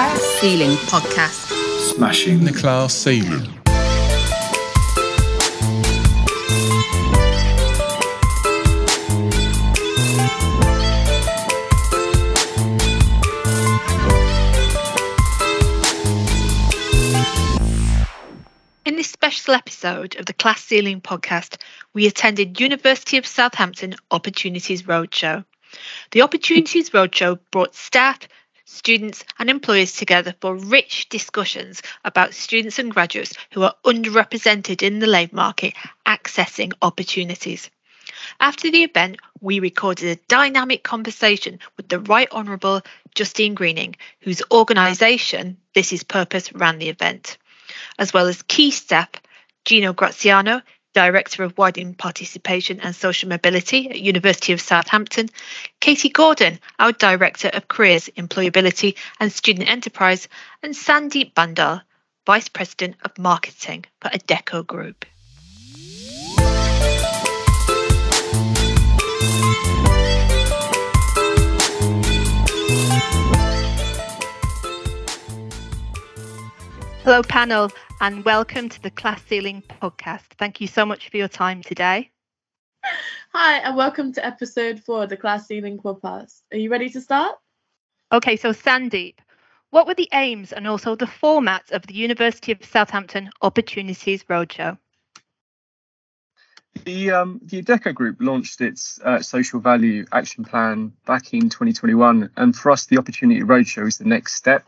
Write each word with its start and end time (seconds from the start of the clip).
Class 0.00 0.22
Ceiling 0.40 0.76
Podcast. 0.86 1.52
Smashing 1.94 2.44
the 2.44 2.52
class 2.52 2.94
ceiling. 2.94 3.42
In 18.86 18.96
this 18.96 19.10
special 19.10 19.52
episode 19.52 20.16
of 20.16 20.24
the 20.24 20.32
Class 20.32 20.64
Ceiling 20.64 21.02
podcast, 21.02 21.60
we 21.92 22.06
attended 22.06 22.58
University 22.58 23.18
of 23.18 23.26
Southampton 23.26 23.94
Opportunities 24.10 24.84
Roadshow. 24.84 25.44
The 26.12 26.22
Opportunities 26.22 26.88
Roadshow 26.88 27.38
brought 27.50 27.74
staff, 27.74 28.20
students, 28.70 29.24
and 29.38 29.50
employers 29.50 29.92
together 29.92 30.34
for 30.40 30.54
rich 30.54 31.08
discussions 31.08 31.82
about 32.04 32.34
students 32.34 32.78
and 32.78 32.92
graduates 32.92 33.34
who 33.52 33.62
are 33.62 33.74
underrepresented 33.84 34.82
in 34.82 35.00
the 35.00 35.06
labour 35.06 35.36
market 35.36 35.74
accessing 36.06 36.72
opportunities. 36.80 37.68
After 38.38 38.70
the 38.70 38.84
event, 38.84 39.18
we 39.40 39.60
recorded 39.60 40.08
a 40.08 40.22
dynamic 40.28 40.82
conversation 40.82 41.58
with 41.76 41.88
the 41.88 42.00
Right 42.00 42.30
Honourable 42.30 42.82
Justine 43.14 43.54
Greening, 43.54 43.96
whose 44.20 44.42
organisation, 44.50 45.56
This 45.74 45.92
Is 45.92 46.04
Purpose, 46.04 46.52
ran 46.52 46.78
the 46.78 46.88
event, 46.88 47.38
as 47.98 48.12
well 48.12 48.28
as 48.28 48.42
key 48.42 48.70
staff 48.70 49.10
Gino 49.64 49.92
Graziano, 49.92 50.62
Director 50.92 51.44
of 51.44 51.56
Widening 51.56 51.94
Participation 51.94 52.80
and 52.80 52.94
Social 52.94 53.28
Mobility 53.28 53.88
at 53.90 54.00
University 54.00 54.52
of 54.52 54.60
Southampton, 54.60 55.28
Katie 55.78 56.08
Gordon, 56.08 56.58
our 56.78 56.92
Director 56.92 57.48
of 57.52 57.68
Careers, 57.68 58.08
Employability 58.16 58.96
and 59.20 59.32
Student 59.32 59.70
Enterprise, 59.70 60.28
and 60.62 60.74
Sandeep 60.74 61.32
Bhandal, 61.34 61.82
Vice 62.26 62.48
President 62.48 62.96
of 63.04 63.16
Marketing 63.18 63.84
for 64.00 64.08
Adecco 64.10 64.66
Group. 64.66 65.04
Hello, 77.04 77.22
panel, 77.22 77.70
and 78.00 78.24
welcome 78.24 78.68
to 78.70 78.82
the 78.82 78.90
Class 78.90 79.22
Ceiling 79.28 79.62
podcast. 79.68 80.24
Thank 80.38 80.60
you 80.60 80.66
so 80.66 80.86
much 80.86 81.10
for 81.10 81.18
your 81.18 81.28
time 81.28 81.62
today. 81.62 82.10
Hi, 83.34 83.58
and 83.58 83.76
welcome 83.76 84.12
to 84.14 84.24
episode 84.24 84.80
four 84.80 85.02
of 85.02 85.10
the 85.10 85.18
Class 85.18 85.46
Ceiling 85.46 85.78
Podcast. 85.78 86.40
Are 86.50 86.56
you 86.56 86.70
ready 86.70 86.88
to 86.90 87.00
start? 87.00 87.36
Okay, 88.10 88.36
so 88.36 88.52
Sandeep, 88.52 89.16
what 89.68 89.86
were 89.86 89.94
the 89.94 90.08
aims 90.14 90.52
and 90.52 90.66
also 90.66 90.96
the 90.96 91.06
format 91.06 91.70
of 91.72 91.86
the 91.86 91.94
University 91.94 92.52
of 92.52 92.64
Southampton 92.64 93.30
Opportunities 93.42 94.24
Roadshow? 94.24 94.78
The 96.84 97.10
um, 97.10 97.40
the 97.44 97.62
Adecco 97.62 97.92
Group 97.92 98.16
launched 98.20 98.62
its 98.62 98.98
uh, 99.04 99.20
social 99.20 99.60
value 99.60 100.06
action 100.12 100.44
plan 100.44 100.92
back 101.04 101.34
in 101.34 101.50
2021, 101.50 102.30
and 102.36 102.56
for 102.56 102.70
us, 102.70 102.86
the 102.86 102.96
Opportunity 102.96 103.42
Roadshow 103.42 103.86
is 103.86 103.98
the 103.98 104.04
next 104.04 104.34
step 104.34 104.64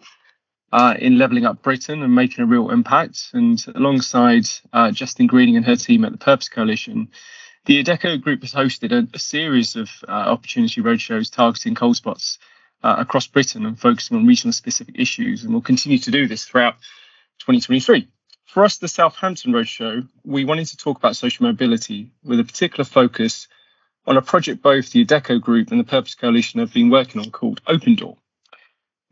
uh, 0.73 0.95
in 0.98 1.19
levelling 1.19 1.45
up 1.45 1.62
Britain 1.62 2.03
and 2.03 2.15
making 2.15 2.42
a 2.42 2.47
real 2.47 2.70
impact. 2.70 3.31
And 3.33 3.62
alongside 3.75 4.47
uh, 4.73 4.91
Justine 4.91 5.27
Greening 5.27 5.56
and 5.56 5.67
her 5.67 5.77
team 5.77 6.05
at 6.05 6.12
the 6.12 6.19
Purpose 6.19 6.48
Coalition, 6.48 7.09
the 7.67 7.83
Adecco 7.83 8.20
Group 8.20 8.41
has 8.42 8.53
hosted 8.53 8.93
a, 8.93 9.06
a 9.15 9.19
series 9.19 9.77
of 9.77 9.89
uh, 10.09 10.11
Opportunity 10.11 10.81
Roadshows 10.81 11.31
targeting 11.31 11.75
cold 11.75 11.97
spots 11.97 12.38
uh, 12.82 12.97
across 12.99 13.27
Britain 13.27 13.66
and 13.66 13.78
focusing 13.78 14.16
on 14.16 14.27
regional 14.27 14.53
specific 14.53 14.99
issues, 14.99 15.44
and 15.44 15.53
we'll 15.53 15.62
continue 15.62 15.99
to 15.99 16.11
do 16.11 16.27
this 16.27 16.44
throughout 16.44 16.75
2023. 17.41 18.09
For 18.47 18.65
us, 18.65 18.78
the 18.78 18.88
Southampton 18.88 19.53
Roadshow, 19.53 20.09
we 20.25 20.44
wanted 20.44 20.66
to 20.66 20.77
talk 20.77 20.99
about 20.99 21.16
social 21.16 21.47
mobility 21.47 22.11
with 22.25 22.41
a 22.41 22.44
particular 22.44 22.84
focus 22.84 23.47
on 24.06 24.16
a 24.16 24.22
project 24.22 24.62
both 24.62 24.91
the 24.91 25.05
Adecco 25.05 25.41
Group 25.41 25.71
and 25.71 25.78
the 25.78 25.84
Purpose 25.84 26.15
Coalition 26.16 26.61
have 26.61 26.72
been 26.72 26.91
working 26.91 27.21
on 27.21 27.31
called 27.31 27.61
Open 27.66 27.94
Door, 27.94 28.16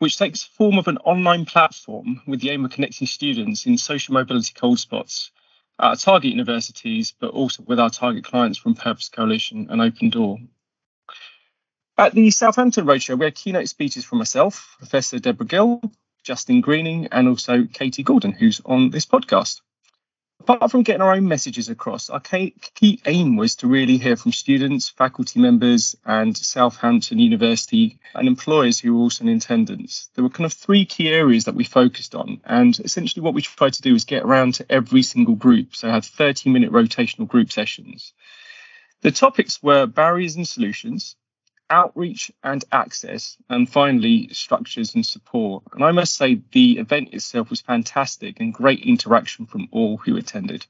which 0.01 0.17
takes 0.17 0.43
the 0.43 0.51
form 0.57 0.79
of 0.79 0.89
an 0.89 0.97
online 0.99 1.45
platform 1.45 2.23
with 2.27 2.41
the 2.41 2.49
aim 2.51 2.65
of 2.65 2.71
connecting 2.71 3.07
students 3.07 3.67
in 3.67 3.77
social 3.77 4.15
mobility 4.15 4.53
cold 4.55 4.79
spots 4.79 5.31
at 5.79 5.85
our 5.85 5.97
target 5.97 6.31
universities, 6.31 7.15
but 7.21 7.31
also 7.31 7.63
with 7.67 7.79
our 7.79 7.91
target 7.91 8.25
clients 8.25 8.59
from 8.59 8.75
Purpose 8.75 9.11
Coalition 9.11 9.69
and 9.71 9.81
Open 9.83 10.09
Door. 10.09 10.39
At 11.99 12.15
the 12.15 12.31
Southampton 12.31 12.87
Roadshow, 12.87 13.19
we 13.19 13.27
had 13.27 13.35
keynote 13.35 13.69
speeches 13.69 14.07
from 14.07 14.19
myself, 14.19 14.75
Professor 14.79 15.19
Deborah 15.19 15.47
Gill, 15.47 15.83
Justine 16.25 16.63
Greening, 16.63 17.09
and 17.13 17.29
also 17.29 17.65
Katie 17.65 18.03
Gordon, 18.03 18.33
who's 18.33 18.63
on 18.65 18.89
this 18.89 19.05
podcast. 19.05 19.61
Apart 20.41 20.71
from 20.71 20.83
getting 20.83 21.03
our 21.03 21.13
own 21.13 21.29
messages 21.29 21.69
across, 21.69 22.09
our 22.09 22.19
key 22.19 23.01
aim 23.05 23.37
was 23.37 23.57
to 23.57 23.67
really 23.67 23.99
hear 23.99 24.17
from 24.17 24.33
students, 24.33 24.89
faculty 24.89 25.39
members, 25.39 25.95
and 26.07 26.35
Southampton 26.35 27.19
University 27.19 28.01
and 28.15 28.27
employers 28.27 28.81
who 28.81 28.95
were 28.95 29.03
also 29.03 29.25
in 29.25 29.37
attendance. 29.37 30.09
There 30.15 30.25
were 30.25 30.31
kind 30.31 30.47
of 30.47 30.55
three 30.55 30.87
key 30.87 31.11
areas 31.11 31.45
that 31.45 31.55
we 31.55 31.65
focused 31.65 32.15
on, 32.15 32.41
and 32.45 32.79
essentially 32.81 33.23
what 33.23 33.35
we 33.35 33.43
tried 33.43 33.75
to 33.75 33.83
do 33.83 33.93
was 33.93 34.05
get 34.05 34.23
around 34.23 34.55
to 34.55 34.73
every 34.73 35.03
single 35.03 35.35
group, 35.35 35.77
so 35.77 35.89
I 35.89 35.93
had 35.93 36.07
30 36.07 36.49
minute 36.49 36.73
rotational 36.73 37.29
group 37.29 37.53
sessions. 37.53 38.15
The 39.03 39.11
topics 39.11 39.63
were 39.63 39.87
barriers 39.87 40.37
and 40.37 40.49
solutions, 40.49 41.17
outreach 41.71 42.31
and 42.43 42.65
access, 42.73 43.37
and 43.49 43.71
finally, 43.71 44.29
structures 44.33 44.95
and 44.95 45.07
support. 45.07 45.63
And 45.73 45.85
I 45.85 45.93
must 45.93 46.17
say, 46.17 46.41
the 46.53 46.79
event 46.79 47.15
itself 47.15 47.51
was 47.51 47.61
fantastic 47.61 48.41
and 48.41 48.53
great 48.53 48.81
interaction 48.81 49.47
from 49.47 49.69
all 49.71 49.97
who 49.97 50.17
attended. 50.17 50.67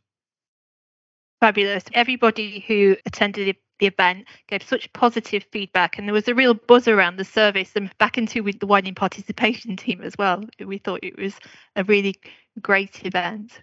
Fabulous. 1.41 1.85
Everybody 1.95 2.65
who 2.69 2.97
attended 3.07 3.57
the 3.79 3.87
event 3.87 4.27
gave 4.47 4.63
such 4.63 4.93
positive 4.93 5.45
feedback, 5.51 5.99
and 5.99 6.07
there 6.07 6.13
was 6.13 6.29
a 6.29 6.35
real 6.35 6.55
buzz 6.55 6.87
around 6.87 7.17
the 7.17 7.25
service 7.25 7.73
and 7.75 7.91
back 7.99 8.19
into 8.19 8.43
with 8.43 8.61
the 8.61 8.67
widening 8.67 8.95
participation 8.95 9.77
team 9.79 10.03
as 10.03 10.17
well. 10.19 10.45
We 10.65 10.79
thought 10.79 11.01
it 11.03 11.19
was 11.19 11.35
a 11.77 11.85
really 11.85 12.17
great 12.61 13.05
event. 13.05 13.59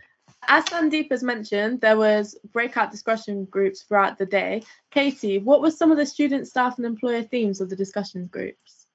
As 0.47 0.65
Sandeep 0.65 1.11
has 1.11 1.23
mentioned, 1.23 1.81
there 1.81 1.97
was 1.97 2.37
breakout 2.53 2.91
discussion 2.91 3.45
groups 3.45 3.81
throughout 3.81 4.17
the 4.17 4.25
day. 4.25 4.63
Katie, 4.91 5.39
what 5.39 5.61
were 5.61 5.71
some 5.71 5.91
of 5.91 5.97
the 5.97 6.05
student, 6.05 6.47
staff, 6.47 6.77
and 6.77 6.85
employer 6.85 7.23
themes 7.23 7.59
of 7.59 7.69
the 7.69 7.75
discussion 7.75 8.27
groups? 8.27 8.87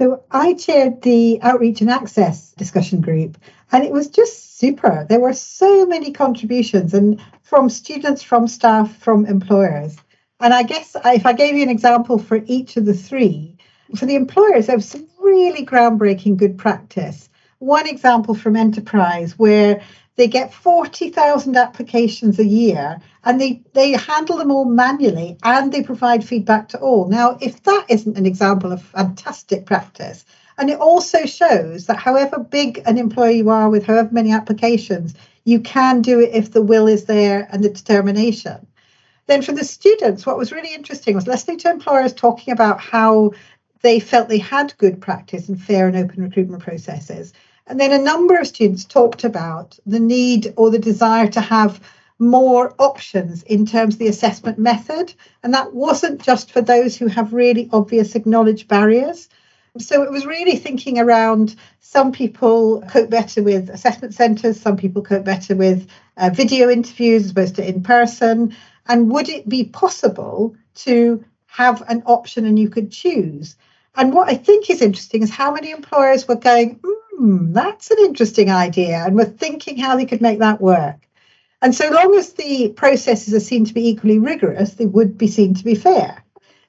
So 0.00 0.24
I 0.30 0.54
chaired 0.54 1.02
the 1.02 1.40
outreach 1.42 1.80
and 1.80 1.90
access 1.90 2.52
discussion 2.52 3.00
group, 3.00 3.36
and 3.70 3.84
it 3.84 3.92
was 3.92 4.08
just 4.08 4.58
super. 4.58 5.06
There 5.08 5.20
were 5.20 5.34
so 5.34 5.86
many 5.86 6.12
contributions, 6.12 6.94
and 6.94 7.20
from 7.42 7.68
students, 7.68 8.22
from 8.22 8.48
staff, 8.48 8.96
from 8.96 9.26
employers. 9.26 9.96
And 10.40 10.52
I 10.52 10.64
guess 10.64 10.96
if 11.04 11.24
I 11.24 11.32
gave 11.34 11.54
you 11.56 11.62
an 11.62 11.68
example 11.68 12.18
for 12.18 12.42
each 12.46 12.76
of 12.76 12.84
the 12.84 12.94
three, 12.94 13.56
for 13.94 14.06
the 14.06 14.16
employers, 14.16 14.66
there 14.66 14.76
was 14.76 14.88
some 14.88 15.06
really 15.20 15.64
groundbreaking 15.64 16.36
good 16.36 16.58
practice. 16.58 17.28
One 17.62 17.86
example 17.86 18.34
from 18.34 18.56
enterprise 18.56 19.38
where 19.38 19.82
they 20.16 20.26
get 20.26 20.52
40,000 20.52 21.56
applications 21.56 22.40
a 22.40 22.44
year 22.44 23.00
and 23.22 23.40
they, 23.40 23.62
they 23.72 23.92
handle 23.92 24.36
them 24.36 24.50
all 24.50 24.64
manually 24.64 25.38
and 25.44 25.70
they 25.70 25.84
provide 25.84 26.24
feedback 26.24 26.70
to 26.70 26.80
all. 26.80 27.06
Now, 27.06 27.38
if 27.40 27.62
that 27.62 27.86
isn't 27.88 28.18
an 28.18 28.26
example 28.26 28.72
of 28.72 28.82
fantastic 28.82 29.64
practice, 29.64 30.24
and 30.58 30.70
it 30.70 30.80
also 30.80 31.24
shows 31.24 31.86
that 31.86 31.98
however 31.98 32.40
big 32.40 32.82
an 32.84 32.98
employer 32.98 33.30
you 33.30 33.48
are 33.48 33.70
with 33.70 33.86
however 33.86 34.08
many 34.10 34.32
applications, 34.32 35.14
you 35.44 35.60
can 35.60 36.02
do 36.02 36.18
it 36.18 36.34
if 36.34 36.50
the 36.50 36.62
will 36.62 36.88
is 36.88 37.04
there 37.04 37.46
and 37.52 37.62
the 37.62 37.70
determination. 37.70 38.66
Then 39.26 39.40
for 39.40 39.52
the 39.52 39.64
students, 39.64 40.26
what 40.26 40.36
was 40.36 40.50
really 40.50 40.74
interesting 40.74 41.14
was 41.14 41.28
listening 41.28 41.58
to 41.58 41.70
employers 41.70 42.12
talking 42.12 42.52
about 42.52 42.80
how 42.80 43.30
they 43.82 44.00
felt 44.00 44.28
they 44.28 44.38
had 44.38 44.76
good 44.78 45.00
practice 45.00 45.48
and 45.48 45.62
fair 45.62 45.86
and 45.86 45.96
open 45.96 46.24
recruitment 46.24 46.64
processes 46.64 47.32
and 47.66 47.78
then 47.78 47.92
a 47.92 47.98
number 47.98 48.38
of 48.38 48.46
students 48.46 48.84
talked 48.84 49.24
about 49.24 49.78
the 49.86 50.00
need 50.00 50.52
or 50.56 50.70
the 50.70 50.78
desire 50.78 51.28
to 51.28 51.40
have 51.40 51.80
more 52.18 52.74
options 52.78 53.42
in 53.42 53.66
terms 53.66 53.94
of 53.94 53.98
the 53.98 54.08
assessment 54.08 54.58
method. 54.58 55.12
And 55.42 55.54
that 55.54 55.74
wasn't 55.74 56.22
just 56.22 56.52
for 56.52 56.60
those 56.60 56.96
who 56.96 57.08
have 57.08 57.32
really 57.32 57.68
obvious 57.72 58.14
acknowledged 58.14 58.68
barriers. 58.68 59.28
So 59.78 60.02
it 60.02 60.10
was 60.10 60.26
really 60.26 60.56
thinking 60.56 60.98
around 60.98 61.56
some 61.80 62.12
people 62.12 62.82
cope 62.82 63.10
better 63.10 63.42
with 63.42 63.70
assessment 63.70 64.14
centres, 64.14 64.60
some 64.60 64.76
people 64.76 65.02
cope 65.02 65.24
better 65.24 65.56
with 65.56 65.88
uh, 66.16 66.30
video 66.30 66.68
interviews 66.68 67.24
as 67.24 67.30
opposed 67.30 67.56
to 67.56 67.66
in 67.66 67.82
person. 67.82 68.54
And 68.86 69.10
would 69.10 69.28
it 69.28 69.48
be 69.48 69.64
possible 69.64 70.54
to 70.74 71.24
have 71.46 71.82
an 71.88 72.02
option 72.06 72.44
and 72.44 72.58
you 72.58 72.68
could 72.68 72.92
choose? 72.92 73.56
And 73.94 74.12
what 74.12 74.28
I 74.28 74.34
think 74.34 74.70
is 74.70 74.82
interesting 74.82 75.22
is 75.22 75.30
how 75.30 75.52
many 75.52 75.70
employers 75.70 76.28
were 76.28 76.36
going, 76.36 76.80
hmm, 77.22 77.52
that's 77.52 77.88
an 77.92 77.98
interesting 78.00 78.50
idea, 78.50 78.96
and 78.96 79.14
were 79.14 79.24
thinking 79.24 79.78
how 79.78 79.94
they 79.94 80.06
could 80.06 80.20
make 80.20 80.40
that 80.40 80.60
work. 80.60 80.96
And 81.62 81.72
so 81.72 81.88
long 81.88 82.16
as 82.16 82.32
the 82.32 82.70
processes 82.70 83.32
are 83.32 83.38
seen 83.38 83.64
to 83.66 83.72
be 83.72 83.86
equally 83.86 84.18
rigorous, 84.18 84.74
they 84.74 84.86
would 84.86 85.16
be 85.16 85.28
seen 85.28 85.54
to 85.54 85.62
be 85.62 85.76
fair. 85.76 86.24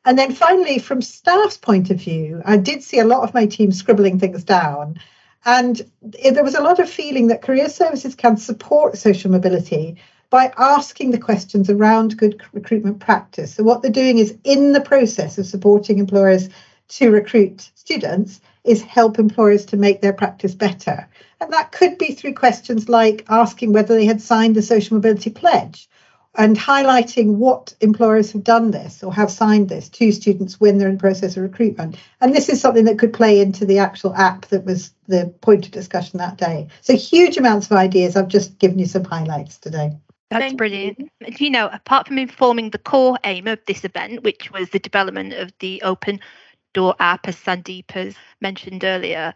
And 0.05 0.15
then 0.15 0.31
finally, 0.31 0.77
from 0.77 1.01
staff's 1.01 1.57
point 1.57 1.89
of 1.89 1.97
view, 1.97 2.43
I 2.45 2.57
did 2.57 2.83
see 2.83 2.99
a 2.99 3.05
lot 3.05 3.23
of 3.23 3.33
my 3.33 3.47
team 3.47 3.71
scribbling 3.71 4.19
things 4.19 4.43
down. 4.43 4.99
And 5.43 5.81
there 6.03 6.43
was 6.43 6.53
a 6.53 6.61
lot 6.61 6.79
of 6.79 6.87
feeling 6.87 7.27
that 7.27 7.41
career 7.41 7.67
services 7.67 8.13
can 8.13 8.37
support 8.37 8.95
social 8.99 9.31
mobility 9.31 9.97
by 10.29 10.53
asking 10.55 11.09
the 11.09 11.17
questions 11.17 11.67
around 11.67 12.15
good 12.15 12.39
recruitment 12.53 12.99
practice. 12.99 13.55
So, 13.55 13.63
what 13.63 13.81
they're 13.81 13.89
doing 13.89 14.19
is 14.19 14.37
in 14.43 14.73
the 14.73 14.81
process 14.81 15.39
of 15.39 15.47
supporting 15.47 15.97
employers 15.97 16.49
to 16.89 17.09
recruit 17.09 17.71
students, 17.73 18.39
is 18.63 18.81
help 18.81 19.19
employers 19.19 19.65
to 19.67 19.77
make 19.77 20.01
their 20.01 20.13
practice 20.13 20.55
better. 20.55 21.07
And 21.41 21.51
that 21.51 21.71
could 21.71 21.97
be 21.97 22.13
through 22.13 22.35
questions 22.35 22.87
like 22.87 23.25
asking 23.29 23.73
whether 23.73 23.95
they 23.95 24.05
had 24.05 24.21
signed 24.21 24.55
the 24.55 24.61
social 24.61 24.95
mobility 24.95 25.29
pledge 25.29 25.89
and 26.35 26.57
highlighting 26.57 27.35
what 27.35 27.75
employers 27.79 28.31
have 28.31 28.43
done 28.43 28.71
this 28.71 29.03
or 29.03 29.13
have 29.13 29.29
signed 29.29 29.69
this 29.69 29.89
to 29.89 30.11
students 30.11 30.59
when 30.59 30.77
they're 30.77 30.89
in 30.89 30.97
process 30.97 31.37
of 31.37 31.43
recruitment. 31.43 31.95
And 32.21 32.33
this 32.33 32.49
is 32.49 32.59
something 32.59 32.85
that 32.85 32.97
could 32.97 33.13
play 33.13 33.39
into 33.39 33.65
the 33.65 33.79
actual 33.79 34.15
app 34.15 34.47
that 34.47 34.65
was 34.65 34.91
the 35.07 35.33
point 35.41 35.65
of 35.65 35.71
discussion 35.71 36.17
that 36.17 36.37
day. 36.37 36.69
So 36.81 36.95
huge 36.95 37.37
amounts 37.37 37.67
of 37.67 37.73
ideas. 37.73 38.15
I've 38.15 38.29
just 38.29 38.57
given 38.57 38.79
you 38.79 38.87
some 38.87 39.03
highlights 39.03 39.59
today. 39.59 39.91
That's 40.31 40.45
Thank 40.45 40.57
brilliant. 40.57 40.97
You. 40.99 41.27
you 41.37 41.49
know, 41.51 41.69
apart 41.71 42.07
from 42.07 42.17
informing 42.17 42.71
the 42.71 42.79
core 42.79 43.19
aim 43.23 43.45
of 43.45 43.59
this 43.67 43.83
event, 43.83 44.23
which 44.23 44.49
was 44.51 44.69
the 44.69 44.79
development 44.79 45.33
of 45.33 45.53
the 45.59 45.83
open 45.83 46.19
door 46.73 46.95
app, 46.99 47.27
as 47.27 47.35
Sandeep 47.35 47.91
has 47.91 48.15
mentioned 48.41 48.83
earlier, 48.83 49.33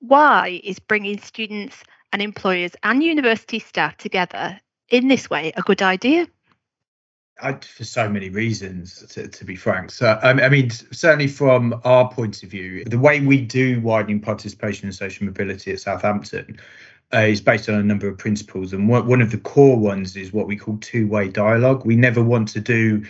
why 0.00 0.60
is 0.62 0.78
bringing 0.78 1.18
students 1.20 1.82
and 2.12 2.22
employers 2.22 2.72
and 2.82 3.02
university 3.02 3.58
staff 3.58 3.96
together 3.96 4.60
in 4.90 5.08
this 5.08 5.28
way 5.28 5.52
a 5.56 5.62
good 5.62 5.82
idea? 5.82 6.26
I, 7.42 7.54
for 7.54 7.84
so 7.84 8.08
many 8.08 8.28
reasons, 8.28 9.04
to, 9.10 9.26
to 9.26 9.44
be 9.44 9.56
frank. 9.56 9.90
So, 9.90 10.18
um, 10.22 10.38
I 10.38 10.48
mean, 10.48 10.70
certainly 10.70 11.26
from 11.26 11.80
our 11.84 12.08
point 12.08 12.42
of 12.44 12.50
view, 12.50 12.84
the 12.84 12.98
way 12.98 13.20
we 13.20 13.40
do 13.40 13.80
widening 13.80 14.20
participation 14.20 14.86
and 14.86 14.94
social 14.94 15.26
mobility 15.26 15.72
at 15.72 15.80
Southampton 15.80 16.60
uh, 17.12 17.18
is 17.18 17.40
based 17.40 17.68
on 17.68 17.74
a 17.74 17.82
number 17.82 18.06
of 18.08 18.18
principles. 18.18 18.72
And 18.72 18.88
one, 18.88 19.08
one 19.08 19.20
of 19.20 19.32
the 19.32 19.38
core 19.38 19.76
ones 19.76 20.16
is 20.16 20.32
what 20.32 20.46
we 20.46 20.56
call 20.56 20.76
two 20.78 21.08
way 21.08 21.28
dialogue. 21.28 21.84
We 21.84 21.96
never 21.96 22.22
want 22.22 22.48
to 22.48 22.60
do 22.60 23.04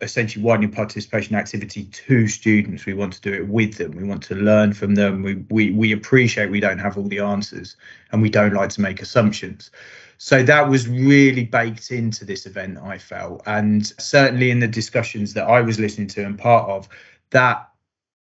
essentially 0.00 0.44
widening 0.44 0.70
participation 0.70 1.36
activity 1.36 1.84
to 1.84 2.28
students. 2.28 2.86
We 2.86 2.94
want 2.94 3.12
to 3.14 3.20
do 3.20 3.32
it 3.32 3.48
with 3.48 3.76
them. 3.76 3.92
We 3.92 4.04
want 4.04 4.22
to 4.24 4.34
learn 4.34 4.72
from 4.72 4.94
them. 4.94 5.22
We, 5.22 5.34
we, 5.50 5.70
we 5.70 5.92
appreciate 5.92 6.50
we 6.50 6.60
don't 6.60 6.78
have 6.78 6.98
all 6.98 7.08
the 7.08 7.20
answers 7.20 7.76
and 8.12 8.20
we 8.20 8.30
don't 8.30 8.54
like 8.54 8.70
to 8.70 8.80
make 8.80 9.00
assumptions. 9.00 9.70
So 10.18 10.42
that 10.42 10.68
was 10.68 10.88
really 10.88 11.44
baked 11.44 11.90
into 11.90 12.24
this 12.24 12.46
event, 12.46 12.78
I 12.78 12.98
felt. 12.98 13.42
And 13.46 13.86
certainly 14.00 14.50
in 14.50 14.60
the 14.60 14.68
discussions 14.68 15.34
that 15.34 15.46
I 15.46 15.60
was 15.60 15.78
listening 15.78 16.08
to 16.08 16.24
and 16.24 16.38
part 16.38 16.68
of, 16.68 16.88
that 17.30 17.68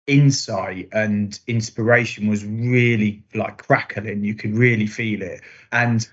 insight 0.07 0.89
and 0.91 1.39
inspiration 1.47 2.27
was 2.27 2.45
really 2.45 3.23
like 3.33 3.65
crackling. 3.65 4.23
You 4.23 4.35
could 4.35 4.53
really 4.53 4.87
feel 4.87 5.21
it. 5.21 5.41
And 5.71 6.07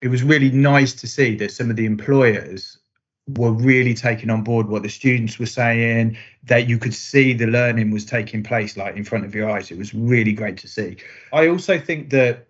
it 0.00 0.08
was 0.08 0.22
really 0.22 0.50
nice 0.50 0.92
to 0.94 1.06
see 1.06 1.34
that 1.36 1.52
some 1.52 1.70
of 1.70 1.76
the 1.76 1.86
employers 1.86 2.78
were 3.26 3.52
really 3.52 3.94
taking 3.94 4.28
on 4.28 4.42
board 4.42 4.66
what 4.66 4.82
the 4.82 4.88
students 4.88 5.38
were 5.38 5.46
saying 5.46 6.16
that 6.42 6.68
you 6.68 6.78
could 6.78 6.92
see 6.92 7.32
the 7.32 7.46
learning 7.46 7.90
was 7.90 8.04
taking 8.04 8.42
place 8.42 8.76
like 8.76 8.96
in 8.96 9.04
front 9.04 9.24
of 9.24 9.34
your 9.34 9.50
eyes 9.50 9.70
it 9.70 9.78
was 9.78 9.94
really 9.94 10.32
great 10.32 10.58
to 10.58 10.68
see 10.68 10.96
i 11.32 11.48
also 11.48 11.78
think 11.78 12.10
that 12.10 12.46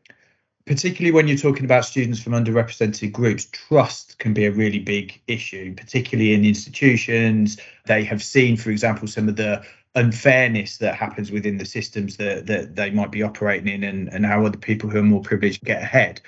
particularly 0.66 1.12
when 1.12 1.28
you're 1.28 1.36
talking 1.36 1.64
about 1.64 1.84
students 1.84 2.20
from 2.20 2.32
underrepresented 2.32 3.12
groups, 3.12 3.46
trust 3.52 4.18
can 4.18 4.32
be 4.32 4.46
a 4.46 4.50
really 4.50 4.78
big 4.78 5.20
issue, 5.26 5.74
particularly 5.74 6.32
in 6.32 6.44
institutions. 6.44 7.58
They 7.84 8.02
have 8.04 8.22
seen, 8.22 8.56
for 8.56 8.70
example, 8.70 9.06
some 9.06 9.28
of 9.28 9.36
the 9.36 9.62
unfairness 9.94 10.78
that 10.78 10.94
happens 10.94 11.30
within 11.30 11.58
the 11.58 11.66
systems 11.66 12.16
that, 12.16 12.46
that 12.46 12.76
they 12.76 12.90
might 12.90 13.12
be 13.12 13.22
operating 13.22 13.68
in 13.68 13.84
and, 13.84 14.08
and 14.08 14.24
how 14.26 14.44
other 14.44 14.58
people 14.58 14.88
who 14.88 14.98
are 14.98 15.04
more 15.04 15.22
privileged 15.22 15.62
get 15.64 15.82
ahead. 15.82 16.20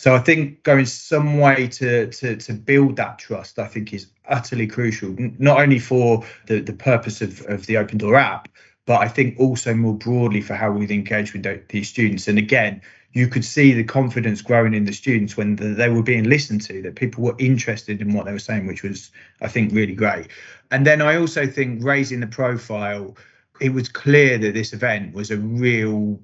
So 0.00 0.14
I 0.14 0.18
think 0.18 0.62
going 0.62 0.86
some 0.86 1.36
way 1.36 1.68
to 1.68 2.06
to 2.06 2.34
to 2.34 2.54
build 2.54 2.96
that 2.96 3.18
trust, 3.18 3.58
I 3.58 3.66
think 3.66 3.92
is 3.92 4.06
utterly 4.24 4.66
crucial, 4.66 5.14
not 5.38 5.60
only 5.60 5.78
for 5.78 6.24
the, 6.46 6.60
the 6.60 6.72
purpose 6.72 7.20
of, 7.20 7.42
of 7.50 7.66
the 7.66 7.76
Open 7.76 7.98
Door 7.98 8.16
app, 8.16 8.48
but 8.86 9.02
I 9.02 9.08
think 9.08 9.38
also 9.38 9.74
more 9.74 9.92
broadly 9.92 10.40
for 10.40 10.54
how 10.54 10.70
we 10.70 10.90
engage 10.90 11.34
with 11.34 11.68
these 11.68 11.90
students. 11.90 12.28
And 12.28 12.38
again, 12.38 12.80
you 13.12 13.28
could 13.28 13.44
see 13.44 13.74
the 13.74 13.84
confidence 13.84 14.40
growing 14.40 14.72
in 14.72 14.86
the 14.86 14.94
students 14.94 15.36
when 15.36 15.56
the, 15.56 15.74
they 15.74 15.90
were 15.90 16.02
being 16.02 16.24
listened 16.24 16.62
to, 16.62 16.80
that 16.80 16.94
people 16.94 17.22
were 17.22 17.36
interested 17.38 18.00
in 18.00 18.14
what 18.14 18.24
they 18.24 18.32
were 18.32 18.38
saying, 18.38 18.66
which 18.66 18.82
was, 18.82 19.10
I 19.42 19.48
think, 19.48 19.74
really 19.74 19.94
great. 19.94 20.28
And 20.70 20.86
then 20.86 21.02
I 21.02 21.16
also 21.16 21.46
think 21.46 21.84
raising 21.84 22.20
the 22.20 22.26
profile, 22.26 23.18
it 23.60 23.74
was 23.74 23.90
clear 23.90 24.38
that 24.38 24.54
this 24.54 24.72
event 24.72 25.12
was 25.12 25.30
a 25.30 25.36
real 25.36 26.18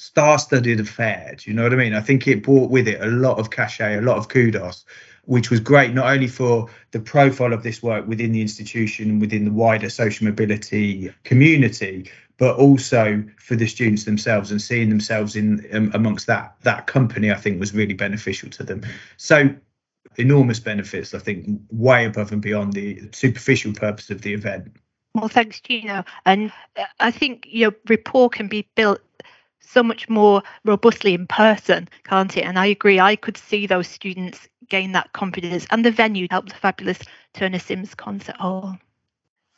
star-studded 0.00 0.80
affair. 0.80 1.34
Do 1.36 1.50
you 1.50 1.54
know 1.54 1.64
what 1.64 1.72
I 1.72 1.76
mean? 1.76 1.94
I 1.94 2.00
think 2.00 2.26
it 2.26 2.42
brought 2.42 2.70
with 2.70 2.88
it 2.88 3.00
a 3.00 3.06
lot 3.06 3.38
of 3.38 3.50
cachet, 3.50 3.98
a 3.98 4.00
lot 4.00 4.16
of 4.16 4.28
kudos, 4.28 4.84
which 5.26 5.50
was 5.50 5.60
great 5.60 5.92
not 5.92 6.10
only 6.10 6.26
for 6.26 6.68
the 6.92 7.00
profile 7.00 7.52
of 7.52 7.62
this 7.62 7.82
work 7.82 8.06
within 8.08 8.32
the 8.32 8.40
institution 8.40 9.10
and 9.10 9.20
within 9.20 9.44
the 9.44 9.52
wider 9.52 9.90
social 9.90 10.26
mobility 10.26 11.12
community, 11.24 12.10
but 12.40 12.56
also 12.56 13.22
for 13.36 13.54
the 13.54 13.66
students 13.66 14.04
themselves 14.04 14.50
and 14.50 14.62
seeing 14.62 14.88
themselves 14.88 15.36
in 15.36 15.66
um, 15.74 15.90
amongst 15.94 16.26
that 16.26 16.56
that 16.62 16.86
company 16.86 17.30
i 17.30 17.34
think 17.36 17.60
was 17.60 17.74
really 17.74 17.94
beneficial 17.94 18.48
to 18.50 18.64
them 18.64 18.82
so 19.18 19.54
enormous 20.16 20.58
benefits 20.58 21.14
i 21.14 21.18
think 21.18 21.46
way 21.70 22.06
above 22.06 22.32
and 22.32 22.42
beyond 22.42 22.72
the 22.72 23.00
superficial 23.12 23.72
purpose 23.72 24.10
of 24.10 24.22
the 24.22 24.32
event 24.32 24.74
well 25.14 25.28
thanks 25.28 25.60
gino 25.60 26.02
and 26.24 26.50
uh, 26.76 26.84
i 26.98 27.10
think 27.10 27.46
your 27.48 27.72
rapport 27.88 28.30
can 28.30 28.48
be 28.48 28.66
built 28.74 29.00
so 29.70 29.82
much 29.82 30.08
more 30.08 30.42
robustly 30.64 31.14
in 31.14 31.26
person 31.26 31.88
can't 32.04 32.36
it 32.36 32.44
and 32.44 32.58
i 32.58 32.66
agree 32.66 32.98
i 33.00 33.16
could 33.16 33.36
see 33.36 33.66
those 33.66 33.86
students 33.86 34.48
gain 34.68 34.92
that 34.92 35.12
confidence 35.12 35.66
and 35.70 35.84
the 35.84 35.90
venue 35.90 36.26
helped 36.30 36.48
the 36.48 36.54
fabulous 36.54 36.98
turner 37.34 37.58
sims 37.58 37.94
concert 37.94 38.36
hall 38.36 38.78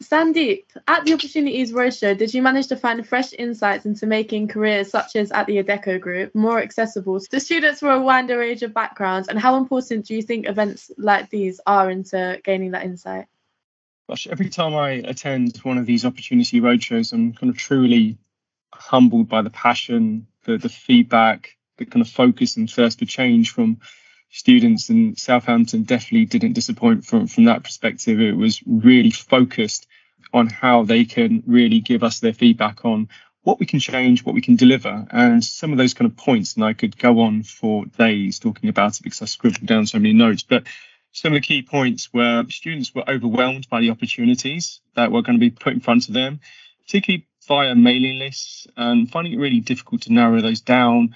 Sandeep, 0.03 0.65
at 0.89 1.05
the 1.05 1.15
Opportunities 1.15 1.73
Roadshow, 1.73 2.17
did 2.19 2.35
you 2.35 2.43
manage 2.43 2.67
to 2.69 2.77
find 2.77 3.07
fresh 3.07 3.33
insights 3.33 3.87
into 3.87 4.07
making 4.07 4.49
careers 4.49 4.91
such 4.91 5.17
as 5.17 5.31
at 5.31 5.47
the 5.47 5.63
Adecco 5.63 6.01
Group 6.01 6.35
more 6.35 6.61
accessible 6.61 7.21
to 7.21 7.41
students 7.41 7.81
from 7.81 8.01
a 8.01 8.05
wider 8.05 8.39
range 8.39 8.63
of 8.63 8.75
backgrounds? 8.75 9.29
And 9.29 9.39
how 9.39 9.57
important 9.57 10.07
do 10.07 10.15
you 10.15 10.23
think 10.23 10.49
events 10.49 10.91
like 10.99 11.31
these 11.31 11.61
are 11.67 11.91
into 11.91 12.41
gaining 12.43 12.73
that 12.73 12.85
insight? 12.85 13.27
Gosh, 14.09 14.27
every 14.27 14.49
time 14.49 14.75
I 14.75 14.91
attend 14.91 15.57
one 15.59 15.79
of 15.79 15.87
these 15.87 16.05
Opportunity 16.05 16.61
Roadshows, 16.61 17.13
I'm 17.13 17.33
kind 17.33 17.51
of 17.51 17.57
truly 17.57 18.19
humbled 18.75 19.29
by 19.29 19.43
the 19.43 19.51
passion, 19.51 20.27
the, 20.45 20.59
the 20.59 20.69
feedback, 20.69 21.57
the 21.77 21.85
kind 21.85 22.05
of 22.05 22.11
focus 22.11 22.57
and 22.57 22.71
thirst 22.71 22.99
for 22.99 23.05
change 23.05 23.51
from 23.51 23.79
students 24.31 24.89
and 24.89 25.19
Southampton 25.19 25.83
definitely 25.83 26.25
didn't 26.25 26.55
disappoint 26.55 27.05
from 27.05 27.27
from 27.27 27.45
that 27.45 27.63
perspective. 27.63 28.21
It 28.21 28.37
was 28.37 28.63
really 28.67 29.11
focused 29.11 29.87
on 30.33 30.47
how 30.49 30.85
they 30.85 31.05
can 31.05 31.43
really 31.47 31.81
give 31.81 32.03
us 32.03 32.21
their 32.21 32.33
feedback 32.33 32.85
on 32.85 33.09
what 33.43 33.59
we 33.59 33.67
can 33.67 33.81
change, 33.81 34.25
what 34.25 34.35
we 34.35 34.41
can 34.41 34.57
deliver, 34.57 35.07
and 35.11 35.45
some 35.45 35.73
of 35.73 35.79
those 35.79 35.95
kind 35.95 36.11
of 36.11 36.17
points. 36.17 36.55
And 36.55 36.65
I 36.65 36.73
could 36.73 36.97
go 36.97 37.21
on 37.21 37.43
for 37.43 37.85
days 37.87 38.39
talking 38.39 38.69
about 38.71 38.97
it 38.97 39.03
because 39.03 39.21
I 39.21 39.27
scribbled 39.27 39.67
down 39.67 39.87
so 39.87 39.99
many 39.99 40.15
notes. 40.15 40.45
But 40.45 40.67
some 41.13 41.33
of 41.33 41.43
the 41.43 41.47
key 41.47 41.63
points 41.63 42.13
were 42.13 42.45
students 42.49 42.95
were 42.95 43.09
overwhelmed 43.09 43.69
by 43.69 43.81
the 43.81 43.91
opportunities 43.91 44.81
that 44.95 45.13
were 45.13 45.23
going 45.23 45.39
to 45.39 45.41
be 45.41 45.51
put 45.51 45.75
in 45.75 45.81
front 45.81 46.09
of 46.09 46.15
them, 46.15 46.41
particularly 46.87 47.27
via 47.49 47.75
mailing 47.75 48.19
lists, 48.19 48.67
and 48.77 49.11
finding 49.11 49.33
it 49.33 49.39
really 49.39 49.61
difficult 49.61 50.03
to 50.03 50.13
narrow 50.13 50.41
those 50.41 50.61
down. 50.61 51.15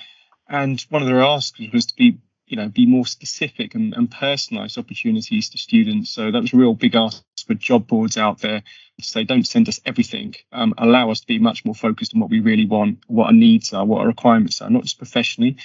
And 0.49 0.81
one 0.91 1.03
of 1.03 1.09
their 1.09 1.23
asks 1.23 1.61
was 1.73 1.87
to 1.87 1.95
be 1.97 2.19
you 2.47 2.57
know, 2.57 2.69
be 2.69 2.87
more 2.87 3.07
specific 3.07 3.75
and, 3.75 3.93
and 3.95 4.11
personalized 4.11 4.79
opportunities 4.79 5.51
to 5.51 5.59
students. 5.59 6.11
So 6.11 6.31
that 6.31 6.41
was 6.41 6.55
a 6.55 6.57
real 6.57 6.75
big 6.75 6.95
ask 6.95 7.23
for 7.47 7.55
job 7.55 7.87
boards 7.87 8.17
out 8.17 8.41
there 8.41 8.63
to 9.01 9.05
say, 9.05 9.25
don't 9.25 9.47
send 9.47 9.69
us 9.69 9.81
everything. 9.85 10.35
Um, 10.53 10.73
allow 10.79 11.11
us 11.11 11.21
to 11.21 11.27
be 11.27 11.39
much 11.39 11.65
more 11.65 11.75
focused 11.75 12.15
on 12.15 12.21
what 12.21 12.31
we 12.31 12.41
really 12.41 12.67
want, 12.67 13.01
what 13.09 13.27
our 13.27 13.33
needs 13.33 13.73
are, 13.73 13.85
what 13.85 14.01
our 14.01 14.07
requirements 14.07 14.63
are, 14.63 14.71
not 14.71 14.85
just 14.85 14.99
professionally, 14.99 15.57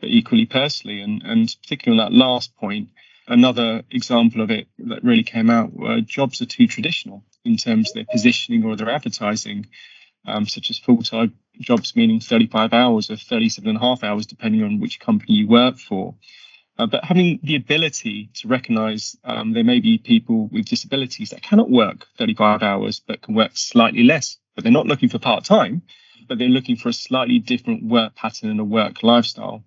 but 0.00 0.10
equally 0.10 0.46
personally. 0.46 1.00
And, 1.00 1.22
and 1.22 1.56
particularly 1.62 2.02
on 2.02 2.10
that 2.10 2.16
last 2.16 2.54
point, 2.56 2.88
another 3.28 3.84
example 3.90 4.40
of 4.42 4.50
it 4.50 4.66
that 4.78 5.04
really 5.04 5.22
came 5.22 5.50
out 5.50 5.72
were 5.72 6.00
jobs 6.00 6.42
are 6.42 6.46
too 6.46 6.66
traditional 6.66 7.24
in 7.44 7.56
terms 7.56 7.90
of 7.90 7.94
their 7.94 8.06
positioning 8.10 8.64
or 8.64 8.74
their 8.76 8.90
advertising, 8.90 9.66
um, 10.26 10.46
such 10.46 10.70
as 10.70 10.78
full-time 10.78 11.34
jobs 11.60 11.94
meaning 11.94 12.20
35 12.20 12.72
hours 12.72 13.10
or 13.10 13.16
37 13.16 13.68
and 13.68 13.78
a 13.78 13.80
half 13.80 14.02
hours, 14.02 14.26
depending 14.26 14.62
on 14.62 14.80
which 14.80 15.00
company 15.00 15.34
you 15.34 15.48
work 15.48 15.78
for. 15.78 16.14
Uh, 16.76 16.86
but 16.86 17.04
having 17.04 17.38
the 17.42 17.54
ability 17.54 18.30
to 18.34 18.48
recognize 18.48 19.16
um, 19.24 19.52
there 19.52 19.62
may 19.62 19.78
be 19.78 19.98
people 19.98 20.48
with 20.48 20.66
disabilities 20.66 21.30
that 21.30 21.42
cannot 21.42 21.70
work 21.70 22.06
35 22.18 22.62
hours 22.62 23.00
but 23.06 23.22
can 23.22 23.34
work 23.34 23.52
slightly 23.54 24.02
less, 24.02 24.38
but 24.54 24.64
they're 24.64 24.72
not 24.72 24.86
looking 24.86 25.08
for 25.08 25.20
part 25.20 25.44
time, 25.44 25.82
but 26.28 26.38
they're 26.38 26.48
looking 26.48 26.76
for 26.76 26.88
a 26.88 26.92
slightly 26.92 27.38
different 27.38 27.84
work 27.84 28.16
pattern 28.16 28.50
and 28.50 28.58
a 28.58 28.64
work 28.64 29.02
lifestyle. 29.02 29.62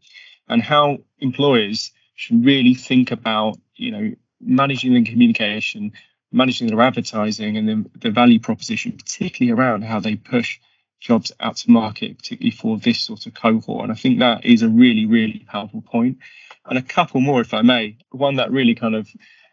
And 0.49 0.61
how 0.61 0.97
employers 1.19 1.91
should 2.15 2.43
really 2.43 2.73
think 2.73 3.11
about, 3.11 3.57
you 3.75 3.91
know, 3.91 4.11
managing 4.41 4.93
the 4.93 5.03
communication, 5.03 5.93
managing 6.31 6.67
their 6.67 6.81
advertising 6.81 7.57
and 7.57 7.67
then 7.67 7.89
the 7.99 8.11
value 8.11 8.39
proposition, 8.39 8.91
particularly 8.91 9.57
around 9.57 9.83
how 9.83 9.99
they 9.99 10.15
push 10.15 10.59
jobs 10.99 11.31
out 11.39 11.57
to 11.57 11.71
market, 11.71 12.17
particularly 12.17 12.51
for 12.51 12.77
this 12.77 13.01
sort 13.01 13.25
of 13.25 13.33
cohort. 13.33 13.83
And 13.83 13.91
I 13.91 13.95
think 13.95 14.19
that 14.19 14.45
is 14.45 14.63
a 14.63 14.69
really, 14.69 15.05
really 15.05 15.45
powerful 15.47 15.81
point. 15.81 16.17
And 16.65 16.77
a 16.77 16.81
couple 16.81 17.21
more, 17.21 17.41
if 17.41 17.53
I 17.53 17.61
may. 17.61 17.97
One 18.11 18.35
that 18.35 18.51
really 18.51 18.75
kind 18.75 18.95
of 18.95 19.07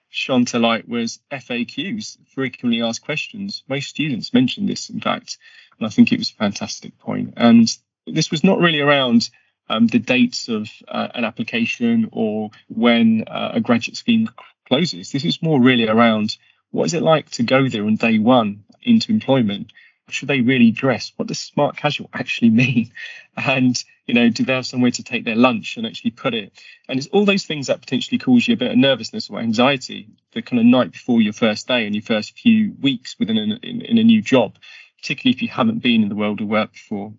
shone 0.09 0.45
to 0.47 0.59
light 0.59 0.89
was 0.89 1.21
FAQs, 1.31 2.19
frequently 2.35 2.83
asked 2.83 3.05
questions. 3.05 3.63
Most 3.69 3.89
students 3.89 4.33
mentioned 4.33 4.69
this, 4.69 4.89
in 4.89 5.01
fact, 5.01 5.39
and 5.79 5.87
I 5.87 5.91
think 5.91 6.13
it 6.13 6.19
was 6.19 6.31
a 6.31 6.35
fantastic 6.35 6.99
point. 6.99 7.35
And 7.37 7.69
this 8.07 8.31
was 8.31 8.45
not 8.45 8.61
really 8.61 8.81
around 8.81 9.29
um, 9.69 9.87
the 9.87 9.99
dates 9.99 10.49
of 10.49 10.69
uh, 10.89 11.09
an 11.15 11.25
application 11.25 12.09
or 12.13 12.51
when 12.69 13.25
uh, 13.27 13.53
a 13.55 13.61
graduate 13.61 13.97
scheme 13.97 14.31
closes. 14.69 15.11
This 15.11 15.25
is 15.25 15.43
more 15.43 15.61
really 15.61 15.89
around 15.89 16.37
what 16.75 16.87
is 16.87 16.95
it 16.95 17.05
like 17.05 17.31
to 17.31 17.45
go 17.45 17.69
there 17.69 17.87
on 17.87 17.95
day 17.95 18.19
one 18.19 18.65
into 18.83 19.13
employment? 19.13 19.73
Should 20.09 20.29
they 20.29 20.41
really 20.41 20.73
dress? 20.73 21.13
What 21.15 21.29
does 21.29 21.39
smart 21.39 21.77
casual 21.77 22.11
actually 22.13 22.51
mean? 22.65 22.91
And, 23.37 23.83
you 24.07 24.15
know, 24.15 24.29
do 24.29 24.45
they 24.45 24.55
have 24.55 24.67
somewhere 24.67 24.91
to 24.91 25.05
take 25.05 25.25
their 25.25 25.37
lunch 25.37 25.77
and 25.77 25.87
actually 25.87 26.11
put 26.11 26.35
it? 26.35 26.53
And 26.89 26.99
it's 26.99 27.07
all 27.07 27.25
those 27.25 27.45
things 27.45 27.69
that 27.69 27.81
potentially 27.81 28.19
cause 28.19 28.49
you 28.49 28.55
a 28.55 28.57
bit 28.57 28.73
of 28.73 28.77
nervousness 28.77 29.31
or 29.31 29.39
anxiety 29.39 30.09
the 30.33 30.43
kind 30.43 30.59
of 30.59 30.67
night 30.67 30.91
before 30.91 31.23
your 31.23 31.33
first 31.33 31.69
day 31.69 31.87
and 31.87 31.95
your 31.95 32.03
first 32.03 32.37
few 32.37 32.75
weeks 32.81 33.15
within 33.21 33.39
a, 33.39 33.43
in, 33.63 33.81
in 33.83 33.99
a 33.99 34.03
new 34.03 34.21
job, 34.21 34.57
particularly 34.99 35.37
if 35.37 35.43
you 35.43 35.49
haven't 35.49 35.81
been 35.81 36.03
in 36.03 36.09
the 36.09 36.17
world 36.17 36.41
of 36.41 36.49
work 36.49 36.73
before. 36.73 37.15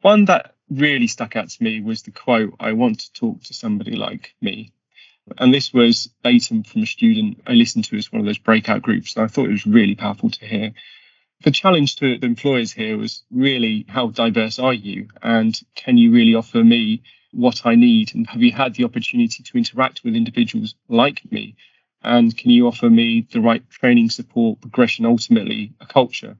One 0.00 0.24
that 0.24 0.54
really 0.70 1.08
stuck 1.08 1.36
out 1.36 1.50
to 1.50 1.62
me 1.62 1.82
was 1.82 2.02
the 2.02 2.10
quote, 2.10 2.54
I 2.58 2.72
want 2.72 3.00
to 3.00 3.12
talk 3.12 3.42
to 3.44 3.54
somebody 3.54 3.96
like 3.96 4.34
me. 4.40 4.72
And 5.38 5.52
this 5.52 5.72
was 5.72 6.08
Baton 6.22 6.62
from 6.62 6.82
a 6.82 6.86
student 6.86 7.40
I 7.46 7.52
listened 7.52 7.84
to 7.86 7.96
as 7.96 8.12
one 8.12 8.20
of 8.20 8.26
those 8.26 8.38
breakout 8.38 8.82
groups. 8.82 9.16
And 9.16 9.24
I 9.24 9.28
thought 9.28 9.46
it 9.46 9.52
was 9.52 9.66
really 9.66 9.94
powerful 9.94 10.30
to 10.30 10.46
hear. 10.46 10.72
The 11.42 11.50
challenge 11.50 11.96
to 11.96 12.18
the 12.18 12.26
employers 12.26 12.72
here 12.72 12.96
was 12.96 13.24
really 13.30 13.84
how 13.88 14.08
diverse 14.08 14.58
are 14.58 14.72
you? 14.72 15.08
And 15.22 15.58
can 15.74 15.98
you 15.98 16.12
really 16.12 16.34
offer 16.34 16.62
me 16.62 17.02
what 17.32 17.66
I 17.66 17.74
need? 17.74 18.14
And 18.14 18.26
have 18.28 18.42
you 18.42 18.52
had 18.52 18.74
the 18.74 18.84
opportunity 18.84 19.42
to 19.42 19.58
interact 19.58 20.02
with 20.04 20.14
individuals 20.14 20.74
like 20.88 21.20
me? 21.30 21.56
And 22.02 22.36
can 22.36 22.50
you 22.50 22.68
offer 22.68 22.88
me 22.88 23.26
the 23.30 23.40
right 23.40 23.68
training, 23.68 24.10
support, 24.10 24.60
progression, 24.60 25.06
ultimately 25.06 25.74
a 25.80 25.86
culture 25.86 26.36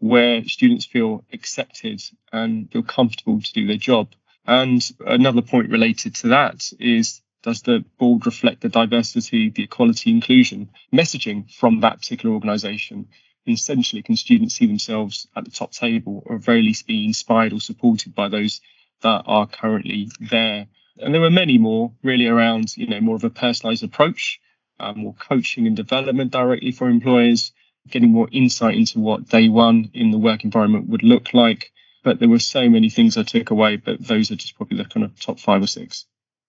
where 0.00 0.44
students 0.44 0.84
feel 0.84 1.24
accepted 1.32 2.00
and 2.32 2.70
feel 2.70 2.82
comfortable 2.82 3.40
to 3.40 3.52
do 3.52 3.66
their 3.66 3.76
job? 3.76 4.12
And 4.46 4.82
another 5.00 5.42
point 5.42 5.70
related 5.70 6.14
to 6.16 6.28
that 6.28 6.70
is 6.78 7.22
does 7.48 7.62
the 7.62 7.82
board 7.98 8.26
reflect 8.26 8.60
the 8.60 8.68
diversity, 8.68 9.48
the 9.48 9.62
equality, 9.62 10.10
inclusion 10.10 10.68
messaging 10.92 11.50
from 11.50 11.80
that 11.80 11.98
particular 11.98 12.34
organisation? 12.34 13.08
Essentially, 13.46 14.02
can 14.02 14.16
students 14.16 14.54
see 14.54 14.66
themselves 14.66 15.26
at 15.34 15.46
the 15.46 15.50
top 15.50 15.72
table 15.72 16.22
or 16.26 16.36
very 16.36 16.60
least 16.60 16.86
be 16.86 17.06
inspired 17.06 17.54
or 17.54 17.60
supported 17.60 18.14
by 18.14 18.28
those 18.28 18.60
that 19.00 19.22
are 19.24 19.46
currently 19.46 20.10
there? 20.20 20.66
And 20.98 21.14
there 21.14 21.22
were 21.22 21.30
many 21.30 21.56
more 21.56 21.90
really 22.02 22.26
around, 22.26 22.76
you 22.76 22.86
know, 22.86 23.00
more 23.00 23.16
of 23.16 23.24
a 23.24 23.30
personalised 23.30 23.82
approach, 23.82 24.40
um, 24.78 24.98
more 24.98 25.14
coaching 25.14 25.66
and 25.66 25.74
development 25.74 26.30
directly 26.30 26.72
for 26.72 26.90
employers, 26.90 27.52
getting 27.88 28.10
more 28.10 28.28
insight 28.30 28.76
into 28.76 29.00
what 29.00 29.30
day 29.30 29.48
one 29.48 29.90
in 29.94 30.10
the 30.10 30.18
work 30.18 30.44
environment 30.44 30.90
would 30.90 31.02
look 31.02 31.32
like. 31.32 31.72
But 32.04 32.18
there 32.18 32.28
were 32.28 32.40
so 32.40 32.68
many 32.68 32.90
things 32.90 33.16
I 33.16 33.22
took 33.22 33.50
away, 33.50 33.76
but 33.76 34.06
those 34.06 34.30
are 34.30 34.36
just 34.36 34.54
probably 34.56 34.76
the 34.76 34.84
kind 34.84 35.04
of 35.04 35.18
top 35.18 35.40
five 35.40 35.62
or 35.62 35.66
six. 35.66 36.04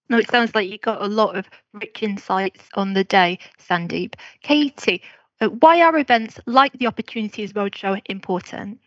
No, 0.09 0.17
it 0.17 0.29
sounds 0.29 0.55
like 0.55 0.67
you 0.67 0.79
got 0.79 1.03
a 1.03 1.07
lot 1.07 1.35
of 1.37 1.47
rich 1.73 2.01
insights 2.01 2.63
on 2.73 2.93
the 2.93 3.03
day, 3.03 3.37
Sandeep. 3.59 4.15
Katie, 4.41 5.03
uh, 5.39 5.49
why 5.49 5.81
are 5.81 5.97
events 5.97 6.39
like 6.47 6.73
the 6.73 6.87
Opportunities 6.87 7.53
Roadshow 7.53 8.01
important? 8.05 8.79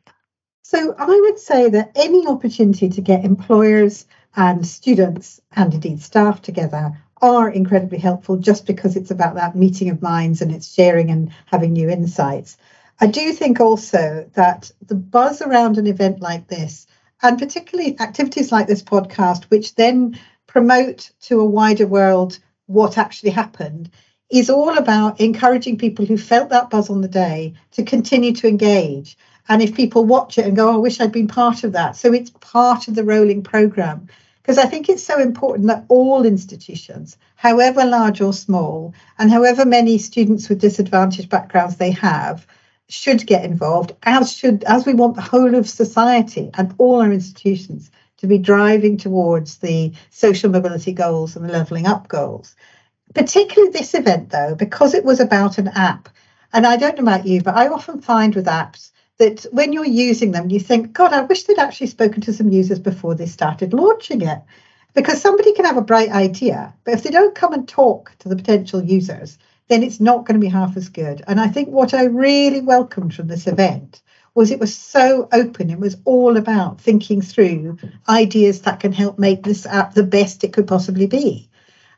So 0.62 0.94
I 0.98 1.20
would 1.20 1.38
say 1.38 1.70
that 1.70 1.92
any 1.94 2.26
opportunity 2.26 2.88
to 2.88 3.00
get 3.00 3.24
employers 3.24 4.06
and 4.34 4.66
students 4.66 5.40
and 5.54 5.72
indeed 5.74 6.02
staff 6.02 6.42
together 6.42 6.98
are 7.20 7.48
incredibly 7.50 7.98
helpful 7.98 8.36
just 8.36 8.66
because 8.66 8.96
it's 8.96 9.12
about 9.12 9.36
that 9.36 9.54
meeting 9.54 9.90
of 9.90 10.02
minds 10.02 10.42
and 10.42 10.50
it's 10.50 10.74
sharing 10.74 11.10
and 11.10 11.30
having 11.46 11.72
new 11.72 11.88
insights. 11.88 12.56
I 13.00 13.06
do 13.06 13.32
think 13.32 13.60
also 13.60 14.28
that 14.34 14.72
the 14.86 14.96
buzz 14.96 15.40
around 15.40 15.78
an 15.78 15.86
event 15.86 16.20
like 16.20 16.48
this, 16.48 16.86
and 17.22 17.38
particularly 17.38 17.98
activities 18.00 18.50
like 18.50 18.66
this 18.66 18.82
podcast, 18.82 19.44
which 19.44 19.76
then 19.76 20.18
promote 20.52 21.10
to 21.18 21.40
a 21.40 21.46
wider 21.46 21.86
world 21.86 22.38
what 22.66 22.98
actually 22.98 23.30
happened 23.30 23.90
is 24.30 24.50
all 24.50 24.76
about 24.76 25.18
encouraging 25.18 25.78
people 25.78 26.04
who 26.04 26.18
felt 26.18 26.50
that 26.50 26.68
buzz 26.68 26.90
on 26.90 27.00
the 27.00 27.08
day 27.08 27.54
to 27.70 27.82
continue 27.82 28.34
to 28.34 28.46
engage. 28.46 29.16
And 29.48 29.62
if 29.62 29.74
people 29.74 30.04
watch 30.04 30.36
it 30.36 30.44
and 30.44 30.54
go, 30.54 30.68
oh, 30.68 30.74
I 30.74 30.76
wish 30.76 31.00
I'd 31.00 31.10
been 31.10 31.26
part 31.26 31.64
of 31.64 31.72
that. 31.72 31.96
So 31.96 32.12
it's 32.12 32.30
part 32.40 32.86
of 32.86 32.94
the 32.94 33.02
rolling 33.02 33.42
program. 33.42 34.08
Because 34.42 34.58
I 34.58 34.66
think 34.66 34.90
it's 34.90 35.02
so 35.02 35.18
important 35.18 35.68
that 35.68 35.86
all 35.88 36.26
institutions, 36.26 37.16
however 37.34 37.86
large 37.86 38.20
or 38.20 38.34
small, 38.34 38.92
and 39.18 39.30
however 39.30 39.64
many 39.64 39.96
students 39.96 40.50
with 40.50 40.60
disadvantaged 40.60 41.30
backgrounds 41.30 41.76
they 41.76 41.92
have, 41.92 42.46
should 42.88 43.26
get 43.26 43.44
involved, 43.44 43.94
as 44.02 44.32
should 44.32 44.64
as 44.64 44.84
we 44.84 44.92
want 44.92 45.14
the 45.14 45.22
whole 45.22 45.54
of 45.54 45.66
society 45.68 46.50
and 46.54 46.74
all 46.76 47.00
our 47.00 47.12
institutions 47.12 47.90
to 48.22 48.28
be 48.28 48.38
driving 48.38 48.96
towards 48.96 49.58
the 49.58 49.92
social 50.10 50.48
mobility 50.48 50.92
goals 50.92 51.34
and 51.34 51.44
the 51.44 51.52
levelling 51.52 51.86
up 51.86 52.06
goals. 52.06 52.54
Particularly 53.16 53.72
this 53.72 53.94
event, 53.94 54.30
though, 54.30 54.54
because 54.54 54.94
it 54.94 55.04
was 55.04 55.18
about 55.18 55.58
an 55.58 55.66
app. 55.66 56.08
And 56.52 56.64
I 56.64 56.76
don't 56.76 56.96
know 56.96 57.02
about 57.02 57.26
you, 57.26 57.42
but 57.42 57.56
I 57.56 57.66
often 57.66 58.00
find 58.00 58.32
with 58.36 58.46
apps 58.46 58.92
that 59.18 59.44
when 59.50 59.72
you're 59.72 59.84
using 59.84 60.30
them, 60.30 60.50
you 60.50 60.60
think, 60.60 60.92
God, 60.92 61.12
I 61.12 61.22
wish 61.22 61.42
they'd 61.42 61.58
actually 61.58 61.88
spoken 61.88 62.20
to 62.22 62.32
some 62.32 62.48
users 62.48 62.78
before 62.78 63.16
they 63.16 63.26
started 63.26 63.74
launching 63.74 64.22
it. 64.22 64.38
Because 64.94 65.20
somebody 65.20 65.52
can 65.54 65.64
have 65.64 65.78
a 65.78 65.82
bright 65.82 66.10
idea, 66.10 66.74
but 66.84 66.94
if 66.94 67.02
they 67.02 67.10
don't 67.10 67.34
come 67.34 67.54
and 67.54 67.66
talk 67.66 68.14
to 68.20 68.28
the 68.28 68.36
potential 68.36 68.84
users, 68.84 69.36
then 69.66 69.82
it's 69.82 69.98
not 69.98 70.26
going 70.26 70.38
to 70.38 70.46
be 70.46 70.52
half 70.52 70.76
as 70.76 70.90
good. 70.90 71.24
And 71.26 71.40
I 71.40 71.48
think 71.48 71.70
what 71.70 71.92
I 71.92 72.04
really 72.04 72.60
welcomed 72.60 73.14
from 73.14 73.26
this 73.26 73.48
event 73.48 74.01
was 74.34 74.50
it 74.50 74.60
was 74.60 74.74
so 74.74 75.28
open. 75.32 75.70
It 75.70 75.78
was 75.78 75.96
all 76.04 76.36
about 76.36 76.80
thinking 76.80 77.20
through 77.20 77.78
ideas 78.08 78.62
that 78.62 78.80
can 78.80 78.92
help 78.92 79.18
make 79.18 79.42
this 79.42 79.66
app 79.66 79.94
the 79.94 80.02
best 80.02 80.44
it 80.44 80.52
could 80.52 80.66
possibly 80.66 81.06
be. 81.06 81.48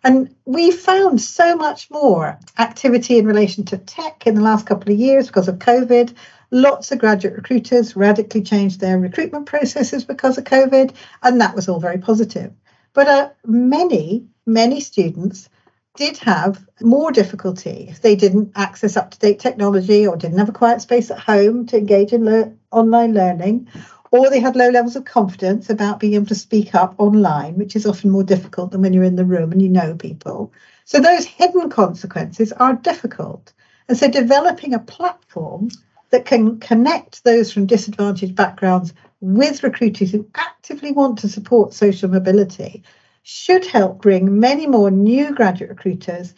And 0.02 0.34
we 0.44 0.70
found 0.70 1.20
so 1.20 1.56
much 1.56 1.90
more 1.90 2.38
activity 2.58 3.18
in 3.18 3.26
relation 3.26 3.64
to 3.66 3.78
tech 3.78 4.26
in 4.26 4.34
the 4.34 4.42
last 4.42 4.66
couple 4.66 4.92
of 4.92 4.98
years 4.98 5.28
because 5.28 5.48
of 5.48 5.58
COVID. 5.58 6.14
Lots 6.50 6.92
of 6.92 6.98
graduate 6.98 7.36
recruiters 7.36 7.96
radically 7.96 8.42
changed 8.42 8.80
their 8.80 8.98
recruitment 8.98 9.46
processes 9.46 10.04
because 10.04 10.36
of 10.36 10.44
COVID, 10.44 10.94
and 11.22 11.40
that 11.40 11.54
was 11.54 11.68
all 11.68 11.80
very 11.80 11.98
positive. 11.98 12.52
But 12.92 13.08
uh, 13.08 13.30
many, 13.46 14.26
many 14.46 14.80
students 14.80 15.48
did 15.96 16.18
have 16.18 16.66
more 16.80 17.12
difficulty 17.12 17.86
if 17.88 18.02
they 18.02 18.16
didn't 18.16 18.50
access 18.56 18.96
up 18.96 19.12
to 19.12 19.18
date 19.18 19.38
technology 19.38 20.06
or 20.06 20.16
didn't 20.16 20.38
have 20.38 20.48
a 20.48 20.52
quiet 20.52 20.80
space 20.80 21.10
at 21.10 21.18
home 21.18 21.66
to 21.66 21.78
engage 21.78 22.12
in 22.12 22.24
le- 22.24 22.52
online 22.72 23.14
learning, 23.14 23.68
or 24.10 24.28
they 24.28 24.40
had 24.40 24.56
low 24.56 24.70
levels 24.70 24.96
of 24.96 25.04
confidence 25.04 25.70
about 25.70 26.00
being 26.00 26.14
able 26.14 26.26
to 26.26 26.34
speak 26.34 26.74
up 26.74 26.94
online, 26.98 27.54
which 27.54 27.76
is 27.76 27.86
often 27.86 28.10
more 28.10 28.24
difficult 28.24 28.72
than 28.72 28.82
when 28.82 28.92
you're 28.92 29.04
in 29.04 29.16
the 29.16 29.24
room 29.24 29.52
and 29.52 29.62
you 29.62 29.68
know 29.68 29.94
people. 29.94 30.52
So 30.84 30.98
those 30.98 31.24
hidden 31.24 31.70
consequences 31.70 32.52
are 32.52 32.74
difficult. 32.74 33.52
And 33.88 33.96
so 33.96 34.08
developing 34.08 34.74
a 34.74 34.80
platform 34.80 35.68
that 36.10 36.26
can 36.26 36.58
connect 36.58 37.22
those 37.22 37.52
from 37.52 37.66
disadvantaged 37.66 38.34
backgrounds 38.34 38.94
with 39.20 39.62
recruiters 39.62 40.10
who 40.10 40.28
actively 40.34 40.92
want 40.92 41.18
to 41.18 41.28
support 41.28 41.72
social 41.72 42.08
mobility 42.10 42.82
should 43.24 43.64
help 43.64 44.02
bring 44.02 44.38
many 44.38 44.66
more 44.66 44.90
new 44.90 45.34
graduate 45.34 45.70
recruiters 45.70 46.34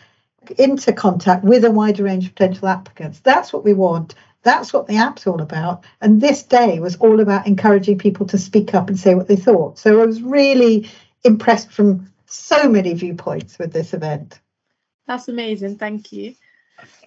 into 0.56 0.92
contact 0.92 1.44
with 1.44 1.64
a 1.64 1.70
wider 1.70 2.04
range 2.04 2.26
of 2.26 2.34
potential 2.34 2.68
applicants. 2.68 3.18
That's 3.18 3.52
what 3.52 3.64
we 3.64 3.74
want. 3.74 4.14
That's 4.44 4.72
what 4.72 4.86
the 4.86 4.96
app's 4.96 5.26
all 5.26 5.42
about. 5.42 5.84
And 6.00 6.20
this 6.20 6.44
day 6.44 6.78
was 6.78 6.94
all 6.96 7.18
about 7.18 7.48
encouraging 7.48 7.98
people 7.98 8.26
to 8.26 8.38
speak 8.38 8.72
up 8.72 8.88
and 8.88 8.98
say 8.98 9.16
what 9.16 9.26
they 9.26 9.34
thought. 9.34 9.78
So 9.78 10.00
I 10.00 10.06
was 10.06 10.22
really 10.22 10.88
impressed 11.24 11.72
from 11.72 12.12
so 12.26 12.68
many 12.68 12.94
viewpoints 12.94 13.58
with 13.58 13.72
this 13.72 13.92
event. 13.92 14.40
That's 15.08 15.26
amazing. 15.26 15.78
Thank 15.78 16.12
you. 16.12 16.36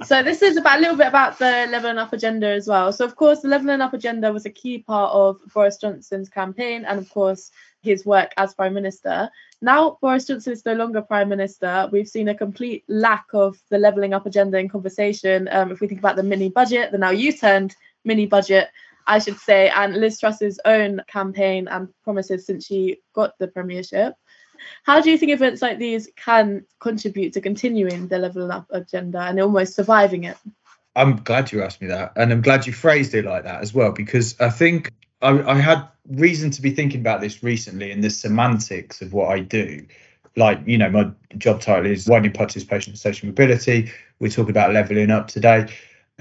So 0.04 0.24
this 0.24 0.42
is 0.42 0.58
about 0.58 0.80
a 0.80 0.82
little 0.82 0.98
bit 0.98 1.08
about 1.08 1.40
the 1.40 1.68
levelling 1.70 2.00
up 2.00 2.12
agenda 2.12 2.48
as 2.48 2.68
well. 2.68 2.92
So 2.92 3.06
of 3.06 3.16
course, 3.16 3.42
the 3.42 3.48
levelling 3.48 3.80
up 3.80 3.94
agenda 3.94 4.34
was 4.34 4.46
a 4.46 4.50
key 4.50 4.80
part 4.80 5.14
of 5.14 5.40
Boris 5.54 5.78
Johnson's 5.78 6.28
campaign, 6.28 6.84
and 6.86 7.00
of 7.00 7.10
course, 7.10 7.52
his 7.82 8.06
work 8.06 8.34
as 8.36 8.54
Prime 8.54 8.74
Minister. 8.74 9.30
Now 9.62 9.98
Boris 10.02 10.26
Johnson 10.26 10.54
is 10.54 10.66
no 10.66 10.74
longer 10.74 11.02
Prime 11.02 11.28
Minister. 11.28 11.90
We've 11.92 12.08
seen 12.08 12.30
a 12.30 12.36
complete 12.36 12.84
lack 12.88 13.26
of 13.34 13.58
the 13.70 13.78
levelling 13.78 14.14
up 14.14 14.26
agenda 14.26 14.58
in 14.58 14.70
conversation. 14.70 15.50
Um, 15.52 15.72
if 15.72 15.82
we 15.82 15.88
think 15.88 16.00
about 16.00 16.16
the 16.16 16.24
mini 16.24 16.50
budget, 16.50 16.92
the 16.92 16.98
now 16.98 17.10
U-turned 17.10 17.76
mini 18.06 18.26
budget, 18.26 18.70
I 19.06 19.20
should 19.20 19.38
say, 19.38 19.70
and 19.70 19.96
Liz 19.96 20.20
Truss's 20.20 20.60
own 20.64 21.02
campaign 21.08 21.68
and 21.68 21.90
promises 22.04 22.46
since 22.46 22.66
she 22.66 23.02
got 23.14 23.38
the 23.38 23.48
premiership. 23.48 24.14
How 24.84 25.02
do 25.02 25.10
you 25.10 25.18
think 25.18 25.32
events 25.32 25.62
like 25.62 25.78
these 25.78 26.10
can 26.16 26.66
contribute 26.80 27.34
to 27.34 27.42
continuing 27.42 28.08
the 28.08 28.18
levelling 28.18 28.52
up 28.52 28.68
agenda 28.70 29.22
and 29.22 29.40
almost 29.40 29.76
surviving 29.76 30.26
it? 30.26 30.38
I'm 30.96 31.18
glad 31.18 31.52
you 31.52 31.64
asked 31.64 31.82
me 31.82 31.88
that, 31.88 32.14
and 32.16 32.32
I'm 32.32 32.42
glad 32.42 32.68
you 32.68 32.74
phrased 32.74 33.14
it 33.14 33.26
like 33.26 33.44
that 33.44 33.62
as 33.62 33.74
well, 33.74 33.92
because 33.92 34.40
I 34.40 34.50
think 34.50 34.92
I, 35.22 35.52
I 35.52 35.56
had 35.56 35.88
reason 36.10 36.52
to 36.52 36.62
be 36.62 36.72
thinking 36.72 37.02
about 37.02 37.22
this 37.22 37.44
recently 37.44 37.92
in 37.92 38.02
the 38.02 38.10
semantics 38.10 39.02
of 39.02 39.14
what 39.14 39.30
I 39.30 39.40
do. 39.40 39.86
Like, 40.36 40.62
you 40.66 40.78
know, 40.78 40.90
my 40.90 41.12
job 41.38 41.62
title 41.62 41.92
is 41.92 42.08
widening 42.08 42.34
participation 42.34 42.92
and 42.92 43.00
social 43.00 43.28
mobility. 43.28 43.92
We're 44.20 44.30
talking 44.30 44.52
about 44.52 44.74
leveling 44.74 45.12
up 45.12 45.28
today. 45.28 45.68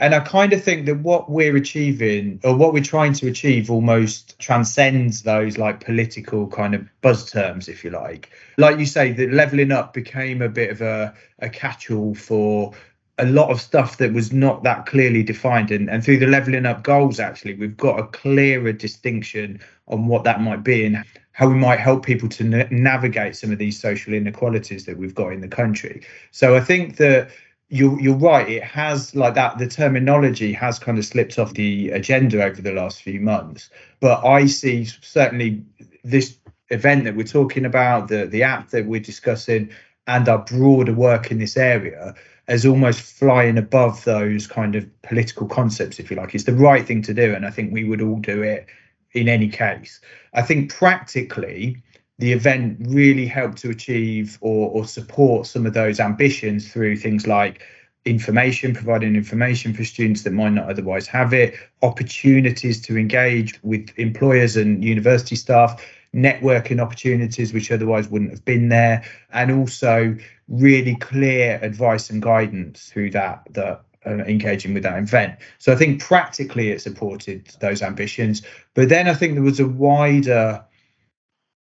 And 0.00 0.14
I 0.14 0.20
kind 0.20 0.52
of 0.52 0.62
think 0.62 0.86
that 0.86 1.00
what 1.00 1.28
we're 1.28 1.56
achieving 1.56 2.40
or 2.44 2.56
what 2.56 2.72
we're 2.72 2.84
trying 2.84 3.14
to 3.14 3.26
achieve 3.26 3.68
almost 3.68 4.38
transcends 4.38 5.22
those 5.22 5.58
like 5.58 5.84
political 5.84 6.46
kind 6.46 6.74
of 6.74 6.88
buzz 7.00 7.30
terms, 7.30 7.68
if 7.68 7.82
you 7.82 7.90
like. 7.90 8.30
Like 8.58 8.78
you 8.78 8.86
say, 8.86 9.12
that 9.12 9.32
leveling 9.32 9.72
up 9.72 9.92
became 9.92 10.40
a 10.40 10.48
bit 10.48 10.70
of 10.70 10.82
a, 10.82 11.14
a 11.40 11.48
catch 11.48 11.90
all 11.90 12.14
for 12.14 12.72
a 13.18 13.26
lot 13.26 13.50
of 13.50 13.60
stuff 13.60 13.98
that 13.98 14.12
was 14.12 14.32
not 14.32 14.62
that 14.62 14.86
clearly 14.86 15.22
defined. 15.22 15.70
And, 15.70 15.90
and 15.90 16.04
through 16.04 16.18
the 16.18 16.26
leveling 16.26 16.66
up 16.66 16.82
goals, 16.84 17.18
actually, 17.18 17.54
we've 17.54 17.76
got 17.76 17.98
a 17.98 18.06
clearer 18.06 18.72
distinction 18.72 19.60
on 19.88 20.06
what 20.06 20.24
that 20.24 20.40
might 20.40 20.62
be 20.62 20.84
and 20.84 21.04
how 21.32 21.48
we 21.48 21.54
might 21.54 21.80
help 21.80 22.04
people 22.04 22.28
to 22.28 22.44
na- 22.44 22.64
navigate 22.70 23.36
some 23.36 23.52
of 23.52 23.58
these 23.58 23.78
social 23.78 24.12
inequalities 24.12 24.84
that 24.86 24.96
we've 24.96 25.14
got 25.14 25.32
in 25.32 25.40
the 25.40 25.48
country. 25.48 26.02
So 26.30 26.56
I 26.56 26.60
think 26.60 26.96
that 26.96 27.30
you're 27.70 28.00
you're 28.00 28.16
right. 28.16 28.48
It 28.48 28.64
has 28.64 29.14
like 29.14 29.34
that. 29.34 29.58
The 29.58 29.66
terminology 29.66 30.52
has 30.52 30.78
kind 30.78 30.98
of 30.98 31.04
slipped 31.04 31.38
off 31.38 31.54
the 31.54 31.90
agenda 31.90 32.42
over 32.42 32.62
the 32.62 32.72
last 32.72 33.02
few 33.02 33.20
months. 33.20 33.68
But 34.00 34.24
I 34.24 34.46
see 34.46 34.84
certainly 34.84 35.62
this 36.02 36.38
event 36.70 37.04
that 37.04 37.16
we're 37.16 37.24
talking 37.24 37.64
about, 37.64 38.08
the 38.08 38.26
the 38.26 38.42
app 38.42 38.70
that 38.70 38.86
we're 38.86 39.00
discussing, 39.00 39.70
and 40.06 40.28
our 40.28 40.38
broader 40.38 40.94
work 40.94 41.30
in 41.30 41.38
this 41.38 41.56
area 41.56 42.14
as 42.48 42.64
almost 42.64 43.00
flying 43.02 43.58
above 43.58 44.02
those 44.04 44.46
kind 44.46 44.74
of 44.74 45.02
political 45.02 45.46
concepts, 45.46 45.98
if 45.98 46.10
you 46.10 46.16
like. 46.16 46.34
It's 46.34 46.44
the 46.44 46.54
right 46.54 46.84
thing 46.86 47.02
to 47.02 47.14
do, 47.14 47.34
and 47.34 47.46
I 47.46 47.50
think 47.50 47.72
we 47.72 47.84
would 47.84 48.00
all 48.00 48.18
do 48.18 48.42
it 48.42 48.66
in 49.12 49.28
any 49.28 49.48
case. 49.48 50.00
I 50.32 50.42
think 50.42 50.74
practically 50.74 51.82
the 52.18 52.32
event 52.32 52.78
really 52.80 53.26
helped 53.26 53.58
to 53.58 53.70
achieve 53.70 54.38
or, 54.40 54.70
or 54.70 54.86
support 54.86 55.46
some 55.46 55.66
of 55.66 55.74
those 55.74 56.00
ambitions 56.00 56.72
through 56.72 56.96
things 56.96 57.26
like 57.26 57.62
information, 58.04 58.74
providing 58.74 59.14
information 59.14 59.74
for 59.74 59.84
students 59.84 60.22
that 60.22 60.32
might 60.32 60.50
not 60.52 60.68
otherwise 60.68 61.06
have 61.06 61.34
it, 61.34 61.54
opportunities 61.82 62.80
to 62.80 62.96
engage 62.96 63.62
with 63.62 63.90
employers 63.98 64.56
and 64.56 64.82
university 64.82 65.36
staff, 65.36 65.84
networking 66.14 66.80
opportunities 66.80 67.52
which 67.52 67.70
otherwise 67.70 68.08
wouldn't 68.08 68.30
have 68.30 68.44
been 68.44 68.68
there, 68.68 69.04
and 69.32 69.50
also 69.50 70.16
really 70.48 70.96
clear 70.96 71.58
advice 71.62 72.10
and 72.10 72.22
guidance 72.22 72.88
through 72.88 73.10
that 73.10 73.46
that 73.50 73.84
uh, 74.06 74.10
engaging 74.10 74.74
with 74.74 74.84
that 74.84 74.98
event. 74.98 75.38
So 75.58 75.72
I 75.72 75.76
think 75.76 76.00
practically 76.00 76.70
it 76.70 76.80
supported 76.80 77.46
those 77.60 77.82
ambitions, 77.82 78.42
but 78.74 78.88
then 78.88 79.08
I 79.08 79.14
think 79.14 79.34
there 79.34 79.42
was 79.42 79.60
a 79.60 79.68
wider 79.68 80.64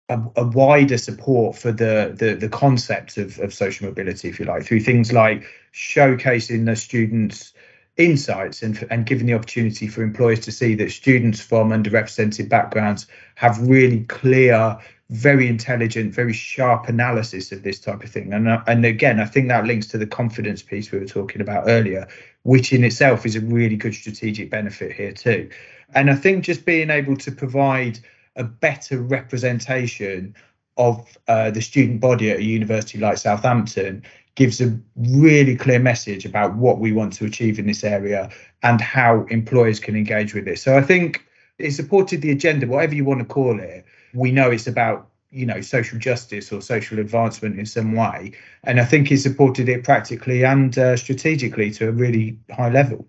a, 0.08 0.20
a, 0.36 0.44
wider 0.44 0.98
support 0.98 1.56
for 1.56 1.72
the, 1.72 2.14
the 2.16 2.34
the 2.34 2.48
concept 2.48 3.16
of, 3.18 3.38
of 3.38 3.54
social 3.54 3.86
mobility, 3.86 4.28
if 4.28 4.38
you 4.38 4.46
like, 4.46 4.64
through 4.64 4.80
things 4.80 5.12
like 5.12 5.44
showcasing 5.72 6.66
the 6.66 6.76
students' 6.76 7.52
insights 7.96 8.62
and, 8.62 8.86
and 8.90 9.06
giving 9.06 9.26
the 9.26 9.34
opportunity 9.34 9.86
for 9.86 10.02
employers 10.02 10.40
to 10.40 10.52
see 10.52 10.74
that 10.74 10.90
students 10.90 11.40
from 11.40 11.70
underrepresented 11.70 12.48
backgrounds 12.48 13.06
have 13.34 13.60
really 13.60 14.04
clear, 14.04 14.78
very 15.10 15.46
intelligent, 15.46 16.14
very 16.14 16.32
sharp 16.32 16.88
analysis 16.88 17.52
of 17.52 17.62
this 17.62 17.78
type 17.78 18.02
of 18.02 18.10
thing. 18.10 18.32
And 18.32 18.48
uh, 18.48 18.62
and 18.66 18.84
again, 18.84 19.20
I 19.20 19.26
think 19.26 19.48
that 19.48 19.66
links 19.66 19.86
to 19.88 19.98
the 19.98 20.06
confidence 20.06 20.62
piece 20.62 20.90
we 20.90 20.98
were 20.98 21.06
talking 21.06 21.42
about 21.42 21.64
earlier, 21.66 22.08
which 22.44 22.72
in 22.72 22.82
itself 22.84 23.26
is 23.26 23.36
a 23.36 23.40
really 23.40 23.76
good 23.76 23.94
strategic 23.94 24.50
benefit 24.50 24.92
here 24.92 25.12
too. 25.12 25.50
And 25.94 26.10
I 26.10 26.14
think 26.14 26.44
just 26.44 26.64
being 26.64 26.88
able 26.88 27.16
to 27.18 27.30
provide 27.30 27.98
a 28.36 28.44
better 28.44 29.02
representation 29.02 30.34
of 30.78 31.18
uh, 31.28 31.50
the 31.50 31.60
student 31.60 32.00
body 32.00 32.30
at 32.30 32.38
a 32.38 32.42
university 32.42 32.98
like 32.98 33.18
Southampton 33.18 34.02
gives 34.34 34.60
a 34.60 34.78
really 34.96 35.56
clear 35.56 35.78
message 35.78 36.24
about 36.24 36.56
what 36.56 36.78
we 36.78 36.92
want 36.92 37.12
to 37.14 37.26
achieve 37.26 37.58
in 37.58 37.66
this 37.66 37.84
area 37.84 38.30
and 38.62 38.80
how 38.80 39.24
employers 39.24 39.78
can 39.78 39.96
engage 39.96 40.34
with 40.34 40.48
it. 40.48 40.58
So 40.58 40.76
I 40.76 40.82
think 40.82 41.26
it 41.58 41.72
supported 41.72 42.22
the 42.22 42.30
agenda, 42.30 42.66
whatever 42.66 42.94
you 42.94 43.04
want 43.04 43.20
to 43.20 43.26
call 43.26 43.60
it. 43.60 43.84
We 44.14 44.32
know 44.32 44.50
it's 44.50 44.66
about 44.66 45.08
you 45.30 45.46
know 45.46 45.60
social 45.62 45.98
justice 45.98 46.52
or 46.52 46.60
social 46.60 46.98
advancement 46.98 47.58
in 47.58 47.66
some 47.66 47.94
way, 47.94 48.32
and 48.64 48.80
I 48.80 48.84
think 48.84 49.10
it 49.10 49.18
supported 49.18 49.68
it 49.68 49.84
practically 49.84 50.44
and 50.44 50.76
uh, 50.76 50.96
strategically 50.96 51.70
to 51.72 51.88
a 51.88 51.92
really 51.92 52.38
high 52.50 52.70
level. 52.70 53.06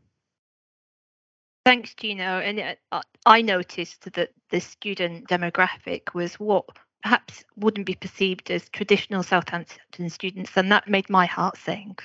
Thanks, 1.66 1.94
Gino. 1.96 2.40
And 2.40 2.78
uh, 2.92 3.02
I 3.26 3.42
noticed 3.42 4.12
that 4.14 4.34
the 4.50 4.60
student 4.60 5.30
demographic 5.30 6.14
was 6.14 6.36
what 6.36 6.66
perhaps 7.04 7.44
wouldn't 7.58 7.86
be 7.86 7.96
perceived 7.96 8.50
as 8.50 8.68
traditional 8.70 9.24
Southampton 9.24 10.10
students, 10.10 10.52
and 10.56 10.72
that 10.72 10.88
made 10.88 11.10
my 11.10 11.26
heart 11.26 11.58
sing. 11.58 11.98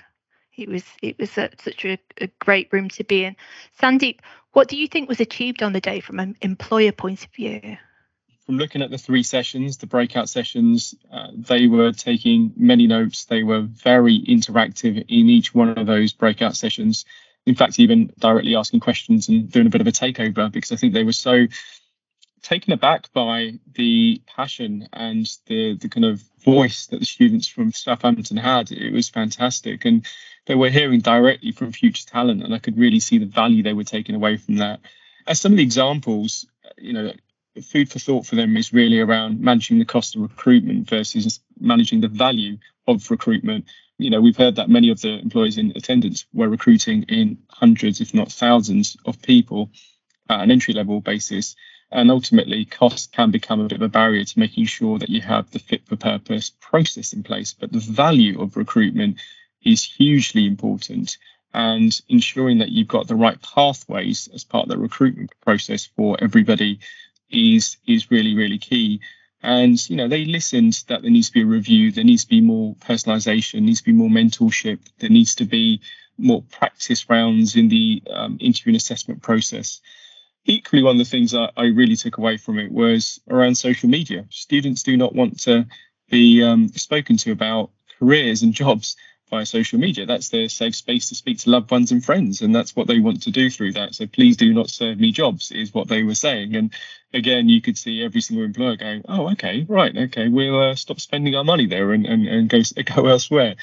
It 0.56 0.68
was 0.68 0.84
it 1.02 1.18
was 1.18 1.38
a, 1.38 1.50
such 1.62 1.84
a, 1.84 1.98
a, 2.20 2.26
great 2.40 2.68
room 2.72 2.88
to 2.90 3.04
be 3.04 3.24
in. 3.24 3.36
Sandeep, 3.80 4.18
what 4.52 4.68
do 4.68 4.76
you 4.76 4.88
think 4.88 5.08
was 5.08 5.20
achieved 5.20 5.62
on 5.62 5.72
the 5.72 5.80
day 5.80 6.00
from 6.00 6.18
an 6.18 6.36
employer 6.42 6.90
point 6.90 7.24
of 7.24 7.32
view? 7.32 7.76
From 8.44 8.58
looking 8.58 8.82
at 8.82 8.90
the 8.90 8.98
three 8.98 9.22
sessions, 9.22 9.76
the 9.76 9.86
breakout 9.86 10.28
sessions, 10.28 10.96
uh, 11.12 11.28
they 11.32 11.68
were 11.68 11.92
taking 11.92 12.52
many 12.56 12.88
notes. 12.88 13.26
They 13.26 13.44
were 13.44 13.60
very 13.60 14.20
interactive 14.20 14.96
in 14.96 15.28
each 15.28 15.54
one 15.54 15.78
of 15.78 15.86
those 15.86 16.12
breakout 16.12 16.56
sessions 16.56 17.04
in 17.46 17.54
fact, 17.54 17.78
even 17.78 18.12
directly 18.18 18.54
asking 18.54 18.80
questions 18.80 19.28
and 19.30 19.50
doing 19.50 19.66
a 19.66 19.70
bit 19.70 19.80
of 19.80 19.86
a 19.86 19.92
takeover 19.92 20.52
because 20.52 20.70
I 20.70 20.76
think 20.76 20.92
they 20.92 21.02
were 21.02 21.12
so 21.12 21.46
taken 22.42 22.72
aback 22.72 23.12
by 23.12 23.58
the 23.74 24.20
passion 24.26 24.88
and 24.92 25.26
the 25.46 25.76
the 25.76 25.88
kind 25.88 26.04
of 26.04 26.22
voice 26.44 26.86
that 26.86 27.00
the 27.00 27.06
students 27.06 27.48
from 27.48 27.72
Southampton 27.72 28.36
had. 28.36 28.70
It 28.70 28.92
was 28.92 29.08
fantastic, 29.08 29.84
and 29.84 30.06
they 30.46 30.54
were 30.54 30.70
hearing 30.70 31.00
directly 31.00 31.52
from 31.52 31.72
future 31.72 32.06
talent, 32.06 32.42
and 32.42 32.54
I 32.54 32.58
could 32.58 32.78
really 32.78 33.00
see 33.00 33.18
the 33.18 33.26
value 33.26 33.62
they 33.62 33.72
were 33.72 33.84
taking 33.84 34.14
away 34.14 34.36
from 34.36 34.56
that. 34.56 34.80
As 35.26 35.40
some 35.40 35.52
of 35.52 35.58
the 35.58 35.62
examples, 35.62 36.46
you 36.76 36.92
know, 36.92 37.12
food 37.62 37.90
for 37.90 37.98
thought 37.98 38.26
for 38.26 38.36
them 38.36 38.56
is 38.56 38.72
really 38.72 39.00
around 39.00 39.40
managing 39.40 39.78
the 39.78 39.84
cost 39.84 40.16
of 40.16 40.22
recruitment 40.22 40.88
versus 40.88 41.40
managing 41.60 42.00
the 42.00 42.08
value 42.08 42.58
of 42.86 43.10
recruitment 43.10 43.66
you 43.98 44.10
know, 44.10 44.20
we've 44.20 44.36
heard 44.36 44.56
that 44.56 44.70
many 44.70 44.90
of 44.90 45.00
the 45.00 45.18
employees 45.18 45.58
in 45.58 45.72
attendance 45.74 46.24
were 46.32 46.48
recruiting 46.48 47.02
in 47.04 47.38
hundreds, 47.50 48.00
if 48.00 48.14
not 48.14 48.30
thousands, 48.30 48.96
of 49.04 49.20
people 49.20 49.70
at 50.30 50.40
an 50.40 50.50
entry 50.50 50.72
level 50.72 51.00
basis. 51.00 51.56
And 51.90 52.10
ultimately, 52.10 52.64
cost 52.66 53.12
can 53.12 53.30
become 53.30 53.60
a 53.60 53.68
bit 53.68 53.76
of 53.76 53.82
a 53.82 53.88
barrier 53.88 54.24
to 54.24 54.38
making 54.38 54.66
sure 54.66 54.98
that 54.98 55.08
you 55.08 55.22
have 55.22 55.50
the 55.50 55.58
fit 55.58 55.86
for 55.86 55.96
purpose 55.96 56.52
process 56.60 57.12
in 57.12 57.22
place. 57.22 57.54
But 57.54 57.72
the 57.72 57.78
value 57.78 58.40
of 58.40 58.56
recruitment 58.56 59.16
is 59.62 59.84
hugely 59.84 60.46
important. 60.46 61.16
And 61.54 61.98
ensuring 62.08 62.58
that 62.58 62.70
you've 62.70 62.88
got 62.88 63.08
the 63.08 63.14
right 63.14 63.40
pathways 63.40 64.28
as 64.34 64.44
part 64.44 64.64
of 64.64 64.68
the 64.68 64.78
recruitment 64.78 65.32
process 65.40 65.86
for 65.86 66.18
everybody 66.20 66.80
is 67.30 67.78
is 67.86 68.10
really, 68.10 68.34
really 68.34 68.58
key. 68.58 69.00
And 69.42 69.78
you 69.88 69.96
know, 69.96 70.08
they 70.08 70.24
listened 70.24 70.84
that 70.88 71.02
there 71.02 71.10
needs 71.10 71.28
to 71.28 71.34
be 71.34 71.42
a 71.42 71.46
review, 71.46 71.92
there 71.92 72.04
needs 72.04 72.24
to 72.24 72.30
be 72.30 72.40
more 72.40 72.74
personalization, 72.76 73.62
needs 73.62 73.80
to 73.80 73.86
be 73.86 73.92
more 73.92 74.10
mentorship, 74.10 74.80
there 74.98 75.10
needs 75.10 75.36
to 75.36 75.44
be 75.44 75.80
more 76.18 76.42
practice 76.50 77.08
rounds 77.08 77.54
in 77.56 77.68
the 77.68 78.02
um, 78.10 78.36
interview 78.40 78.70
and 78.70 78.76
assessment 78.76 79.22
process. 79.22 79.80
Equally, 80.48 80.82
one 80.82 80.96
of 80.96 80.98
the 80.98 81.10
things 81.10 81.34
I, 81.34 81.50
I 81.58 81.66
really 81.66 81.94
took 81.94 82.16
away 82.16 82.38
from 82.38 82.58
it 82.58 82.72
was 82.72 83.20
around 83.28 83.54
social 83.56 83.90
media. 83.90 84.24
Students 84.30 84.82
do 84.82 84.96
not 84.96 85.14
want 85.14 85.40
to 85.40 85.66
be 86.10 86.42
um, 86.42 86.68
spoken 86.68 87.18
to 87.18 87.32
about 87.32 87.70
careers 87.98 88.42
and 88.42 88.54
jobs 88.54 88.96
via 89.28 89.44
social 89.44 89.78
media. 89.78 90.06
That's 90.06 90.30
their 90.30 90.48
safe 90.48 90.74
space 90.74 91.10
to 91.10 91.14
speak 91.14 91.40
to 91.40 91.50
loved 91.50 91.70
ones 91.70 91.92
and 91.92 92.02
friends, 92.02 92.40
and 92.40 92.54
that's 92.54 92.74
what 92.74 92.86
they 92.86 92.98
want 92.98 93.22
to 93.24 93.30
do 93.30 93.50
through 93.50 93.72
that. 93.72 93.94
So 93.94 94.06
please 94.06 94.38
do 94.38 94.54
not 94.54 94.70
serve 94.70 94.98
me 94.98 95.12
jobs, 95.12 95.52
is 95.52 95.74
what 95.74 95.88
they 95.88 96.02
were 96.02 96.14
saying. 96.14 96.56
And 96.56 96.72
again, 97.12 97.50
you 97.50 97.60
could 97.60 97.76
see 97.76 98.02
every 98.02 98.22
single 98.22 98.46
employer 98.46 98.76
going, 98.76 99.02
"Oh, 99.06 99.30
okay, 99.32 99.66
right, 99.68 99.94
okay, 99.94 100.28
we'll 100.28 100.70
uh, 100.70 100.74
stop 100.76 100.98
spending 100.98 101.34
our 101.34 101.44
money 101.44 101.66
there 101.66 101.92
and 101.92 102.06
and, 102.06 102.26
and 102.26 102.48
go 102.48 102.60
go 102.96 103.06
elsewhere." 103.06 103.56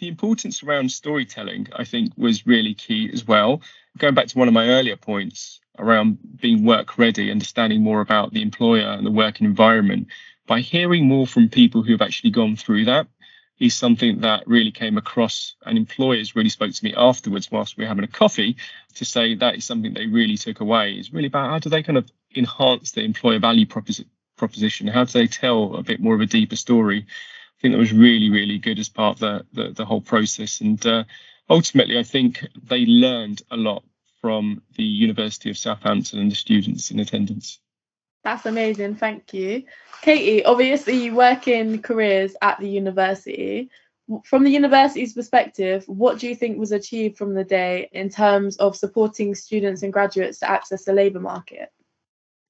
The 0.00 0.08
importance 0.08 0.62
around 0.62 0.90
storytelling, 0.90 1.68
I 1.76 1.84
think, 1.84 2.14
was 2.16 2.46
really 2.46 2.74
key 2.74 3.10
as 3.12 3.26
well. 3.26 3.60
Going 3.98 4.14
back 4.14 4.26
to 4.28 4.38
one 4.38 4.48
of 4.48 4.54
my 4.54 4.68
earlier 4.68 4.96
points 4.96 5.60
around 5.78 6.18
being 6.40 6.64
work 6.64 6.98
ready, 6.98 7.30
understanding 7.30 7.82
more 7.82 8.00
about 8.00 8.32
the 8.32 8.42
employer 8.42 8.88
and 8.88 9.06
the 9.06 9.10
working 9.10 9.46
environment, 9.46 10.08
by 10.46 10.60
hearing 10.60 11.06
more 11.06 11.26
from 11.26 11.48
people 11.48 11.82
who've 11.82 12.02
actually 12.02 12.30
gone 12.30 12.56
through 12.56 12.84
that 12.86 13.06
is 13.60 13.74
something 13.74 14.20
that 14.20 14.46
really 14.46 14.72
came 14.72 14.98
across 14.98 15.54
and 15.64 15.78
employers 15.78 16.34
really 16.34 16.48
spoke 16.48 16.72
to 16.72 16.84
me 16.84 16.92
afterwards 16.96 17.50
whilst 17.50 17.76
we 17.76 17.84
were 17.84 17.88
having 17.88 18.04
a 18.04 18.08
coffee 18.08 18.56
to 18.94 19.04
say 19.04 19.34
that 19.36 19.54
is 19.54 19.64
something 19.64 19.94
they 19.94 20.06
really 20.06 20.36
took 20.36 20.60
away. 20.60 20.94
Is 20.94 21.12
really 21.12 21.28
about 21.28 21.50
how 21.50 21.58
do 21.60 21.70
they 21.70 21.82
kind 21.82 21.98
of 21.98 22.10
enhance 22.34 22.92
the 22.92 23.02
employer 23.02 23.38
value 23.38 23.66
proposi- 23.66 24.08
proposition? 24.36 24.88
How 24.88 25.04
do 25.04 25.12
they 25.12 25.28
tell 25.28 25.76
a 25.76 25.82
bit 25.82 26.00
more 26.00 26.14
of 26.14 26.20
a 26.20 26.26
deeper 26.26 26.56
story? 26.56 27.06
I 27.06 27.60
think 27.62 27.72
that 27.72 27.78
was 27.78 27.92
really 27.92 28.28
really 28.28 28.58
good 28.58 28.78
as 28.80 28.88
part 28.88 29.16
of 29.16 29.20
the 29.20 29.46
the, 29.52 29.70
the 29.70 29.84
whole 29.84 30.00
process. 30.00 30.60
And 30.60 30.84
uh, 30.84 31.04
ultimately, 31.48 31.98
I 31.98 32.02
think 32.02 32.46
they 32.68 32.86
learned 32.86 33.42
a 33.50 33.56
lot 33.56 33.84
from 34.20 34.62
the 34.76 34.84
University 34.84 35.50
of 35.50 35.58
Southampton 35.58 36.18
and 36.18 36.30
the 36.30 36.36
students 36.36 36.90
in 36.90 37.00
attendance. 37.00 37.60
That's 38.22 38.46
amazing. 38.46 38.96
Thank 38.96 39.34
you. 39.34 39.64
Katie, 40.00 40.44
obviously, 40.44 41.04
you 41.04 41.14
work 41.14 41.46
in 41.46 41.82
careers 41.82 42.34
at 42.40 42.58
the 42.58 42.68
university. 42.68 43.70
From 44.24 44.44
the 44.44 44.50
university's 44.50 45.12
perspective, 45.12 45.84
what 45.86 46.18
do 46.18 46.28
you 46.28 46.34
think 46.34 46.58
was 46.58 46.72
achieved 46.72 47.18
from 47.18 47.34
the 47.34 47.44
day 47.44 47.88
in 47.92 48.08
terms 48.08 48.56
of 48.56 48.76
supporting 48.76 49.34
students 49.34 49.82
and 49.82 49.92
graduates 49.92 50.38
to 50.38 50.50
access 50.50 50.84
the 50.84 50.92
labour 50.92 51.20
market? 51.20 51.70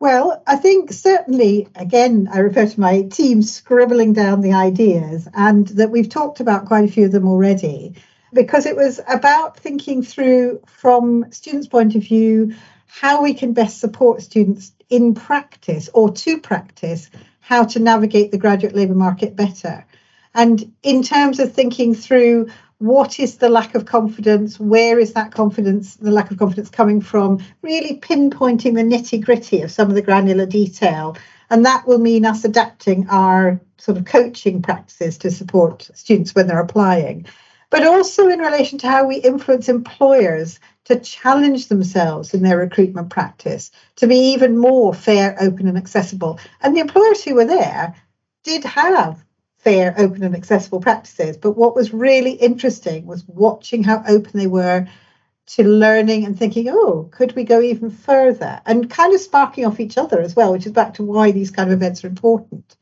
Well, 0.00 0.42
I 0.46 0.56
think 0.56 0.92
certainly, 0.92 1.68
again, 1.76 2.28
I 2.32 2.38
refer 2.38 2.66
to 2.66 2.80
my 2.80 3.02
team 3.02 3.42
scribbling 3.42 4.12
down 4.12 4.40
the 4.40 4.52
ideas, 4.52 5.28
and 5.32 5.66
that 5.68 5.90
we've 5.90 6.08
talked 6.08 6.40
about 6.40 6.66
quite 6.66 6.88
a 6.88 6.92
few 6.92 7.06
of 7.06 7.12
them 7.12 7.28
already, 7.28 7.94
because 8.34 8.66
it 8.66 8.76
was 8.76 9.00
about 9.08 9.56
thinking 9.56 10.02
through 10.02 10.60
from 10.66 11.30
students' 11.30 11.68
point 11.68 11.94
of 11.94 12.02
view 12.02 12.54
how 12.86 13.22
we 13.22 13.34
can 13.34 13.52
best 13.52 13.80
support 13.80 14.22
students 14.22 14.72
in 14.90 15.14
practice 15.14 15.88
or 15.94 16.12
to 16.12 16.40
practice 16.40 17.10
how 17.40 17.64
to 17.64 17.78
navigate 17.78 18.30
the 18.30 18.38
graduate 18.38 18.74
labour 18.74 18.94
market 18.94 19.36
better. 19.36 19.86
And 20.34 20.72
in 20.82 21.02
terms 21.02 21.38
of 21.38 21.52
thinking 21.52 21.94
through 21.94 22.48
what 22.78 23.20
is 23.20 23.38
the 23.38 23.48
lack 23.48 23.74
of 23.74 23.86
confidence, 23.86 24.58
where 24.58 24.98
is 24.98 25.12
that 25.12 25.32
confidence, 25.32 25.96
the 25.96 26.10
lack 26.10 26.30
of 26.30 26.38
confidence 26.38 26.70
coming 26.70 27.00
from, 27.00 27.42
really 27.62 27.98
pinpointing 27.98 28.74
the 28.74 28.82
nitty 28.82 29.24
gritty 29.24 29.62
of 29.62 29.70
some 29.70 29.88
of 29.88 29.94
the 29.94 30.02
granular 30.02 30.46
detail. 30.46 31.16
And 31.50 31.64
that 31.66 31.86
will 31.86 31.98
mean 31.98 32.26
us 32.26 32.44
adapting 32.44 33.08
our 33.08 33.60
sort 33.78 33.96
of 33.96 34.04
coaching 34.04 34.60
practices 34.60 35.18
to 35.18 35.30
support 35.30 35.88
students 35.94 36.34
when 36.34 36.46
they're 36.46 36.60
applying. 36.60 37.26
But 37.70 37.86
also 37.86 38.28
in 38.28 38.38
relation 38.38 38.78
to 38.78 38.88
how 38.88 39.06
we 39.06 39.16
influence 39.16 39.68
employers 39.68 40.60
to 40.84 41.00
challenge 41.00 41.68
themselves 41.68 42.34
in 42.34 42.42
their 42.42 42.58
recruitment 42.58 43.10
practice 43.10 43.70
to 43.96 44.06
be 44.06 44.16
even 44.32 44.58
more 44.58 44.92
fair, 44.94 45.36
open, 45.40 45.66
and 45.66 45.78
accessible. 45.78 46.38
And 46.60 46.76
the 46.76 46.80
employers 46.80 47.24
who 47.24 47.34
were 47.34 47.46
there 47.46 47.94
did 48.42 48.64
have 48.64 49.24
fair, 49.58 49.94
open, 49.96 50.22
and 50.22 50.36
accessible 50.36 50.80
practices. 50.80 51.38
But 51.38 51.56
what 51.56 51.74
was 51.74 51.94
really 51.94 52.32
interesting 52.32 53.06
was 53.06 53.24
watching 53.26 53.82
how 53.82 54.04
open 54.06 54.38
they 54.38 54.46
were 54.46 54.86
to 55.46 55.64
learning 55.64 56.24
and 56.24 56.38
thinking, 56.38 56.68
oh, 56.70 57.08
could 57.10 57.34
we 57.34 57.44
go 57.44 57.60
even 57.60 57.90
further? 57.90 58.60
And 58.66 58.90
kind 58.90 59.14
of 59.14 59.20
sparking 59.20 59.64
off 59.66 59.80
each 59.80 59.98
other 59.98 60.20
as 60.20 60.36
well, 60.36 60.52
which 60.52 60.66
is 60.66 60.72
back 60.72 60.94
to 60.94 61.02
why 61.02 61.32
these 61.32 61.50
kind 61.50 61.70
of 61.70 61.76
events 61.76 62.04
are 62.04 62.08
important. 62.08 62.76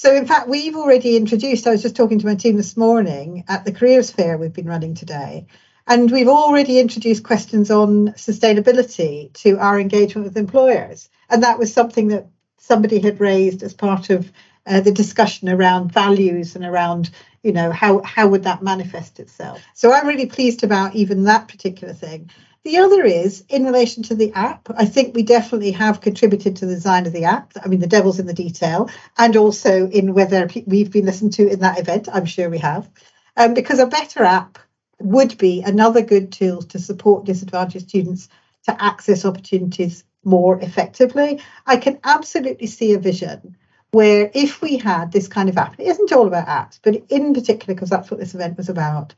So, 0.00 0.14
in 0.14 0.24
fact, 0.24 0.48
we've 0.48 0.76
already 0.76 1.14
introduced, 1.14 1.66
I 1.66 1.72
was 1.72 1.82
just 1.82 1.94
talking 1.94 2.18
to 2.20 2.26
my 2.26 2.34
team 2.34 2.56
this 2.56 2.74
morning 2.74 3.44
at 3.48 3.66
the 3.66 3.72
careers 3.72 4.10
fair 4.10 4.38
we've 4.38 4.50
been 4.50 4.64
running 4.66 4.94
today. 4.94 5.46
And 5.86 6.10
we've 6.10 6.26
already 6.26 6.80
introduced 6.80 7.22
questions 7.22 7.70
on 7.70 8.12
sustainability 8.12 9.30
to 9.42 9.58
our 9.58 9.78
engagement 9.78 10.24
with 10.24 10.38
employers. 10.38 11.10
And 11.28 11.42
that 11.42 11.58
was 11.58 11.74
something 11.74 12.08
that 12.08 12.28
somebody 12.56 12.98
had 12.98 13.20
raised 13.20 13.62
as 13.62 13.74
part 13.74 14.08
of 14.08 14.32
uh, 14.66 14.80
the 14.80 14.90
discussion 14.90 15.50
around 15.50 15.92
values 15.92 16.56
and 16.56 16.64
around 16.64 17.10
you 17.42 17.52
know 17.52 17.70
how 17.70 18.02
how 18.02 18.28
would 18.28 18.44
that 18.44 18.62
manifest 18.62 19.18
itself 19.18 19.62
so 19.72 19.90
i'm 19.90 20.06
really 20.06 20.26
pleased 20.26 20.62
about 20.62 20.94
even 20.94 21.24
that 21.24 21.48
particular 21.48 21.94
thing 21.94 22.30
the 22.64 22.78
other 22.78 23.04
is 23.04 23.44
in 23.48 23.64
relation 23.64 24.02
to 24.02 24.14
the 24.14 24.32
app 24.32 24.68
i 24.76 24.84
think 24.84 25.14
we 25.14 25.22
definitely 25.22 25.70
have 25.70 26.00
contributed 26.00 26.56
to 26.56 26.66
the 26.66 26.74
design 26.74 27.06
of 27.06 27.12
the 27.12 27.24
app. 27.24 27.52
I 27.62 27.68
mean 27.68 27.80
the 27.80 27.86
devil's 27.86 28.20
in 28.20 28.26
the 28.26 28.34
detail 28.34 28.90
and 29.18 29.36
also 29.36 29.88
in 29.88 30.14
whether 30.14 30.48
we've 30.66 30.90
been 30.90 31.06
listened 31.06 31.32
to 31.34 31.48
in 31.48 31.60
that 31.60 31.78
event. 31.78 32.08
I'm 32.12 32.26
sure 32.26 32.48
we 32.48 32.58
have. 32.58 32.88
Um, 33.36 33.54
because 33.54 33.78
a 33.78 33.86
better 33.86 34.24
app 34.24 34.58
would 35.00 35.38
be 35.38 35.62
another 35.62 36.02
good 36.02 36.32
tool 36.32 36.62
to 36.62 36.78
support 36.78 37.24
disadvantaged 37.24 37.88
students 37.88 38.28
to 38.64 38.82
access 38.82 39.24
opportunities 39.24 40.04
more 40.24 40.60
effectively. 40.60 41.40
I 41.66 41.76
can 41.78 41.98
absolutely 42.04 42.66
see 42.66 42.92
a 42.92 42.98
vision 42.98 43.56
where 43.92 44.30
if 44.34 44.60
we 44.60 44.76
had 44.76 45.10
this 45.10 45.26
kind 45.26 45.48
of 45.48 45.56
app, 45.56 45.80
it 45.80 45.86
isn't 45.86 46.12
all 46.12 46.26
about 46.26 46.46
apps, 46.46 46.78
but 46.82 46.94
in 47.08 47.34
particular, 47.34 47.74
because 47.74 47.90
that's 47.90 48.10
what 48.10 48.20
this 48.20 48.34
event 48.34 48.56
was 48.56 48.68
about, 48.68 49.14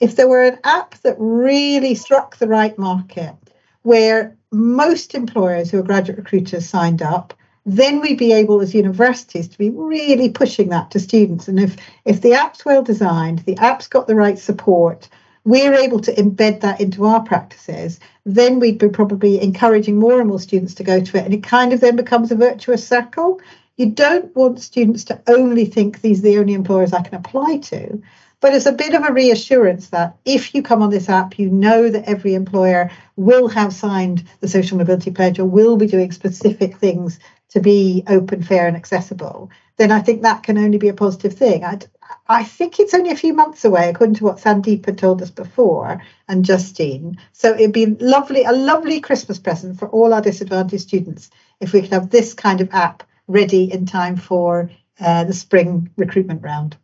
if 0.00 0.16
there 0.16 0.28
were 0.28 0.44
an 0.44 0.58
app 0.64 0.94
that 1.02 1.16
really 1.18 1.94
struck 1.94 2.36
the 2.36 2.48
right 2.48 2.76
market, 2.78 3.34
where 3.82 4.36
most 4.50 5.14
employers 5.14 5.70
who 5.70 5.78
are 5.78 5.84
graduate 5.84 6.18
recruiters 6.18 6.68
signed 6.68 7.02
up, 7.02 7.34
then 7.64 8.00
we'd 8.00 8.18
be 8.18 8.32
able 8.32 8.60
as 8.60 8.74
universities 8.74 9.48
to 9.48 9.58
be 9.58 9.70
really 9.70 10.28
pushing 10.28 10.68
that 10.70 10.90
to 10.90 10.98
students. 10.98 11.48
And 11.48 11.60
if 11.60 11.76
if 12.04 12.20
the 12.20 12.34
app's 12.34 12.64
well 12.64 12.82
designed, 12.82 13.40
the 13.40 13.56
app's 13.58 13.86
got 13.86 14.06
the 14.06 14.16
right 14.16 14.38
support, 14.38 15.08
we're 15.44 15.74
able 15.74 16.00
to 16.00 16.14
embed 16.14 16.60
that 16.60 16.80
into 16.80 17.04
our 17.04 17.22
practices, 17.22 18.00
then 18.24 18.60
we'd 18.60 18.78
be 18.78 18.88
probably 18.88 19.40
encouraging 19.40 19.98
more 19.98 20.20
and 20.20 20.28
more 20.28 20.40
students 20.40 20.74
to 20.74 20.84
go 20.84 21.00
to 21.00 21.18
it. 21.18 21.24
And 21.24 21.34
it 21.34 21.42
kind 21.42 21.72
of 21.72 21.80
then 21.80 21.96
becomes 21.96 22.30
a 22.30 22.36
virtuous 22.36 22.86
circle. 22.86 23.40
You 23.76 23.86
don't 23.86 24.34
want 24.36 24.60
students 24.60 25.04
to 25.04 25.20
only 25.26 25.64
think 25.64 26.00
these 26.00 26.20
are 26.20 26.22
the 26.22 26.38
only 26.38 26.54
employers 26.54 26.92
I 26.92 27.02
can 27.02 27.14
apply 27.14 27.58
to, 27.58 28.02
but 28.42 28.52
it's 28.54 28.66
a 28.66 28.72
bit 28.72 28.92
of 28.92 29.04
a 29.04 29.12
reassurance 29.12 29.88
that 29.90 30.16
if 30.24 30.52
you 30.52 30.62
come 30.62 30.82
on 30.82 30.90
this 30.90 31.08
app, 31.08 31.38
you 31.38 31.48
know 31.48 31.88
that 31.88 32.08
every 32.08 32.34
employer 32.34 32.90
will 33.14 33.46
have 33.46 33.72
signed 33.72 34.28
the 34.40 34.48
social 34.48 34.76
mobility 34.76 35.12
pledge 35.12 35.38
or 35.38 35.44
will 35.44 35.76
be 35.76 35.86
doing 35.86 36.10
specific 36.10 36.76
things 36.76 37.20
to 37.50 37.60
be 37.60 38.02
open, 38.08 38.42
fair, 38.42 38.66
and 38.66 38.76
accessible, 38.76 39.48
then 39.76 39.92
I 39.92 40.00
think 40.00 40.22
that 40.22 40.42
can 40.42 40.58
only 40.58 40.78
be 40.78 40.88
a 40.88 40.94
positive 40.94 41.34
thing. 41.34 41.62
I'd, 41.62 41.86
I 42.26 42.42
think 42.42 42.80
it's 42.80 42.94
only 42.94 43.10
a 43.10 43.16
few 43.16 43.32
months 43.32 43.64
away, 43.64 43.88
according 43.88 44.16
to 44.16 44.24
what 44.24 44.38
Sandeep 44.38 44.86
had 44.86 44.98
told 44.98 45.22
us 45.22 45.30
before, 45.30 46.02
and 46.28 46.44
Justine. 46.44 47.18
So 47.32 47.54
it'd 47.54 47.72
be 47.72 47.86
lovely, 47.86 48.42
a 48.42 48.52
lovely 48.52 49.00
Christmas 49.00 49.38
present 49.38 49.78
for 49.78 49.88
all 49.88 50.12
our 50.12 50.20
disadvantaged 50.20 50.82
students 50.82 51.30
if 51.60 51.72
we 51.72 51.82
could 51.82 51.92
have 51.92 52.10
this 52.10 52.34
kind 52.34 52.60
of 52.60 52.70
app 52.72 53.04
ready 53.28 53.72
in 53.72 53.86
time 53.86 54.16
for 54.16 54.68
uh, 54.98 55.22
the 55.24 55.32
spring 55.32 55.90
recruitment 55.96 56.42
round. 56.42 56.76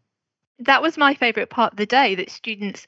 That 0.60 0.82
was 0.82 0.96
my 0.96 1.14
favourite 1.14 1.50
part 1.50 1.72
of 1.72 1.76
the 1.78 1.86
day. 1.86 2.14
That 2.14 2.30
students 2.30 2.86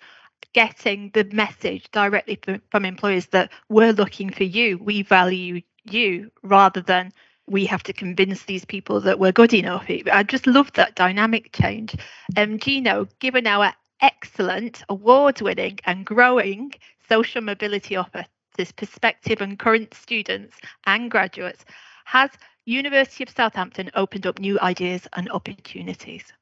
getting 0.53 1.11
the 1.15 1.25
message 1.33 1.91
directly 1.93 2.39
from, 2.71 2.85
employers 2.85 3.27
that 3.27 3.53
we're 3.69 3.93
looking 3.93 4.31
for 4.31 4.45
you, 4.45 4.79
we 4.79 5.03
value 5.03 5.61
you, 5.85 6.31
rather 6.43 6.81
than 6.81 7.13
we 7.47 7.67
have 7.67 7.83
to 7.85 7.93
convince 7.93 8.45
these 8.45 8.65
people 8.65 9.01
that 9.01 9.19
we're 9.19 9.33
good 9.33 9.55
enough. 9.55 9.87
I 10.13 10.23
just 10.23 10.47
love 10.47 10.73
that 10.75 10.95
dynamic 10.95 11.53
change. 11.53 11.95
Um, 12.37 12.59
Gino, 12.59 13.07
given 13.19 13.47
our 13.47 13.73
excellent, 14.01 14.83
award 14.89 15.41
winning, 15.41 15.79
and 15.85 16.05
growing 16.05 16.73
social 17.09 17.41
mobility 17.43 17.97
offer 17.97 18.25
this 18.57 18.73
perspective 18.73 19.41
and 19.41 19.59
current 19.59 19.95
students 19.95 20.57
and 20.87 21.11
graduates, 21.11 21.65
has 22.05 22.31
University 22.67 23.25
of 23.25 23.31
Southampton 23.31 23.91
opened 23.95 24.27
up 24.27 24.39
new 24.39 24.59
ideas 24.61 25.07
and 25.15 25.31
opportunities? 25.31 26.33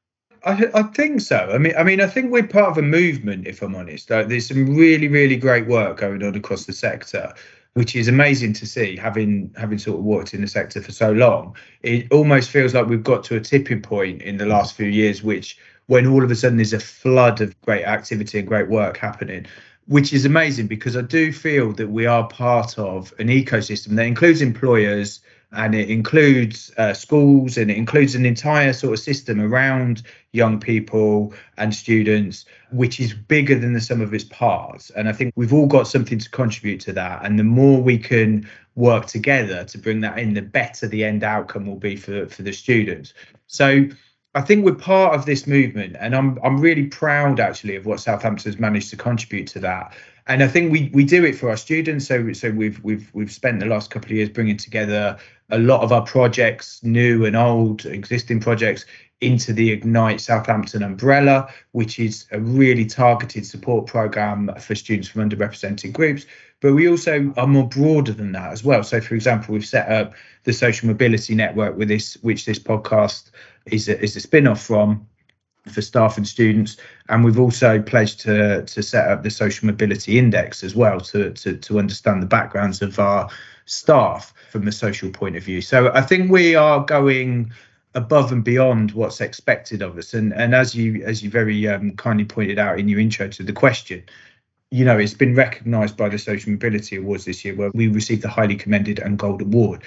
I, 0.45 0.69
I, 0.73 0.83
think 0.83 1.21
so. 1.21 1.49
I 1.51 1.57
mean, 1.57 1.73
I 1.77 1.83
mean, 1.83 2.01
I 2.01 2.07
think 2.07 2.31
we're 2.31 2.47
part 2.47 2.69
of 2.69 2.77
a 2.77 2.81
movement. 2.81 3.47
If 3.47 3.61
I'm 3.61 3.75
honest, 3.75 4.09
like, 4.09 4.27
there's 4.27 4.47
some 4.47 4.75
really, 4.75 5.07
really 5.07 5.35
great 5.35 5.67
work 5.67 5.97
going 5.97 6.23
on 6.23 6.35
across 6.35 6.65
the 6.65 6.73
sector 6.73 7.33
which 7.73 7.95
is 7.95 8.07
amazing 8.07 8.53
to 8.53 8.65
see 8.65 8.95
having 8.95 9.53
having 9.55 9.77
sort 9.77 9.99
of 9.99 10.03
worked 10.03 10.33
in 10.33 10.41
the 10.41 10.47
sector 10.47 10.81
for 10.81 10.91
so 10.91 11.11
long 11.11 11.55
it 11.83 12.11
almost 12.11 12.49
feels 12.49 12.73
like 12.73 12.87
we've 12.87 13.03
got 13.03 13.23
to 13.23 13.35
a 13.35 13.39
tipping 13.39 13.81
point 13.81 14.21
in 14.21 14.37
the 14.37 14.45
last 14.45 14.75
few 14.75 14.87
years 14.87 15.23
which 15.23 15.57
when 15.87 16.05
all 16.05 16.23
of 16.23 16.31
a 16.31 16.35
sudden 16.35 16.57
there's 16.57 16.73
a 16.73 16.79
flood 16.79 17.41
of 17.41 17.59
great 17.61 17.85
activity 17.85 18.39
and 18.39 18.47
great 18.47 18.69
work 18.69 18.97
happening 18.97 19.45
which 19.87 20.13
is 20.13 20.25
amazing 20.25 20.67
because 20.67 20.97
i 20.97 21.01
do 21.01 21.31
feel 21.31 21.71
that 21.71 21.89
we 21.89 22.05
are 22.05 22.27
part 22.27 22.77
of 22.77 23.13
an 23.19 23.27
ecosystem 23.27 23.95
that 23.95 24.05
includes 24.05 24.41
employers 24.41 25.21
and 25.51 25.73
it 25.73 25.89
includes 25.89 26.71
uh, 26.77 26.93
schools 26.93 27.57
and 27.57 27.71
it 27.71 27.77
includes 27.77 28.13
an 28.13 28.25
entire 28.25 28.71
sort 28.71 28.93
of 28.93 28.99
system 28.99 29.41
around 29.41 30.03
young 30.31 30.59
people 30.59 31.33
and 31.57 31.73
students 31.73 32.45
which 32.71 32.99
is 32.99 33.13
bigger 33.13 33.57
than 33.57 33.73
the 33.73 33.81
sum 33.81 33.99
of 33.99 34.13
its 34.13 34.25
parts. 34.25 34.91
And 34.91 35.09
i 35.09 35.11
think 35.11 35.33
we've 35.35 35.53
all 35.53 35.65
got 35.65 35.87
something 35.87 36.19
to 36.19 36.29
contribute 36.29 36.79
to 36.81 36.93
that. 36.93 37.25
And 37.25 37.39
the 37.39 37.43
more 37.43 37.81
we 37.81 37.97
can 37.97 38.47
work 38.75 39.07
together 39.07 39.63
to 39.65 39.77
bring 39.77 40.01
that 40.01 40.19
in 40.19 40.33
the 40.33 40.41
better 40.41 40.87
the 40.87 41.03
end 41.03 41.23
outcome 41.23 41.65
will 41.65 41.75
be 41.75 41.95
for 41.95 42.27
for 42.27 42.43
the 42.43 42.53
students. 42.53 43.13
So 43.47 43.85
I 44.35 44.41
think 44.41 44.63
we're 44.63 44.75
part 44.75 45.15
of 45.15 45.25
this 45.25 45.47
movement, 45.47 45.97
and 45.99 46.15
I'm 46.15 46.37
I'm 46.43 46.61
really 46.61 46.85
proud 46.85 47.39
actually 47.39 47.75
of 47.75 47.87
what 47.87 47.99
Southampton's 47.99 48.59
managed 48.59 48.91
to 48.91 48.95
contribute 48.95 49.47
to 49.47 49.59
that 49.61 49.93
and 50.29 50.43
I 50.43 50.47
think 50.47 50.71
we 50.71 50.89
we 50.93 51.03
do 51.03 51.25
it 51.25 51.35
for 51.35 51.49
our 51.49 51.57
students. 51.57 52.07
So 52.07 52.31
so 52.33 52.51
we've 52.51 52.81
we've 52.83 53.09
we've 53.13 53.31
spent 53.31 53.59
the 53.59 53.65
last 53.65 53.89
couple 53.89 54.11
of 54.11 54.15
years 54.15 54.29
bringing 54.29 54.57
together 54.57 55.17
a 55.49 55.57
lot 55.57 55.81
of 55.81 55.91
our 55.91 56.03
projects, 56.03 56.81
new 56.83 57.25
and 57.25 57.35
old, 57.35 57.85
existing 57.87 58.39
projects, 58.39 58.85
into 59.21 59.51
the 59.51 59.71
Ignite 59.71 60.21
Southampton 60.21 60.83
umbrella, 60.83 61.51
which 61.71 61.99
is 61.99 62.27
a 62.31 62.39
really 62.39 62.85
targeted 62.85 63.45
support 63.45 63.87
program 63.87 64.51
for 64.59 64.75
students 64.75 65.09
from 65.09 65.27
underrepresented 65.27 65.91
groups. 65.91 66.27
But 66.61 66.73
we 66.73 66.87
also 66.87 67.33
are 67.35 67.47
more 67.47 67.67
broader 67.67 68.13
than 68.13 68.31
that 68.33 68.51
as 68.51 68.63
well. 68.63 68.83
So, 68.83 69.01
for 69.01 69.15
example, 69.15 69.53
we've 69.53 69.65
set 69.65 69.89
up 69.89 70.13
the 70.43 70.53
Social 70.53 70.87
Mobility 70.87 71.33
Network 71.33 71.75
with 71.75 71.87
this, 71.87 72.15
which 72.21 72.45
this 72.45 72.59
podcast 72.59 73.31
is 73.65 73.89
a, 73.89 73.99
is 73.99 74.15
a 74.15 74.19
spin 74.19 74.45
off 74.45 74.61
from 74.61 75.07
for 75.69 75.81
staff 75.81 76.17
and 76.17 76.27
students. 76.27 76.77
And 77.09 77.23
we've 77.23 77.39
also 77.39 77.81
pledged 77.81 78.19
to, 78.21 78.63
to 78.63 78.83
set 78.83 79.09
up 79.09 79.23
the 79.23 79.29
social 79.29 79.65
mobility 79.65 80.17
index 80.17 80.63
as 80.63 80.75
well 80.75 80.99
to, 81.01 81.31
to, 81.31 81.55
to 81.57 81.79
understand 81.79 82.21
the 82.21 82.27
backgrounds 82.27 82.81
of 82.81 82.99
our 82.99 83.29
staff 83.65 84.33
from 84.49 84.67
a 84.67 84.71
social 84.71 85.09
point 85.11 85.35
of 85.35 85.43
view. 85.43 85.61
So 85.61 85.91
I 85.93 86.01
think 86.01 86.31
we 86.31 86.55
are 86.55 86.83
going 86.83 87.51
above 87.95 88.31
and 88.31 88.43
beyond 88.43 88.91
what's 88.91 89.21
expected 89.21 89.81
of 89.81 89.97
us. 89.97 90.13
And 90.13 90.33
and 90.33 90.53
as 90.53 90.75
you 90.75 91.03
as 91.03 91.23
you 91.23 91.29
very 91.29 91.67
um, 91.67 91.95
kindly 91.95 92.25
pointed 92.25 92.59
out 92.59 92.79
in 92.79 92.87
your 92.87 92.99
intro 92.99 93.27
to 93.27 93.43
the 93.43 93.53
question, 93.53 94.03
you 94.71 94.85
know, 94.85 94.97
it's 94.97 95.13
been 95.13 95.35
recognised 95.35 95.97
by 95.97 96.09
the 96.09 96.17
Social 96.17 96.51
Mobility 96.51 96.97
Awards 96.97 97.25
this 97.25 97.43
year, 97.43 97.55
where 97.55 97.71
we 97.73 97.87
received 97.87 98.21
the 98.21 98.29
highly 98.29 98.55
commended 98.55 98.99
and 98.99 99.17
gold 99.17 99.41
award. 99.41 99.83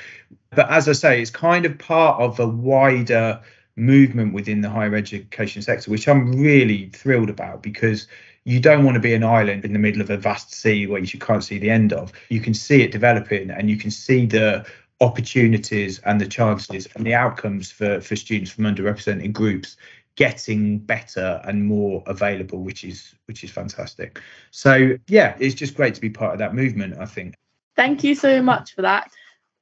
But 0.50 0.70
as 0.70 0.88
I 0.88 0.92
say, 0.92 1.22
it's 1.22 1.30
kind 1.30 1.64
of 1.64 1.78
part 1.78 2.20
of 2.20 2.38
a 2.40 2.46
wider 2.46 3.40
movement 3.76 4.34
within 4.34 4.60
the 4.60 4.70
higher 4.70 4.94
education 4.94 5.62
sector, 5.62 5.90
which 5.90 6.08
I'm 6.08 6.32
really 6.32 6.90
thrilled 6.90 7.30
about 7.30 7.62
because 7.62 8.06
you 8.44 8.60
don't 8.60 8.84
want 8.84 8.96
to 8.96 9.00
be 9.00 9.14
an 9.14 9.24
island 9.24 9.64
in 9.64 9.72
the 9.72 9.78
middle 9.78 10.02
of 10.02 10.10
a 10.10 10.16
vast 10.16 10.52
sea 10.52 10.86
where 10.86 11.00
you 11.00 11.18
can't 11.18 11.44
see 11.44 11.58
the 11.58 11.70
end 11.70 11.92
of. 11.92 12.12
You 12.28 12.40
can 12.40 12.54
see 12.54 12.82
it 12.82 12.90
developing 12.90 13.50
and 13.50 13.70
you 13.70 13.76
can 13.76 13.90
see 13.90 14.26
the 14.26 14.66
opportunities 15.00 15.98
and 16.00 16.20
the 16.20 16.26
chances 16.26 16.86
and 16.94 17.06
the 17.06 17.14
outcomes 17.14 17.70
for, 17.70 18.00
for 18.00 18.16
students 18.16 18.50
from 18.50 18.64
underrepresented 18.64 19.32
groups 19.32 19.76
getting 20.14 20.78
better 20.78 21.40
and 21.44 21.64
more 21.64 22.02
available 22.06 22.62
which 22.62 22.84
is 22.84 23.14
which 23.26 23.42
is 23.42 23.50
fantastic. 23.50 24.20
So 24.50 24.96
yeah 25.08 25.36
it's 25.38 25.54
just 25.54 25.74
great 25.74 25.94
to 25.94 26.00
be 26.00 26.10
part 26.10 26.34
of 26.34 26.38
that 26.38 26.54
movement 26.54 26.98
i 26.98 27.06
think. 27.06 27.34
Thank 27.74 28.04
you 28.04 28.14
so 28.14 28.42
much 28.42 28.74
for 28.74 28.82
that 28.82 29.10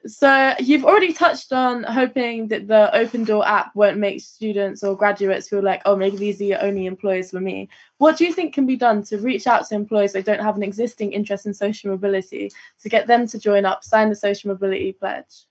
so 0.07 0.55
you've 0.59 0.85
already 0.85 1.13
touched 1.13 1.53
on 1.53 1.83
hoping 1.83 2.49
that 2.49 2.67
the 2.67 2.95
Open 2.97 3.25
Door 3.25 3.47
app 3.47 3.75
won't 3.75 3.99
make 3.99 4.21
students 4.21 4.83
or 4.83 4.97
graduates 4.97 5.49
feel 5.49 5.63
like, 5.63 5.83
oh, 5.85 5.97
maybe 5.97 6.17
these 6.17 6.41
are 6.41 6.45
your 6.45 6.63
only 6.63 6.87
employers 6.87 7.31
for 7.31 7.41
me. 7.41 7.69
What 7.99 8.17
do 8.17 8.25
you 8.25 8.33
think 8.33 8.55
can 8.55 8.67
be 8.67 8.77
done 8.77 9.03
to 9.05 9.19
reach 9.19 9.47
out 9.47 9.67
to 9.69 9.75
employers 9.75 10.13
that 10.13 10.25
don't 10.25 10.43
have 10.43 10.57
an 10.57 10.63
existing 10.63 11.13
interest 11.13 11.47
in 11.47 11.55
social 11.55 11.91
mobility 11.91 12.51
to 12.83 12.89
get 12.89 13.07
them 13.07 13.27
to 13.29 13.39
join 13.39 13.65
up, 13.65 13.85
sign 13.85 14.09
the 14.09 14.17
social 14.17 14.49
mobility 14.49 14.93
pledge? 14.93 15.45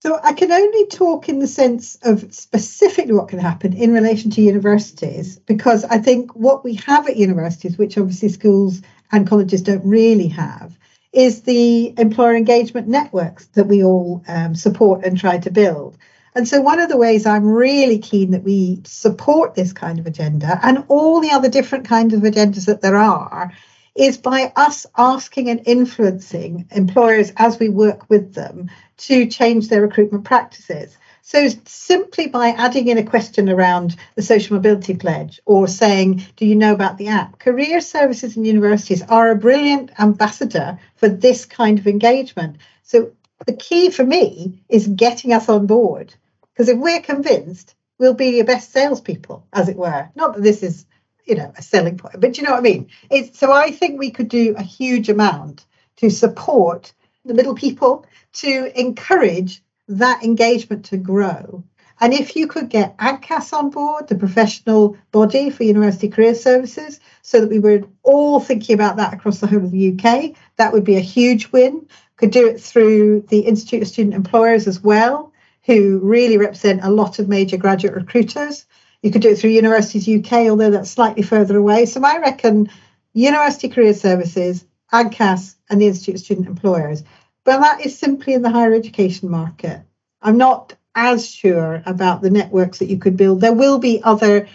So 0.00 0.18
I 0.20 0.32
can 0.32 0.50
only 0.50 0.86
talk 0.86 1.28
in 1.28 1.38
the 1.38 1.46
sense 1.46 1.96
of 2.02 2.34
specifically 2.34 3.12
what 3.12 3.28
can 3.28 3.38
happen 3.38 3.72
in 3.72 3.92
relation 3.92 4.32
to 4.32 4.42
universities, 4.42 5.38
because 5.38 5.84
I 5.84 5.98
think 5.98 6.34
what 6.34 6.64
we 6.64 6.74
have 6.86 7.08
at 7.08 7.16
universities, 7.16 7.78
which 7.78 7.96
obviously 7.96 8.30
schools 8.30 8.82
and 9.12 9.28
colleges 9.28 9.62
don't 9.62 9.84
really 9.84 10.26
have, 10.28 10.76
is 11.12 11.42
the 11.42 11.94
employer 11.98 12.34
engagement 12.34 12.88
networks 12.88 13.46
that 13.48 13.66
we 13.66 13.84
all 13.84 14.22
um, 14.28 14.54
support 14.54 15.04
and 15.04 15.18
try 15.18 15.38
to 15.38 15.50
build. 15.50 15.96
And 16.34 16.48
so, 16.48 16.62
one 16.62 16.80
of 16.80 16.88
the 16.88 16.96
ways 16.96 17.26
I'm 17.26 17.46
really 17.46 17.98
keen 17.98 18.30
that 18.30 18.42
we 18.42 18.80
support 18.84 19.54
this 19.54 19.72
kind 19.72 19.98
of 19.98 20.06
agenda 20.06 20.58
and 20.62 20.84
all 20.88 21.20
the 21.20 21.30
other 21.30 21.50
different 21.50 21.86
kinds 21.86 22.14
of 22.14 22.22
agendas 22.22 22.66
that 22.66 22.80
there 22.80 22.96
are 22.96 23.52
is 23.94 24.16
by 24.16 24.50
us 24.56 24.86
asking 24.96 25.50
and 25.50 25.60
influencing 25.66 26.66
employers 26.70 27.32
as 27.36 27.58
we 27.58 27.68
work 27.68 28.08
with 28.08 28.32
them 28.32 28.70
to 28.96 29.26
change 29.26 29.68
their 29.68 29.82
recruitment 29.82 30.24
practices. 30.24 30.96
So 31.24 31.48
simply 31.64 32.26
by 32.26 32.48
adding 32.48 32.88
in 32.88 32.98
a 32.98 33.04
question 33.04 33.48
around 33.48 33.96
the 34.16 34.22
social 34.22 34.56
mobility 34.56 34.94
pledge 34.96 35.40
or 35.46 35.68
saying, 35.68 36.24
do 36.36 36.44
you 36.44 36.56
know 36.56 36.72
about 36.72 36.98
the 36.98 37.08
app? 37.08 37.38
Career 37.38 37.80
services 37.80 38.36
and 38.36 38.44
universities 38.44 39.02
are 39.02 39.30
a 39.30 39.36
brilliant 39.36 39.92
ambassador 40.00 40.80
for 40.96 41.08
this 41.08 41.46
kind 41.46 41.78
of 41.78 41.86
engagement. 41.86 42.56
So 42.82 43.12
the 43.46 43.52
key 43.52 43.90
for 43.90 44.04
me 44.04 44.64
is 44.68 44.88
getting 44.88 45.32
us 45.32 45.48
on 45.48 45.66
board. 45.66 46.12
Because 46.52 46.68
if 46.68 46.78
we're 46.78 47.00
convinced, 47.00 47.76
we'll 47.98 48.14
be 48.14 48.36
your 48.36 48.44
best 48.44 48.72
salespeople, 48.72 49.46
as 49.52 49.68
it 49.68 49.76
were. 49.76 50.10
Not 50.16 50.34
that 50.34 50.42
this 50.42 50.64
is, 50.64 50.86
you 51.24 51.36
know, 51.36 51.52
a 51.56 51.62
selling 51.62 51.98
point, 51.98 52.20
but 52.20 52.36
you 52.36 52.42
know 52.42 52.50
what 52.50 52.58
I 52.58 52.62
mean? 52.62 52.88
It's 53.10 53.38
so 53.38 53.52
I 53.52 53.70
think 53.70 53.98
we 53.98 54.10
could 54.10 54.28
do 54.28 54.56
a 54.56 54.62
huge 54.62 55.08
amount 55.08 55.64
to 55.98 56.10
support 56.10 56.92
the 57.24 57.34
middle 57.34 57.54
people 57.54 58.06
to 58.34 58.78
encourage 58.78 59.62
that 59.88 60.22
engagement 60.22 60.86
to 60.86 60.96
grow. 60.96 61.64
And 62.00 62.12
if 62.12 62.34
you 62.34 62.48
could 62.48 62.68
get 62.68 62.96
AGCAS 62.96 63.52
on 63.52 63.70
board, 63.70 64.08
the 64.08 64.16
professional 64.16 64.96
body 65.12 65.50
for 65.50 65.62
university 65.62 66.08
career 66.08 66.34
services, 66.34 66.98
so 67.22 67.40
that 67.40 67.50
we 67.50 67.60
were 67.60 67.82
all 68.02 68.40
thinking 68.40 68.74
about 68.74 68.96
that 68.96 69.14
across 69.14 69.38
the 69.38 69.46
whole 69.46 69.64
of 69.64 69.70
the 69.70 69.92
UK, 69.92 70.32
that 70.56 70.72
would 70.72 70.82
be 70.82 70.96
a 70.96 71.00
huge 71.00 71.52
win. 71.52 71.86
Could 72.16 72.32
do 72.32 72.48
it 72.48 72.60
through 72.60 73.22
the 73.28 73.40
Institute 73.40 73.82
of 73.82 73.88
Student 73.88 74.14
Employers 74.14 74.66
as 74.66 74.80
well, 74.80 75.32
who 75.64 76.00
really 76.02 76.38
represent 76.38 76.82
a 76.82 76.90
lot 76.90 77.20
of 77.20 77.28
major 77.28 77.56
graduate 77.56 77.94
recruiters. 77.94 78.66
You 79.02 79.12
could 79.12 79.22
do 79.22 79.30
it 79.30 79.38
through 79.38 79.50
Universities 79.50 80.08
UK, 80.08 80.48
although 80.48 80.70
that's 80.70 80.90
slightly 80.90 81.22
further 81.22 81.56
away. 81.56 81.86
So 81.86 82.02
I 82.04 82.18
reckon 82.18 82.68
University 83.12 83.68
Career 83.68 83.94
Services, 83.94 84.64
AGCAS, 84.92 85.54
and 85.70 85.80
the 85.80 85.86
Institute 85.86 86.16
of 86.16 86.20
Student 86.20 86.48
Employers 86.48 87.04
but 87.44 87.60
that 87.60 87.84
is 87.84 87.98
simply 87.98 88.34
in 88.34 88.42
the 88.42 88.50
higher 88.50 88.74
education 88.74 89.30
market. 89.30 89.82
I'm 90.20 90.38
not 90.38 90.74
as 90.94 91.28
sure 91.28 91.82
about 91.86 92.22
the 92.22 92.30
networks 92.30 92.78
that 92.78 92.88
you 92.88 92.98
could 92.98 93.16
build. 93.16 93.40
There 93.40 93.52
will 93.52 93.78
be 93.78 94.02
other 94.02 94.48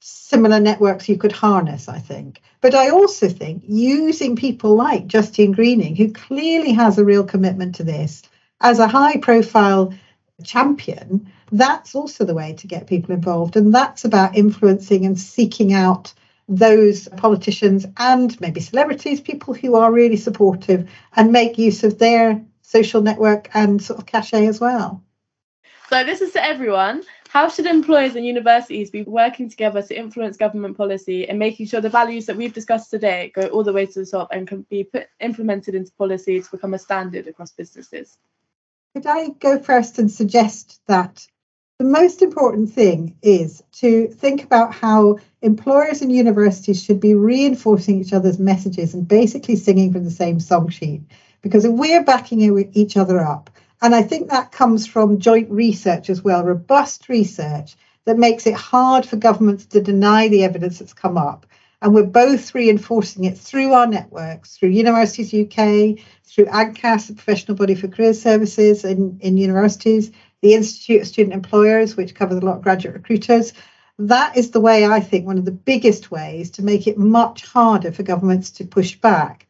similar 0.00 0.60
networks 0.60 1.08
you 1.08 1.18
could 1.18 1.32
harness, 1.32 1.88
I 1.88 1.98
think. 1.98 2.40
But 2.60 2.74
I 2.74 2.90
also 2.90 3.28
think 3.28 3.62
using 3.66 4.36
people 4.36 4.74
like 4.74 5.06
Justine 5.06 5.52
Greening, 5.52 5.94
who 5.94 6.12
clearly 6.12 6.72
has 6.72 6.98
a 6.98 7.04
real 7.04 7.24
commitment 7.24 7.76
to 7.76 7.84
this, 7.84 8.22
as 8.60 8.78
a 8.78 8.88
high 8.88 9.18
profile 9.18 9.94
champion, 10.42 11.30
that's 11.52 11.94
also 11.94 12.24
the 12.24 12.34
way 12.34 12.54
to 12.54 12.66
get 12.66 12.86
people 12.86 13.14
involved. 13.14 13.56
And 13.56 13.74
that's 13.74 14.04
about 14.04 14.36
influencing 14.36 15.06
and 15.06 15.18
seeking 15.18 15.72
out 15.72 16.12
those 16.48 17.08
politicians 17.08 17.86
and 17.98 18.40
maybe 18.40 18.60
celebrities, 18.60 19.20
people 19.20 19.54
who 19.54 19.74
are 19.74 19.92
really 19.92 20.16
supportive 20.16 20.90
and 21.14 21.30
make 21.30 21.58
use 21.58 21.84
of 21.84 21.98
their 21.98 22.42
social 22.62 23.02
network 23.02 23.50
and 23.54 23.82
sort 23.82 23.98
of 23.98 24.06
cachet 24.06 24.46
as 24.46 24.60
well. 24.60 25.02
So, 25.88 26.04
this 26.04 26.20
is 26.20 26.32
to 26.32 26.44
everyone. 26.44 27.02
How 27.28 27.48
should 27.48 27.66
employers 27.66 28.16
and 28.16 28.24
universities 28.24 28.90
be 28.90 29.02
working 29.02 29.50
together 29.50 29.82
to 29.82 29.98
influence 29.98 30.38
government 30.38 30.76
policy 30.78 31.28
and 31.28 31.38
making 31.38 31.66
sure 31.66 31.82
the 31.82 31.90
values 31.90 32.24
that 32.26 32.36
we've 32.36 32.54
discussed 32.54 32.90
today 32.90 33.32
go 33.34 33.48
all 33.48 33.62
the 33.62 33.72
way 33.72 33.84
to 33.84 34.00
the 34.00 34.06
top 34.06 34.28
and 34.32 34.48
can 34.48 34.62
be 34.70 34.84
put, 34.84 35.08
implemented 35.20 35.74
into 35.74 35.92
policy 35.92 36.40
to 36.40 36.50
become 36.50 36.72
a 36.72 36.78
standard 36.78 37.26
across 37.26 37.52
businesses? 37.52 38.16
Could 38.94 39.06
I 39.06 39.28
go 39.28 39.58
first 39.58 39.98
and 39.98 40.10
suggest 40.10 40.80
that 40.86 41.26
the 41.78 41.84
most 41.84 42.22
important 42.22 42.72
thing 42.72 43.16
is 43.22 43.62
to 43.72 44.08
think 44.08 44.42
about 44.42 44.74
how 44.74 45.18
employers 45.42 46.02
and 46.02 46.12
universities 46.12 46.82
should 46.82 46.98
be 46.98 47.14
reinforcing 47.14 48.00
each 48.00 48.12
other's 48.12 48.40
messages 48.40 48.94
and 48.94 49.06
basically 49.06 49.54
singing 49.54 49.92
from 49.92 50.02
the 50.02 50.10
same 50.10 50.40
song 50.40 50.68
sheet. 50.68 51.02
Because 51.40 51.64
if 51.64 51.72
we're 51.72 52.02
backing 52.02 52.68
each 52.74 52.96
other 52.96 53.20
up, 53.20 53.48
and 53.80 53.94
I 53.94 54.02
think 54.02 54.28
that 54.28 54.50
comes 54.50 54.88
from 54.88 55.20
joint 55.20 55.48
research 55.52 56.10
as 56.10 56.22
well, 56.22 56.42
robust 56.42 57.08
research 57.08 57.76
that 58.06 58.18
makes 58.18 58.48
it 58.48 58.54
hard 58.54 59.06
for 59.06 59.14
governments 59.14 59.66
to 59.66 59.80
deny 59.80 60.26
the 60.26 60.42
evidence 60.42 60.80
that's 60.80 60.92
come 60.92 61.16
up. 61.16 61.46
And 61.80 61.94
we're 61.94 62.02
both 62.02 62.56
reinforcing 62.56 63.22
it 63.22 63.38
through 63.38 63.72
our 63.72 63.86
networks, 63.86 64.56
through 64.56 64.70
Universities 64.70 65.32
UK, 65.32 66.04
through 66.24 66.46
AGCAS, 66.46 67.06
the 67.06 67.14
professional 67.14 67.56
body 67.56 67.76
for 67.76 67.86
career 67.86 68.14
services 68.14 68.84
in, 68.84 69.18
in 69.20 69.36
universities, 69.36 70.10
the 70.42 70.54
Institute 70.54 71.02
of 71.02 71.08
Student 71.08 71.34
Employers, 71.34 71.96
which 71.96 72.14
covers 72.14 72.38
a 72.38 72.44
lot 72.44 72.56
of 72.56 72.62
graduate 72.62 72.94
recruiters. 72.94 73.52
That 73.98 74.36
is 74.36 74.50
the 74.52 74.60
way 74.60 74.86
I 74.86 75.00
think 75.00 75.26
one 75.26 75.38
of 75.38 75.44
the 75.44 75.50
biggest 75.50 76.10
ways 76.10 76.50
to 76.52 76.62
make 76.62 76.86
it 76.86 76.98
much 76.98 77.44
harder 77.44 77.90
for 77.90 78.04
governments 78.04 78.50
to 78.52 78.64
push 78.64 78.94
back. 78.96 79.46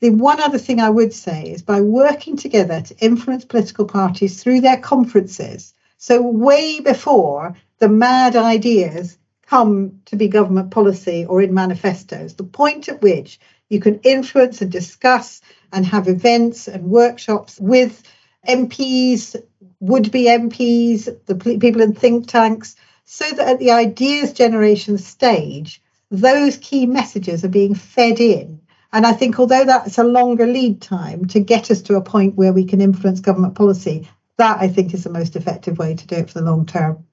The 0.00 0.10
one 0.10 0.40
other 0.40 0.58
thing 0.58 0.80
I 0.80 0.90
would 0.90 1.12
say 1.12 1.44
is 1.44 1.62
by 1.62 1.80
working 1.80 2.36
together 2.36 2.80
to 2.82 2.98
influence 2.98 3.44
political 3.44 3.86
parties 3.86 4.42
through 4.42 4.60
their 4.60 4.78
conferences. 4.78 5.72
So, 5.98 6.20
way 6.20 6.80
before 6.80 7.56
the 7.78 7.88
mad 7.88 8.36
ideas 8.36 9.16
come 9.46 10.00
to 10.06 10.16
be 10.16 10.28
government 10.28 10.72
policy 10.72 11.24
or 11.26 11.40
in 11.40 11.54
manifestos, 11.54 12.34
the 12.34 12.44
point 12.44 12.88
at 12.88 13.00
which 13.00 13.38
you 13.68 13.80
can 13.80 14.00
influence 14.00 14.60
and 14.60 14.70
discuss 14.70 15.40
and 15.72 15.86
have 15.86 16.08
events 16.08 16.68
and 16.68 16.84
workshops 16.84 17.58
with 17.60 18.02
MPs, 18.46 19.36
would 19.84 20.10
be 20.10 20.24
MPs, 20.24 21.04
the 21.26 21.34
people 21.34 21.82
in 21.82 21.94
think 21.94 22.26
tanks, 22.26 22.74
so 23.04 23.28
that 23.32 23.48
at 23.48 23.58
the 23.58 23.70
ideas 23.70 24.32
generation 24.32 24.96
stage, 24.96 25.82
those 26.10 26.56
key 26.56 26.86
messages 26.86 27.44
are 27.44 27.48
being 27.48 27.74
fed 27.74 28.18
in. 28.18 28.60
And 28.92 29.04
I 29.04 29.12
think, 29.12 29.38
although 29.38 29.64
that's 29.64 29.98
a 29.98 30.04
longer 30.04 30.46
lead 30.46 30.80
time 30.80 31.26
to 31.26 31.40
get 31.40 31.70
us 31.70 31.82
to 31.82 31.96
a 31.96 32.00
point 32.00 32.36
where 32.36 32.52
we 32.52 32.64
can 32.64 32.80
influence 32.80 33.20
government 33.20 33.56
policy, 33.56 34.08
that 34.38 34.60
I 34.60 34.68
think 34.68 34.94
is 34.94 35.04
the 35.04 35.10
most 35.10 35.36
effective 35.36 35.78
way 35.78 35.94
to 35.94 36.06
do 36.06 36.16
it 36.16 36.30
for 36.30 36.40
the 36.40 36.46
long 36.46 36.64
term. 36.64 37.04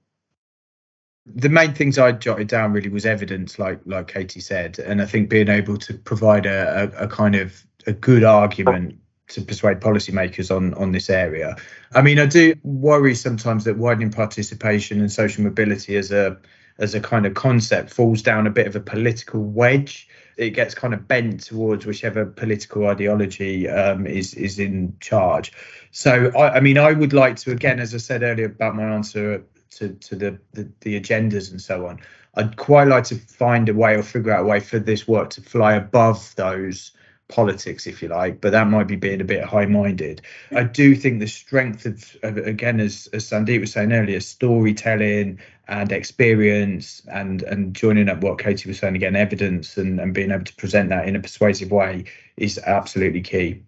The 1.25 1.49
main 1.49 1.73
things 1.73 1.97
I 1.97 2.13
jotted 2.13 2.47
down 2.47 2.71
really 2.71 2.89
was 2.89 3.05
evidence, 3.05 3.59
like 3.59 3.81
like 3.85 4.07
Katie 4.07 4.39
said, 4.39 4.79
and 4.79 5.01
I 5.01 5.05
think 5.05 5.29
being 5.29 5.49
able 5.49 5.77
to 5.77 5.93
provide 5.93 6.45
a, 6.45 6.93
a, 6.97 7.05
a 7.05 7.07
kind 7.07 7.35
of 7.35 7.65
a 7.85 7.93
good 7.93 8.23
argument 8.23 9.00
to 9.31 9.41
persuade 9.41 9.79
policymakers 9.79 10.55
on 10.55 10.73
on 10.75 10.91
this 10.91 11.09
area. 11.09 11.55
I 11.93 12.01
mean, 12.01 12.19
I 12.19 12.25
do 12.25 12.55
worry 12.63 13.15
sometimes 13.15 13.63
that 13.63 13.77
widening 13.77 14.11
participation 14.11 14.99
and 14.99 15.11
social 15.11 15.43
mobility 15.43 15.97
as 15.97 16.11
a 16.11 16.37
as 16.77 16.95
a 16.95 16.99
kind 16.99 17.25
of 17.25 17.33
concept 17.33 17.91
falls 17.91 18.21
down 18.21 18.47
a 18.47 18.49
bit 18.49 18.67
of 18.67 18.75
a 18.75 18.79
political 18.79 19.43
wedge. 19.43 20.07
It 20.37 20.51
gets 20.51 20.73
kind 20.73 20.93
of 20.93 21.07
bent 21.07 21.43
towards 21.43 21.85
whichever 21.85 22.25
political 22.25 22.87
ideology 22.87 23.69
um, 23.69 24.05
is 24.05 24.33
is 24.33 24.59
in 24.59 24.95
charge. 24.99 25.51
So, 25.91 26.31
I, 26.37 26.55
I, 26.55 26.59
mean, 26.61 26.77
I 26.77 26.93
would 26.93 27.13
like 27.13 27.35
to 27.37 27.51
again, 27.51 27.79
as 27.79 27.93
I 27.93 27.97
said 27.97 28.23
earlier 28.23 28.45
about 28.45 28.75
my 28.75 28.83
answer 28.83 29.43
to 29.71 29.89
to 29.89 30.15
the, 30.15 30.39
the 30.53 30.69
the 30.81 30.99
agendas 30.99 31.51
and 31.51 31.61
so 31.61 31.87
on. 31.87 31.99
I'd 32.35 32.55
quite 32.55 32.87
like 32.87 33.03
to 33.05 33.15
find 33.15 33.67
a 33.67 33.73
way 33.73 33.95
or 33.95 34.03
figure 34.03 34.31
out 34.31 34.43
a 34.43 34.47
way 34.47 34.61
for 34.61 34.79
this 34.79 35.05
work 35.05 35.31
to 35.31 35.41
fly 35.41 35.73
above 35.73 36.33
those 36.37 36.93
politics, 37.31 37.87
if 37.87 38.01
you 38.01 38.09
like, 38.09 38.41
but 38.41 38.51
that 38.51 38.67
might 38.67 38.87
be 38.87 38.95
being 38.95 39.21
a 39.21 39.25
bit 39.25 39.43
high-minded. 39.43 40.21
I 40.51 40.63
do 40.63 40.95
think 40.95 41.19
the 41.19 41.27
strength 41.27 41.85
of, 41.85 42.15
of 42.23 42.37
again, 42.37 42.79
as, 42.79 43.07
as 43.13 43.25
Sandeep 43.29 43.61
was 43.61 43.71
saying 43.71 43.91
earlier, 43.91 44.19
storytelling 44.19 45.39
and 45.67 45.91
experience 45.91 47.01
and 47.07 47.43
and 47.43 47.73
joining 47.73 48.09
up 48.09 48.21
what 48.21 48.39
Katie 48.39 48.69
was 48.69 48.79
saying 48.79 48.95
again, 48.95 49.15
evidence 49.15 49.77
and, 49.77 49.99
and 49.99 50.13
being 50.13 50.31
able 50.31 50.43
to 50.43 50.55
present 50.55 50.89
that 50.89 51.07
in 51.07 51.15
a 51.15 51.19
persuasive 51.19 51.71
way 51.71 52.05
is 52.35 52.59
absolutely 52.59 53.21
key. 53.21 53.63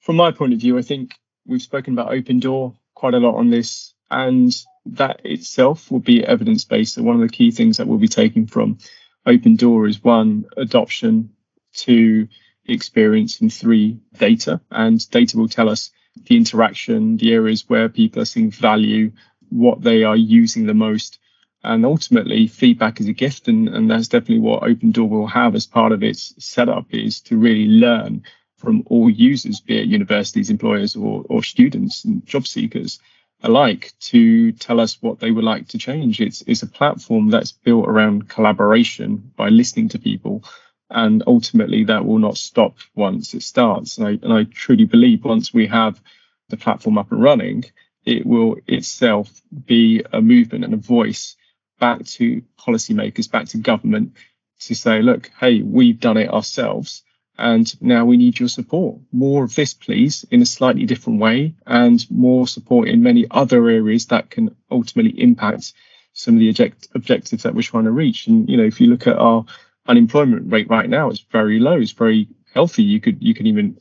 From 0.00 0.16
my 0.16 0.32
point 0.32 0.52
of 0.52 0.60
view, 0.60 0.78
I 0.78 0.82
think 0.82 1.14
we've 1.46 1.62
spoken 1.62 1.94
about 1.94 2.12
open 2.12 2.40
door 2.40 2.74
quite 2.94 3.14
a 3.14 3.18
lot 3.18 3.36
on 3.36 3.50
this, 3.50 3.94
and 4.10 4.54
that 4.86 5.20
itself 5.24 5.90
will 5.90 6.00
be 6.00 6.24
evidence 6.24 6.64
based. 6.64 6.94
So 6.94 7.02
one 7.02 7.14
of 7.16 7.22
the 7.22 7.28
key 7.28 7.50
things 7.50 7.76
that 7.76 7.86
we'll 7.86 7.98
be 7.98 8.08
taking 8.08 8.46
from 8.46 8.78
open 9.26 9.56
door 9.56 9.86
is 9.86 10.02
one, 10.02 10.46
adoption, 10.56 11.30
two, 11.72 12.28
experience, 12.74 13.40
in 13.40 13.50
three, 13.50 13.98
data. 14.18 14.60
And 14.70 15.08
data 15.10 15.36
will 15.36 15.48
tell 15.48 15.68
us 15.68 15.90
the 16.24 16.36
interaction, 16.36 17.16
the 17.16 17.32
areas 17.32 17.64
where 17.68 17.88
people 17.88 18.22
are 18.22 18.26
seeing 18.26 18.50
value, 18.50 19.12
what 19.48 19.82
they 19.82 20.04
are 20.04 20.16
using 20.16 20.66
the 20.66 20.74
most. 20.74 21.18
And 21.62 21.84
ultimately, 21.84 22.46
feedback 22.46 23.00
is 23.00 23.08
a 23.08 23.12
gift, 23.12 23.48
and, 23.48 23.68
and 23.68 23.90
that's 23.90 24.08
definitely 24.08 24.38
what 24.38 24.62
Open 24.62 24.92
Door 24.92 25.08
will 25.10 25.26
have 25.26 25.54
as 25.54 25.66
part 25.66 25.92
of 25.92 26.02
its 26.02 26.34
setup 26.38 26.86
is 26.94 27.20
to 27.22 27.36
really 27.36 27.66
learn 27.66 28.22
from 28.56 28.82
all 28.86 29.10
users, 29.10 29.60
be 29.60 29.78
it 29.78 29.86
universities, 29.86 30.50
employers, 30.50 30.96
or, 30.96 31.24
or 31.28 31.42
students 31.42 32.04
and 32.04 32.24
job 32.26 32.46
seekers 32.46 32.98
alike 33.42 33.92
to 34.00 34.52
tell 34.52 34.80
us 34.80 34.98
what 35.00 35.18
they 35.18 35.30
would 35.30 35.44
like 35.44 35.68
to 35.68 35.78
change. 35.78 36.20
It's, 36.20 36.42
it's 36.46 36.62
a 36.62 36.66
platform 36.66 37.30
that's 37.30 37.52
built 37.52 37.88
around 37.88 38.28
collaboration 38.28 39.32
by 39.36 39.48
listening 39.48 39.88
to 39.90 39.98
people. 39.98 40.44
And 40.90 41.22
ultimately, 41.26 41.84
that 41.84 42.04
will 42.04 42.18
not 42.18 42.36
stop 42.36 42.76
once 42.94 43.34
it 43.34 43.42
starts. 43.42 43.98
And 43.98 44.06
I, 44.06 44.10
and 44.10 44.32
I 44.32 44.44
truly 44.44 44.84
believe 44.84 45.24
once 45.24 45.54
we 45.54 45.66
have 45.68 46.00
the 46.48 46.56
platform 46.56 46.98
up 46.98 47.12
and 47.12 47.22
running, 47.22 47.64
it 48.04 48.26
will 48.26 48.56
itself 48.66 49.30
be 49.66 50.02
a 50.12 50.20
movement 50.20 50.64
and 50.64 50.74
a 50.74 50.78
voice 50.78 51.36
back 51.78 52.04
to 52.04 52.42
policymakers, 52.58 53.30
back 53.30 53.46
to 53.48 53.58
government 53.58 54.16
to 54.60 54.74
say, 54.74 55.00
look, 55.00 55.30
hey, 55.38 55.62
we've 55.62 56.00
done 56.00 56.16
it 56.16 56.30
ourselves 56.30 57.04
and 57.40 57.80
now 57.80 58.04
we 58.04 58.18
need 58.18 58.38
your 58.38 58.50
support. 58.50 58.98
More 59.12 59.44
of 59.44 59.54
this, 59.54 59.72
please, 59.72 60.26
in 60.30 60.42
a 60.42 60.46
slightly 60.46 60.84
different 60.84 61.20
way, 61.20 61.54
and 61.66 62.04
more 62.10 62.46
support 62.46 62.88
in 62.88 63.02
many 63.02 63.26
other 63.30 63.68
areas 63.68 64.06
that 64.06 64.30
can 64.30 64.54
ultimately 64.70 65.18
impact 65.20 65.72
some 66.12 66.34
of 66.34 66.40
the 66.40 66.50
object- 66.50 66.88
objectives 66.94 67.44
that 67.44 67.54
we're 67.54 67.62
trying 67.62 67.84
to 67.84 67.90
reach. 67.90 68.26
And 68.26 68.48
you 68.48 68.58
know, 68.58 68.64
if 68.64 68.80
you 68.80 68.88
look 68.88 69.06
at 69.06 69.16
our 69.16 69.46
unemployment 69.86 70.50
rate 70.50 70.70
right 70.70 70.88
now, 70.88 71.10
is 71.10 71.20
very 71.30 71.58
low. 71.58 71.78
It's 71.78 71.92
very 71.92 72.28
healthy. 72.54 72.82
You 72.82 73.00
could 73.00 73.22
you 73.22 73.34
could 73.34 73.46
even 73.46 73.76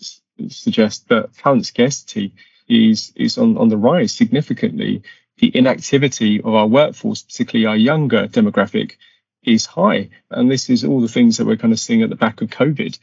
suggest 0.47 1.09
that 1.09 1.33
talent 1.35 1.65
scarcity 1.65 2.33
is 2.67 3.11
is 3.15 3.37
on, 3.37 3.57
on 3.57 3.69
the 3.69 3.77
rise 3.77 4.13
significantly. 4.13 5.03
The 5.37 5.55
inactivity 5.55 6.41
of 6.41 6.53
our 6.53 6.67
workforce, 6.67 7.21
particularly 7.21 7.65
our 7.65 7.77
younger 7.77 8.27
demographic, 8.27 8.97
is 9.43 9.65
high. 9.65 10.09
And 10.29 10.51
this 10.51 10.69
is 10.69 10.83
all 10.83 11.01
the 11.01 11.07
things 11.07 11.37
that 11.37 11.45
we're 11.45 11.57
kind 11.57 11.73
of 11.73 11.79
seeing 11.79 12.01
at 12.01 12.09
the 12.09 12.15
back 12.15 12.41
of 12.41 12.49
COVID. 12.49 12.99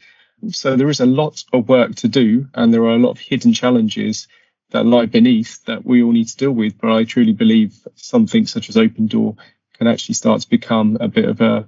So 0.51 0.75
there 0.75 0.89
is 0.89 0.99
a 0.99 1.05
lot 1.07 1.43
of 1.51 1.67
work 1.67 1.95
to 1.95 2.07
do, 2.07 2.47
and 2.53 2.71
there 2.71 2.83
are 2.83 2.95
a 2.95 2.99
lot 2.99 3.11
of 3.11 3.19
hidden 3.19 3.53
challenges 3.53 4.27
that 4.69 4.85
lie 4.85 5.07
beneath 5.07 5.65
that 5.65 5.85
we 5.85 6.03
all 6.03 6.11
need 6.11 6.27
to 6.27 6.37
deal 6.37 6.51
with. 6.51 6.77
But 6.79 6.91
I 6.91 7.05
truly 7.05 7.33
believe 7.33 7.75
something 7.95 8.45
such 8.45 8.69
as 8.69 8.77
Open 8.77 9.07
Door 9.07 9.37
can 9.77 9.87
actually 9.87 10.15
start 10.15 10.41
to 10.41 10.49
become 10.49 10.97
a 10.99 11.07
bit 11.07 11.25
of 11.25 11.41
a 11.41 11.67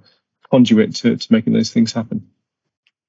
conduit 0.52 0.96
to, 0.96 1.16
to 1.16 1.34
making 1.34 1.54
those 1.54 1.72
things 1.72 1.94
happen. 1.94 2.30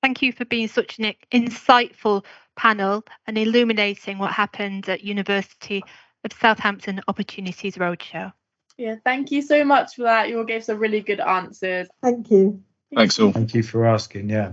Thank 0.03 0.23
you 0.23 0.33
for 0.33 0.45
being 0.45 0.69
such 0.69 0.99
an 0.99 1.15
insightful 1.33 2.25
panel 2.57 3.05
and 3.27 3.37
illuminating 3.37 4.19
what 4.19 4.33
happened 4.33 4.89
at 4.89 5.05
University 5.05 5.83
of 6.25 6.33
Southampton 6.33 7.01
Opportunities 7.07 7.77
Roadshow. 7.77 8.33
Yeah, 8.79 8.97
thank 9.05 9.31
you 9.31 9.43
so 9.43 9.63
much 9.65 9.97
for 9.97 10.03
that. 10.03 10.29
You 10.29 10.39
all 10.39 10.45
gave 10.45 10.65
some 10.65 10.79
really 10.79 11.01
good 11.01 11.21
answers. 11.21 11.89
Thank 12.03 12.31
you. 12.31 12.63
Thanks 12.95 13.19
all. 13.19 13.33
Thank 13.33 13.55
you 13.55 13.63
for 13.63 13.87
asking. 13.87 14.31
Yeah. 14.31 14.53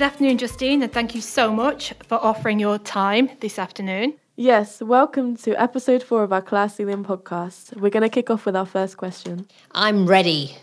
Good 0.00 0.06
afternoon, 0.06 0.38
Justine, 0.38 0.82
and 0.82 0.90
thank 0.90 1.14
you 1.14 1.20
so 1.20 1.52
much 1.52 1.92
for 2.08 2.14
offering 2.14 2.58
your 2.58 2.78
time 2.78 3.28
this 3.40 3.58
afternoon. 3.58 4.14
Yes, 4.34 4.80
welcome 4.80 5.36
to 5.36 5.54
episode 5.60 6.02
four 6.02 6.22
of 6.22 6.32
our 6.32 6.40
Class 6.40 6.76
Ceiling 6.76 7.04
podcast. 7.04 7.76
We're 7.76 7.90
going 7.90 8.04
to 8.04 8.08
kick 8.08 8.30
off 8.30 8.46
with 8.46 8.56
our 8.56 8.64
first 8.64 8.96
question. 8.96 9.46
I'm 9.72 10.06
ready. 10.06 10.56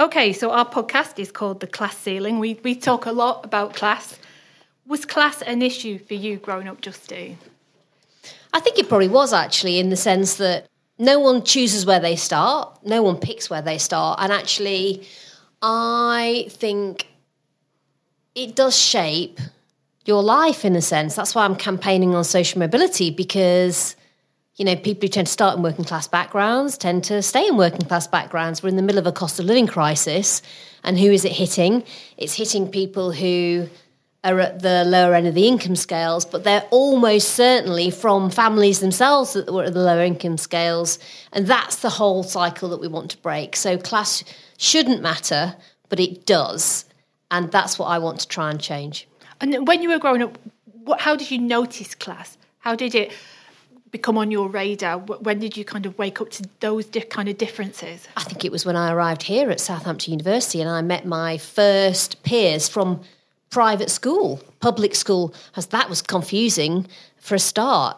Okay, 0.00 0.32
so 0.32 0.50
our 0.50 0.68
podcast 0.68 1.20
is 1.20 1.30
called 1.30 1.60
The 1.60 1.68
Class 1.68 1.96
Ceiling. 1.96 2.40
We, 2.40 2.58
we 2.64 2.74
talk 2.74 3.06
a 3.06 3.12
lot 3.12 3.44
about 3.44 3.74
class. 3.74 4.18
Was 4.84 5.04
class 5.04 5.42
an 5.42 5.62
issue 5.62 6.00
for 6.00 6.14
you 6.14 6.38
growing 6.38 6.66
up, 6.66 6.80
Justine? 6.80 7.38
I 8.52 8.58
think 8.58 8.80
it 8.80 8.88
probably 8.88 9.06
was 9.06 9.32
actually, 9.32 9.78
in 9.78 9.90
the 9.90 9.96
sense 9.96 10.34
that 10.38 10.66
no 10.98 11.20
one 11.20 11.44
chooses 11.44 11.86
where 11.86 12.00
they 12.00 12.16
start, 12.16 12.80
no 12.84 13.00
one 13.00 13.16
picks 13.16 13.48
where 13.48 13.62
they 13.62 13.78
start. 13.78 14.18
And 14.20 14.32
actually, 14.32 15.06
I 15.62 16.46
think 16.48 17.06
it 18.42 18.56
does 18.56 18.76
shape 18.76 19.38
your 20.06 20.22
life 20.22 20.64
in 20.64 20.74
a 20.74 20.80
sense. 20.80 21.14
That's 21.14 21.34
why 21.34 21.44
I'm 21.44 21.56
campaigning 21.56 22.14
on 22.14 22.24
social 22.24 22.58
mobility 22.58 23.10
because, 23.10 23.96
you 24.56 24.64
know, 24.64 24.76
people 24.76 25.02
who 25.02 25.08
tend 25.08 25.26
to 25.26 25.32
start 25.32 25.56
in 25.56 25.62
working 25.62 25.84
class 25.84 26.08
backgrounds 26.08 26.78
tend 26.78 27.04
to 27.04 27.20
stay 27.22 27.46
in 27.46 27.58
working 27.58 27.86
class 27.86 28.06
backgrounds. 28.06 28.62
We're 28.62 28.70
in 28.70 28.76
the 28.76 28.82
middle 28.82 28.98
of 28.98 29.06
a 29.06 29.12
cost 29.12 29.38
of 29.38 29.44
living 29.44 29.66
crisis. 29.66 30.40
And 30.84 30.98
who 30.98 31.10
is 31.10 31.26
it 31.26 31.32
hitting? 31.32 31.84
It's 32.16 32.34
hitting 32.34 32.70
people 32.70 33.12
who 33.12 33.68
are 34.24 34.40
at 34.40 34.60
the 34.60 34.84
lower 34.84 35.14
end 35.14 35.26
of 35.26 35.34
the 35.34 35.46
income 35.46 35.76
scales, 35.76 36.24
but 36.24 36.44
they're 36.44 36.66
almost 36.70 37.30
certainly 37.34 37.90
from 37.90 38.30
families 38.30 38.80
themselves 38.80 39.34
that 39.34 39.52
were 39.52 39.64
at 39.64 39.74
the 39.74 39.80
lower 39.80 40.02
income 40.02 40.38
scales. 40.38 40.98
And 41.32 41.46
that's 41.46 41.76
the 41.76 41.90
whole 41.90 42.22
cycle 42.22 42.70
that 42.70 42.80
we 42.80 42.88
want 42.88 43.10
to 43.10 43.18
break. 43.18 43.54
So 43.54 43.76
class 43.76 44.24
shouldn't 44.56 45.02
matter, 45.02 45.56
but 45.90 46.00
it 46.00 46.24
does. 46.24 46.86
And 47.30 47.50
that's 47.50 47.78
what 47.78 47.86
I 47.86 47.98
want 47.98 48.20
to 48.20 48.28
try 48.28 48.50
and 48.50 48.60
change. 48.60 49.06
And 49.40 49.66
when 49.66 49.82
you 49.82 49.88
were 49.88 49.98
growing 49.98 50.22
up, 50.22 50.38
what, 50.84 51.00
how 51.00 51.16
did 51.16 51.30
you 51.30 51.38
notice 51.38 51.94
class? 51.94 52.36
How 52.58 52.74
did 52.74 52.94
it 52.94 53.12
become 53.90 54.18
on 54.18 54.30
your 54.30 54.48
radar? 54.48 54.98
When 54.98 55.38
did 55.38 55.56
you 55.56 55.64
kind 55.64 55.86
of 55.86 55.96
wake 55.98 56.20
up 56.20 56.30
to 56.30 56.48
those 56.60 56.86
di- 56.86 57.00
kind 57.02 57.28
of 57.28 57.38
differences? 57.38 58.06
I 58.16 58.22
think 58.24 58.44
it 58.44 58.52
was 58.52 58.64
when 58.64 58.76
I 58.76 58.92
arrived 58.92 59.22
here 59.22 59.50
at 59.50 59.60
Southampton 59.60 60.12
University 60.12 60.60
and 60.60 60.70
I 60.70 60.82
met 60.82 61.06
my 61.06 61.38
first 61.38 62.22
peers 62.22 62.68
from 62.68 63.00
private 63.50 63.90
school, 63.90 64.40
public 64.60 64.94
school, 64.94 65.34
as 65.56 65.66
that 65.66 65.88
was 65.88 66.02
confusing 66.02 66.86
for 67.18 67.34
a 67.34 67.38
start. 67.38 67.96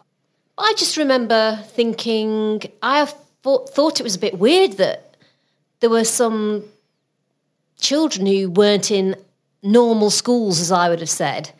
I 0.58 0.74
just 0.76 0.96
remember 0.96 1.58
thinking, 1.68 2.62
I 2.82 3.04
thought, 3.42 3.70
thought 3.70 4.00
it 4.00 4.02
was 4.02 4.16
a 4.16 4.18
bit 4.18 4.38
weird 4.38 4.72
that 4.74 5.16
there 5.80 5.90
were 5.90 6.04
some 6.04 6.64
children 7.78 8.26
who 8.26 8.50
weren't 8.50 8.90
in 8.90 9.16
normal 9.62 10.10
schools, 10.10 10.60
as 10.60 10.72
I 10.72 10.88
would 10.88 11.00
have 11.00 11.10
said. 11.10 11.52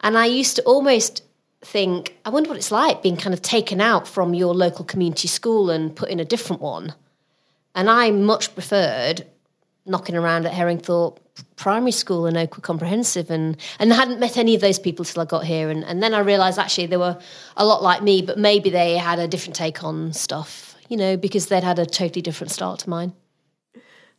And 0.00 0.18
I 0.18 0.26
used 0.26 0.56
to 0.56 0.62
almost 0.62 1.22
think, 1.62 2.16
I 2.24 2.30
wonder 2.30 2.48
what 2.48 2.58
it's 2.58 2.70
like 2.70 3.02
being 3.02 3.16
kind 3.16 3.34
of 3.34 3.42
taken 3.42 3.80
out 3.80 4.06
from 4.06 4.34
your 4.34 4.54
local 4.54 4.84
community 4.84 5.28
school 5.28 5.70
and 5.70 5.94
put 5.94 6.10
in 6.10 6.20
a 6.20 6.24
different 6.24 6.62
one. 6.62 6.94
And 7.74 7.90
I 7.90 8.10
much 8.10 8.54
preferred 8.54 9.26
knocking 9.84 10.16
around 10.16 10.46
at 10.46 10.52
Herringthorpe 10.52 11.18
Primary 11.56 11.92
School 11.92 12.26
and 12.26 12.36
Oakwood 12.36 12.62
Comprehensive 12.62 13.30
and, 13.30 13.56
and 13.78 13.92
hadn't 13.92 14.20
met 14.20 14.36
any 14.36 14.54
of 14.54 14.60
those 14.60 14.78
people 14.78 15.04
till 15.04 15.22
I 15.22 15.24
got 15.26 15.44
here. 15.44 15.70
And, 15.70 15.84
and 15.84 16.02
then 16.02 16.14
I 16.14 16.20
realised 16.20 16.58
actually 16.58 16.86
they 16.86 16.96
were 16.96 17.18
a 17.56 17.64
lot 17.64 17.82
like 17.82 18.02
me, 18.02 18.22
but 18.22 18.38
maybe 18.38 18.70
they 18.70 18.96
had 18.96 19.18
a 19.18 19.28
different 19.28 19.54
take 19.54 19.84
on 19.84 20.12
stuff, 20.12 20.74
you 20.88 20.96
know, 20.96 21.16
because 21.16 21.46
they'd 21.46 21.62
had 21.62 21.78
a 21.78 21.86
totally 21.86 22.22
different 22.22 22.50
start 22.50 22.80
to 22.80 22.90
mine. 22.90 23.12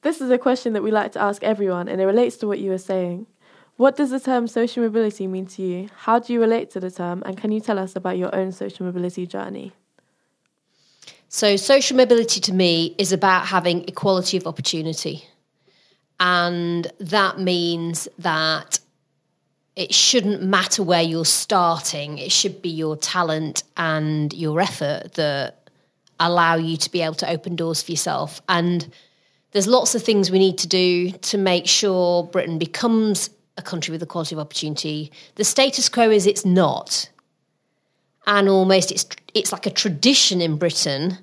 This 0.01 0.21
is 0.21 0.29
a 0.29 0.37
question 0.37 0.73
that 0.73 0.83
we 0.83 0.91
like 0.91 1.11
to 1.13 1.21
ask 1.21 1.43
everyone, 1.43 1.87
and 1.87 1.99
it 1.99 2.05
relates 2.05 2.37
to 2.37 2.47
what 2.47 2.59
you 2.59 2.69
were 2.69 2.77
saying. 2.77 3.27
What 3.77 3.95
does 3.95 4.09
the 4.09 4.19
term 4.19 4.47
social 4.47 4.83
mobility 4.83 5.27
mean 5.27 5.45
to 5.47 5.61
you? 5.61 5.89
How 5.95 6.19
do 6.19 6.33
you 6.33 6.41
relate 6.41 6.71
to 6.71 6.79
the 6.79 6.89
term? 6.89 7.21
And 7.25 7.37
can 7.37 7.51
you 7.51 7.59
tell 7.59 7.77
us 7.77 7.95
about 7.95 8.17
your 8.17 8.33
own 8.33 8.51
social 8.51 8.85
mobility 8.85 9.27
journey? 9.27 9.71
So, 11.29 11.57
social 11.57 11.97
mobility 11.97 12.39
to 12.41 12.53
me 12.53 12.95
is 12.97 13.11
about 13.11 13.45
having 13.45 13.87
equality 13.87 14.37
of 14.37 14.47
opportunity. 14.47 15.25
And 16.19 16.91
that 16.99 17.39
means 17.39 18.07
that 18.17 18.79
it 19.75 19.93
shouldn't 19.93 20.41
matter 20.41 20.81
where 20.81 21.03
you're 21.03 21.25
starting, 21.25 22.17
it 22.17 22.31
should 22.31 22.61
be 22.63 22.69
your 22.69 22.97
talent 22.97 23.63
and 23.75 24.33
your 24.33 24.59
effort 24.59 25.13
that 25.13 25.69
allow 26.19 26.55
you 26.55 26.77
to 26.77 26.91
be 26.91 27.01
able 27.01 27.13
to 27.13 27.29
open 27.29 27.55
doors 27.55 27.83
for 27.83 27.91
yourself. 27.91 28.41
And 28.49 28.91
there's 29.51 29.67
lots 29.67 29.95
of 29.95 30.03
things 30.03 30.29
we 30.29 30.39
need 30.39 30.57
to 30.59 30.67
do 30.67 31.11
to 31.11 31.37
make 31.37 31.67
sure 31.67 32.23
Britain 32.23 32.57
becomes 32.57 33.29
a 33.57 33.61
country 33.61 33.91
with 33.91 34.03
equality 34.03 34.35
of 34.35 34.39
opportunity. 34.39 35.11
The 35.35 35.43
status 35.43 35.89
quo 35.89 36.09
is 36.11 36.27
it's 36.27 36.45
not. 36.45 37.09
And 38.25 38.49
almost 38.49 38.91
it's 38.91 39.05
it's 39.33 39.51
like 39.51 39.65
a 39.65 39.71
tradition 39.71 40.41
in 40.41 40.57
Britain 40.57 41.17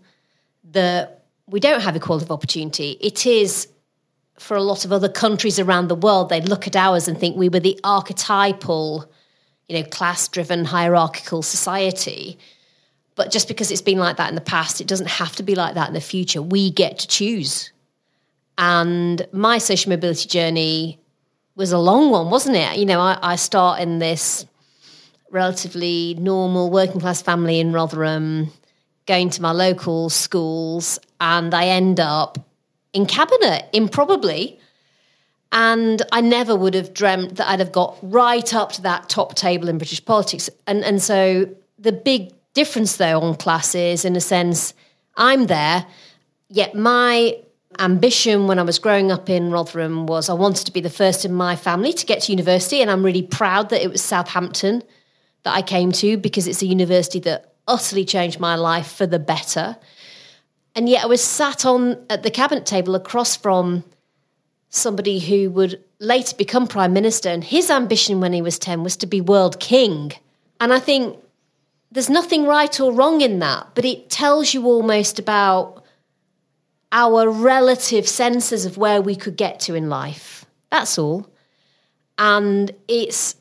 that 0.73 1.25
we 1.47 1.61
don't 1.61 1.83
have 1.83 1.95
equality 1.95 2.25
of 2.25 2.33
opportunity. 2.33 2.97
It 3.01 3.27
is 3.27 3.69
for 4.39 4.57
a 4.57 4.63
lot 4.63 4.85
of 4.85 4.93
other 4.93 5.09
countries 5.09 5.59
around 5.59 5.89
the 5.89 5.95
world, 5.95 6.29
they 6.29 6.41
look 6.41 6.67
at 6.67 6.75
ours 6.75 7.07
and 7.07 7.19
think 7.19 7.37
we 7.37 7.49
were 7.49 7.61
the 7.61 7.79
archetypal, 7.85 9.11
you 9.69 9.79
know, 9.79 9.89
class 9.89 10.27
driven 10.29 10.65
hierarchical 10.65 11.43
society. 11.43 12.39
But 13.15 13.31
just 13.31 13.47
because 13.47 13.71
it's 13.71 13.83
been 13.83 13.99
like 13.99 14.17
that 14.17 14.29
in 14.29 14.35
the 14.35 14.41
past, 14.41 14.81
it 14.81 14.89
doesn't 14.89 15.09
have 15.09 15.37
to 15.37 15.43
be 15.43 15.55
like 15.55 15.75
that 15.75 15.89
in 15.89 15.95
the 15.95 16.01
future. 16.01 16.43
We 16.43 16.71
get 16.71 16.99
to 16.99 17.07
choose. 17.07 17.71
And 18.59 19.27
my 19.33 19.59
social 19.59 19.91
mobility 19.91 20.29
journey 20.29 21.01
was 21.57 21.73
a 21.73 21.79
long 21.79 22.11
one, 22.11 22.31
wasn't 22.31 22.57
it? 22.57 22.79
You 22.79 22.87
know, 22.87 23.01
I, 23.01 23.19
I 23.23 23.37
start 23.37 23.81
in 23.81 23.99
this 23.99 24.47
relatively 25.31 26.17
normal 26.19 26.71
working 26.71 27.01
class 27.01 27.21
family 27.21 27.59
in 27.61 27.73
Rotherham, 27.73 28.51
going 29.07 29.31
to 29.31 29.43
my 29.43 29.51
local 29.51 30.09
schools, 30.09 30.99
and 31.21 31.53
I 31.53 31.67
end 31.67 32.01
up 32.01 32.39
in 32.93 33.07
cabinet, 33.07 33.69
improbably. 33.73 34.59
And 35.53 36.03
I 36.11 36.21
never 36.21 36.57
would 36.57 36.75
have 36.75 36.95
dreamt 36.95 37.37
that 37.37 37.49
I'd 37.49 37.61
have 37.61 37.73
got 37.73 37.97
right 38.03 38.55
up 38.55 38.73
to 38.73 38.83
that 38.83 39.09
top 39.09 39.35
table 39.35 39.69
in 39.69 39.79
British 39.79 40.05
politics. 40.05 40.51
And 40.67 40.83
and 40.85 41.01
so 41.01 41.49
the 41.79 41.93
big 41.93 42.33
difference 42.55 42.97
though 42.97 43.21
on 43.21 43.37
class 43.37 43.75
is 43.75 44.05
in 44.05 44.17
a 44.17 44.21
sense, 44.21 44.75
I'm 45.17 45.47
there, 45.47 45.87
yet 46.49 46.75
my 46.75 47.37
ambition 47.79 48.47
when 48.47 48.59
I 48.59 48.63
was 48.63 48.79
growing 48.79 49.11
up 49.11 49.29
in 49.29 49.51
Rotherham 49.51 50.07
was 50.07 50.29
I 50.29 50.35
wanted 50.35 50.67
to 50.67 50.73
be 50.73 50.81
the 50.81 50.91
first 50.91 51.25
in 51.25 51.33
my 51.33 51.57
family 51.57 51.93
to 51.93 52.07
get 52.07 52.23
to 52.23 52.33
university, 52.33 52.81
and 52.81 52.91
I'm 52.91 53.05
really 53.05 53.23
proud 53.23 53.71
that 53.71 53.83
it 53.83 53.91
was 53.91 54.03
Southampton 54.03 54.83
that 55.43 55.55
I 55.55 55.63
came 55.63 55.93
to 55.93 56.17
because 56.17 56.47
it's 56.47 56.63
a 56.63 56.67
university 56.67 57.21
that 57.21 57.55
utterly 57.67 58.05
changed 58.05 58.41
my 58.41 58.57
life 58.57 58.93
for 58.93 59.07
the 59.07 59.19
better. 59.19 59.77
And 60.75 60.89
yet 60.89 61.05
I 61.05 61.07
was 61.07 61.23
sat 61.23 61.65
on 61.65 62.05
at 62.11 62.23
the 62.23 62.31
cabinet 62.31 62.67
table 62.67 62.95
across 62.95 63.37
from 63.37 63.85
somebody 64.71 65.21
who 65.21 65.51
would 65.51 65.83
later 66.01 66.37
become 66.37 66.67
prime 66.67 66.93
minister, 66.93 67.29
and 67.29 67.45
his 67.45 67.71
ambition 67.71 68.21
when 68.21 68.33
he 68.33 68.43
was 68.43 68.59
10 68.59 68.83
was 68.83 68.97
to 68.97 69.07
be 69.07 69.21
world 69.21 69.61
king. 69.61 70.13
And 70.61 70.73
I 70.73 70.81
think 70.81 71.17
there's 71.93 72.11
nothing 72.11 72.45
right 72.45 72.81
or 72.81 72.93
wrong 72.93 73.21
in 73.21 73.39
that, 73.39 73.69
but 73.75 73.85
it 73.85 74.11
tells 74.11 74.53
you 74.53 74.67
almost 74.67 75.19
about 75.19 75.84
our 76.95 77.29
relative 77.29 78.09
senses 78.09 78.65
of 78.65 78.79
where 78.79 79.03
we 79.03 79.17
could 79.17 79.37
get 79.37 79.59
to 79.59 79.75
in 79.75 79.89
life. 79.91 80.47
That's 80.71 80.97
all. 80.97 81.29
And 82.17 82.71
it's 82.89 83.35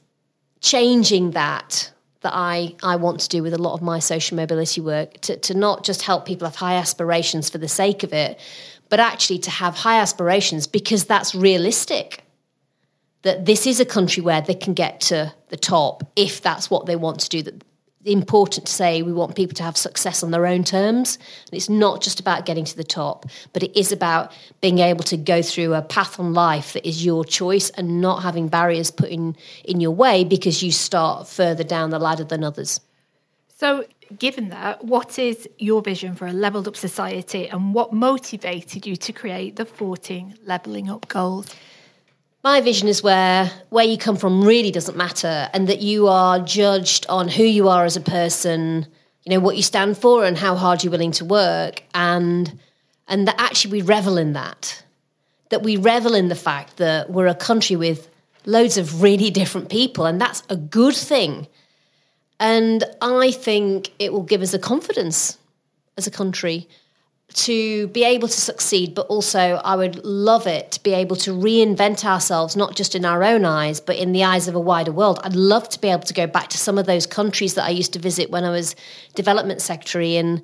changing 0.60 1.32
that 1.32 1.91
that 2.22 2.34
I, 2.34 2.74
I 2.82 2.95
want 2.95 3.20
to 3.20 3.30
do 3.30 3.43
with 3.43 3.54
a 3.54 3.62
lot 3.62 3.74
of 3.74 3.82
my 3.82 3.99
social 3.99 4.38
mobility 4.38 4.80
work 4.80 5.20
to, 5.22 5.36
to 5.38 5.54
not 5.54 5.84
just 5.84 6.01
help 6.01 6.26
people 6.26 6.47
have 6.47 6.56
high 6.56 6.76
aspirations 6.76 7.49
for 7.49 7.58
the 7.58 7.68
sake 7.68 8.01
of 8.04 8.14
it, 8.14 8.39
but 8.89 9.01
actually 9.01 9.39
to 9.39 9.51
have 9.51 9.76
high 9.76 9.99
aspirations 9.99 10.66
because 10.66 11.04
that's 11.04 11.36
realistic. 11.36 12.24
That 13.24 13.45
this 13.45 13.68
is 13.68 13.80
a 13.80 13.86
country 13.86 14.24
where 14.24 14.41
they 14.41 14.54
can 14.54 14.74
get 14.74 15.01
to 15.01 15.34
the 15.49 15.58
top 15.58 16.04
if 16.16 16.41
that's 16.41 16.70
what 16.70 16.86
they 16.86 16.95
want 16.95 17.20
to 17.22 17.30
do. 17.30 17.43
That 17.43 17.64
important 18.06 18.66
to 18.68 18.72
say 18.72 19.01
we 19.01 19.14
want 19.14 19.36
people 19.36 19.56
to 19.56 19.64
have 19.64 19.78
success 19.78 20.24
on 20.24 20.32
their 20.32 20.45
own 20.45 20.64
terms. 20.64 21.18
And 21.45 21.54
it's 21.54 21.70
not 21.70 22.01
just 22.01 22.20
about 22.20 22.45
getting 22.45 22.66
to 22.66 22.76
the 22.76 22.84
top, 22.84 23.26
but 23.54 23.64
it 23.64 23.78
is 23.78 23.91
about 23.91 24.32
being 24.62 24.80
able 24.80 25.04
to 25.06 25.18
go 25.18 25.41
through 25.41 25.74
a 25.74 25.82
path 25.82 26.20
on 26.20 26.34
life 26.34 26.74
that 26.74 26.88
is 26.88 27.06
your 27.06 27.24
choice 27.24 27.70
and 27.72 28.01
not 28.01 28.24
having 28.24 28.47
barriers 28.47 28.91
put 28.91 29.10
in, 29.10 29.36
in 29.64 29.80
your 29.80 29.91
way 29.91 30.24
because 30.24 30.62
you 30.62 30.72
start 30.72 31.28
further 31.28 31.64
down 31.64 31.89
the 31.89 31.99
ladder 31.99 32.24
than 32.24 32.43
others. 32.43 32.82
So, 33.56 33.86
given 34.20 34.49
that, 34.49 34.84
what 34.84 35.18
is 35.18 35.47
your 35.58 35.82
vision 35.82 36.16
for 36.16 36.28
a 36.28 36.34
levelled 36.34 36.68
up 36.68 36.76
society 36.76 37.47
and 37.47 37.74
what 37.74 37.93
motivated 37.93 38.86
you 38.86 38.95
to 38.97 39.14
create 39.14 39.56
the 39.56 39.66
14 39.66 40.36
levelling 40.45 40.89
up 40.89 41.08
goals? 41.08 41.47
My 42.44 42.62
vision 42.62 42.88
is 42.88 43.02
where 43.02 43.52
where 43.70 43.86
you 43.86 43.98
come 43.98 44.16
from 44.16 44.44
really 44.44 44.72
doesn't 44.72 44.98
matter 44.98 45.50
and 45.54 45.68
that 45.70 45.82
you 45.82 46.08
are 46.08 46.39
judged 46.39 47.06
on 47.10 47.28
who 47.28 47.44
you 47.44 47.70
are 47.70 47.86
as 47.86 47.96
a 47.96 48.02
person 48.02 48.86
you 49.24 49.30
know 49.30 49.39
what 49.39 49.56
you 49.56 49.64
stand 49.64 49.98
for 49.98 50.26
and 50.26 50.38
how 50.38 50.56
hard 50.56 50.84
you're 50.84 50.91
willing 50.91 51.12
to 51.12 51.26
work 51.26 51.84
and 51.94 52.60
and 53.08 53.28
that 53.28 53.36
actually 53.38 53.72
we 53.72 53.82
revel 53.82 54.18
in 54.18 54.34
that. 54.34 54.84
That 55.50 55.64
we 55.64 55.78
revel 55.78 56.16
in 56.16 56.30
the 56.30 56.36
fact 56.36 56.78
that 56.78 57.10
we're 57.10 57.28
a 57.28 57.36
country 57.36 57.76
with 57.76 58.10
loads 58.46 58.78
of 58.78 59.02
really 59.02 59.30
different 59.30 59.70
people 59.70 60.06
and 60.06 60.20
that's 60.20 60.44
a 60.50 60.56
good 60.56 60.96
thing. 60.96 61.48
And 62.39 62.84
i 63.02 63.32
think 63.32 63.91
it 64.00 64.12
will 64.12 64.24
give 64.24 64.41
us 64.41 64.54
a 64.54 64.60
confidence 64.60 65.38
as 65.98 66.08
a 66.08 66.12
country 66.12 66.68
to 67.34 67.88
be 67.88 68.03
able 68.03 68.28
to 68.28 68.39
succeed, 68.39 68.93
but 68.93 69.07
also 69.07 69.59
I 69.63 69.76
would 69.76 70.03
love 70.05 70.45
it 70.45 70.71
to 70.74 70.84
be 70.84 70.93
able 70.93 71.15
to 71.17 71.32
reinvent 71.32 72.05
ourselves, 72.05 72.55
not 72.55 72.76
just 72.76 72.95
in 72.95 73.05
our 73.05 73.24
own 73.24 73.43
eyes, 73.43 73.80
but 73.80 73.95
in 73.95 74.11
the 74.11 74.24
eyes 74.24 74.47
of 74.47 74.55
a 74.55 74.59
wider 74.59 74.91
world. 74.91 75.19
I'd 75.24 75.36
love 75.36 75.67
to 75.69 75.80
be 75.80 75.88
able 75.88 76.03
to 76.03 76.13
go 76.13 76.28
back 76.28 76.49
to 76.49 76.57
some 76.57 76.78
of 76.78 76.86
those 76.86 77.07
countries 77.07 77.55
that 77.55 77.65
I 77.65 77.69
used 77.69 77.93
to 77.93 77.99
visit 77.99 78.30
when 78.30 78.43
I 78.43 78.51
was 78.51 78.76
development 79.15 79.61
secretary 79.61 80.15
and 80.17 80.41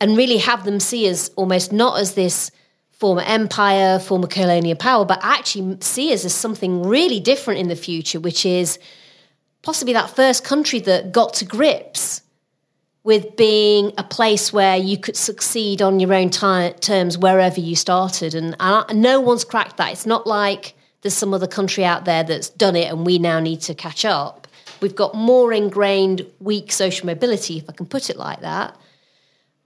and 0.00 0.16
really 0.16 0.38
have 0.38 0.64
them 0.64 0.80
see 0.80 1.10
us 1.10 1.28
almost 1.36 1.72
not 1.72 2.00
as 2.00 2.14
this 2.14 2.50
former 2.90 3.22
empire, 3.22 3.98
former 3.98 4.26
colonial 4.26 4.76
power, 4.76 5.04
but 5.04 5.18
actually 5.22 5.76
see 5.80 6.12
us 6.12 6.24
as 6.24 6.34
something 6.34 6.82
really 6.82 7.20
different 7.20 7.60
in 7.60 7.68
the 7.68 7.76
future, 7.76 8.18
which 8.18 8.46
is 8.46 8.78
possibly 9.62 9.92
that 9.92 10.08
first 10.08 10.42
country 10.42 10.80
that 10.80 11.12
got 11.12 11.34
to 11.34 11.44
grips 11.44 12.22
with 13.02 13.36
being 13.36 13.92
a 13.96 14.04
place 14.04 14.52
where 14.52 14.76
you 14.76 14.98
could 14.98 15.16
succeed 15.16 15.80
on 15.80 16.00
your 16.00 16.12
own 16.12 16.28
t- 16.28 16.72
terms 16.80 17.16
wherever 17.16 17.58
you 17.58 17.74
started. 17.74 18.34
And, 18.34 18.54
no 18.92 19.20
one's 19.20 19.44
cracked 19.44 19.78
that. 19.78 19.92
It's 19.92 20.06
not 20.06 20.26
like 20.26 20.74
there's 21.02 21.14
some 21.14 21.32
other 21.32 21.46
country 21.46 21.84
out 21.84 22.04
there 22.04 22.22
that's 22.22 22.50
done 22.50 22.76
it 22.76 22.92
and 22.92 23.06
we 23.06 23.18
now 23.18 23.40
need 23.40 23.62
to 23.62 23.74
catch 23.74 24.04
up. 24.04 24.46
We've 24.80 24.94
got 24.94 25.14
more 25.14 25.52
ingrained 25.52 26.26
weak 26.40 26.72
social 26.72 27.06
mobility, 27.06 27.58
if 27.58 27.68
I 27.68 27.72
can 27.72 27.86
put 27.86 28.10
it 28.10 28.16
like 28.16 28.40
that. 28.40 28.76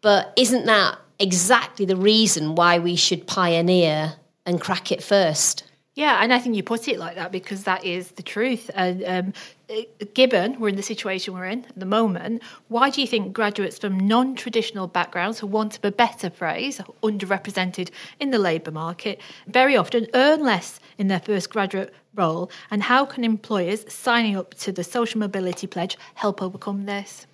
But 0.01 0.32
isn't 0.37 0.66
that 0.66 0.99
exactly 1.18 1.87
the 1.87 1.97
reason 1.97 2.55
why 2.55 2.78
we 2.78 2.97
should 2.97 3.26
pioneer 3.26 4.14
and 4.47 4.61
crack 4.61 4.93
it 4.93 5.03
first? 5.03 5.64
Yeah, 5.95 6.18
and 6.20 6.32
I 6.32 6.41
think 6.41 6.57
you 6.57 6.62
put 6.62 6.89
it 6.89 6.99
like 6.99 7.14
that 7.14 7.30
because 7.30 7.64
that 7.64 7.85
is 7.85 8.11
the 8.12 8.22
truth. 8.22 8.70
And 8.74 9.05
um, 9.07 9.32
Uh, 9.70 9.80
given 10.12 10.60
we're 10.60 10.68
in 10.68 10.76
the 10.76 10.82
situation 10.82 11.32
we're 11.32 11.46
in 11.46 11.64
at 11.64 11.78
the 11.78 11.86
moment, 11.86 12.42
why 12.68 12.90
do 12.90 13.00
you 13.00 13.06
think 13.06 13.32
graduates 13.32 13.78
from 13.78 13.98
non 13.98 14.34
traditional 14.34 14.86
backgrounds, 14.86 15.40
for 15.40 15.46
want 15.46 15.78
of 15.78 15.84
a 15.84 15.90
better 15.90 16.28
phrase, 16.28 16.82
underrepresented 17.02 17.90
in 18.20 18.30
the 18.30 18.38
labour 18.38 18.70
market, 18.70 19.18
very 19.46 19.74
often 19.74 20.06
earn 20.12 20.42
less 20.42 20.80
in 20.98 21.08
their 21.08 21.20
first 21.20 21.48
graduate 21.48 21.94
role? 22.14 22.50
And 22.70 22.82
how 22.82 23.06
can 23.06 23.24
employers 23.24 23.90
signing 23.90 24.36
up 24.36 24.52
to 24.54 24.72
the 24.72 24.84
Social 24.84 25.18
Mobility 25.18 25.66
Pledge 25.66 25.96
help 26.14 26.42
overcome 26.42 26.84
this? 26.84 27.26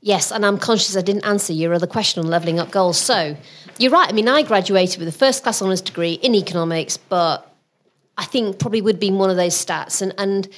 Yes, 0.00 0.30
and 0.30 0.46
I'm 0.46 0.56
conscious 0.56 0.96
I 0.96 1.02
didn't 1.02 1.26
answer 1.26 1.52
your 1.52 1.74
other 1.74 1.86
question 1.86 2.24
on 2.24 2.30
levelling 2.30 2.58
up 2.58 2.70
goals. 2.70 2.98
So 2.98 3.36
you're 3.78 3.90
right. 3.90 4.08
I 4.08 4.12
mean, 4.12 4.28
I 4.28 4.42
graduated 4.42 4.98
with 4.98 5.08
a 5.08 5.18
first 5.18 5.42
class 5.42 5.60
honours 5.60 5.82
degree 5.82 6.14
in 6.14 6.34
economics, 6.34 6.96
but 6.96 7.52
I 8.16 8.24
think 8.24 8.58
probably 8.58 8.80
would 8.80 8.98
be 8.98 9.10
one 9.10 9.30
of 9.30 9.36
those 9.36 9.54
stats. 9.54 10.00
And, 10.00 10.14
and 10.16 10.48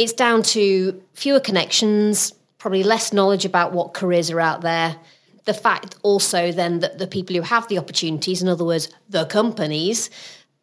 it's 0.00 0.14
down 0.14 0.42
to 0.42 0.98
fewer 1.12 1.40
connections, 1.40 2.32
probably 2.56 2.82
less 2.82 3.12
knowledge 3.12 3.44
about 3.44 3.72
what 3.72 3.92
careers 3.92 4.30
are 4.30 4.40
out 4.40 4.62
there. 4.62 4.96
The 5.44 5.52
fact 5.52 5.96
also 6.02 6.52
then 6.52 6.78
that 6.78 6.96
the 6.96 7.06
people 7.06 7.36
who 7.36 7.42
have 7.42 7.68
the 7.68 7.76
opportunities, 7.76 8.40
in 8.40 8.48
other 8.48 8.64
words, 8.64 8.88
the 9.10 9.26
companies, 9.26 10.08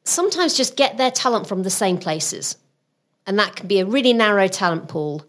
sometimes 0.04 0.58
just 0.58 0.76
get 0.76 0.98
their 0.98 1.12
talent 1.12 1.46
from 1.46 1.62
the 1.62 1.70
same 1.70 2.00
places. 2.00 2.58
And 3.28 3.38
that 3.38 3.56
can 3.56 3.68
be 3.68 3.80
a 3.80 3.86
really 3.86 4.12
narrow 4.12 4.48
talent 4.48 4.88
pool. 4.88 5.24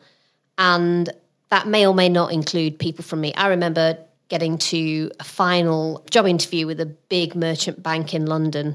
And 0.56 1.12
that 1.50 1.66
may 1.66 1.86
or 1.86 1.92
may 1.92 2.08
not 2.08 2.32
include 2.32 2.78
people 2.78 3.04
from 3.04 3.20
me. 3.20 3.34
I 3.34 3.48
remember 3.48 3.98
getting 4.28 4.56
to 4.56 5.10
a 5.20 5.24
final 5.24 6.02
job 6.08 6.26
interview 6.26 6.66
with 6.66 6.80
a 6.80 6.86
big 6.86 7.34
merchant 7.34 7.82
bank 7.82 8.14
in 8.14 8.24
London 8.24 8.74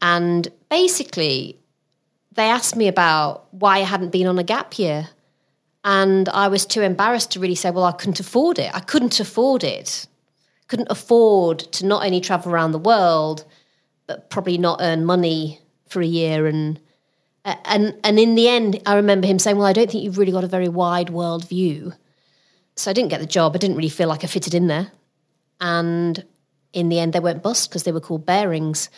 and 0.00 0.48
basically, 0.70 1.58
they 2.34 2.44
asked 2.44 2.76
me 2.76 2.88
about 2.88 3.46
why 3.52 3.78
I 3.78 3.80
hadn't 3.84 4.12
been 4.12 4.26
on 4.26 4.38
a 4.38 4.44
gap 4.44 4.78
year. 4.78 5.08
And 5.84 6.28
I 6.30 6.48
was 6.48 6.64
too 6.64 6.80
embarrassed 6.80 7.32
to 7.32 7.40
really 7.40 7.54
say, 7.54 7.70
well, 7.70 7.84
I 7.84 7.92
couldn't 7.92 8.20
afford 8.20 8.58
it. 8.58 8.74
I 8.74 8.80
couldn't 8.80 9.20
afford 9.20 9.62
it. 9.62 10.06
Couldn't 10.68 10.90
afford 10.90 11.58
to 11.58 11.86
not 11.86 12.04
only 12.04 12.20
travel 12.20 12.52
around 12.52 12.72
the 12.72 12.78
world, 12.78 13.44
but 14.06 14.30
probably 14.30 14.58
not 14.58 14.80
earn 14.80 15.04
money 15.04 15.60
for 15.88 16.00
a 16.00 16.06
year 16.06 16.46
and 16.46 16.80
and 17.44 17.94
and 18.02 18.18
in 18.18 18.34
the 18.34 18.48
end 18.48 18.80
I 18.86 18.96
remember 18.96 19.26
him 19.26 19.38
saying, 19.38 19.58
"Well, 19.58 19.66
I 19.66 19.74
don't 19.74 19.90
think 19.90 20.02
you've 20.02 20.16
really 20.16 20.32
got 20.32 20.44
a 20.44 20.48
very 20.48 20.68
wide 20.68 21.10
world 21.10 21.46
view." 21.46 21.92
So 22.76 22.90
I 22.90 22.94
didn't 22.94 23.10
get 23.10 23.20
the 23.20 23.26
job. 23.26 23.54
I 23.54 23.58
didn't 23.58 23.76
really 23.76 23.90
feel 23.90 24.08
like 24.08 24.24
I 24.24 24.26
fitted 24.26 24.54
in 24.54 24.66
there. 24.66 24.90
And 25.60 26.24
in 26.72 26.88
the 26.88 26.98
end, 26.98 27.12
they 27.12 27.20
went 27.20 27.42
bust 27.42 27.68
because 27.68 27.82
they 27.82 27.92
were 27.92 28.00
called 28.00 28.24
Barings. 28.24 28.88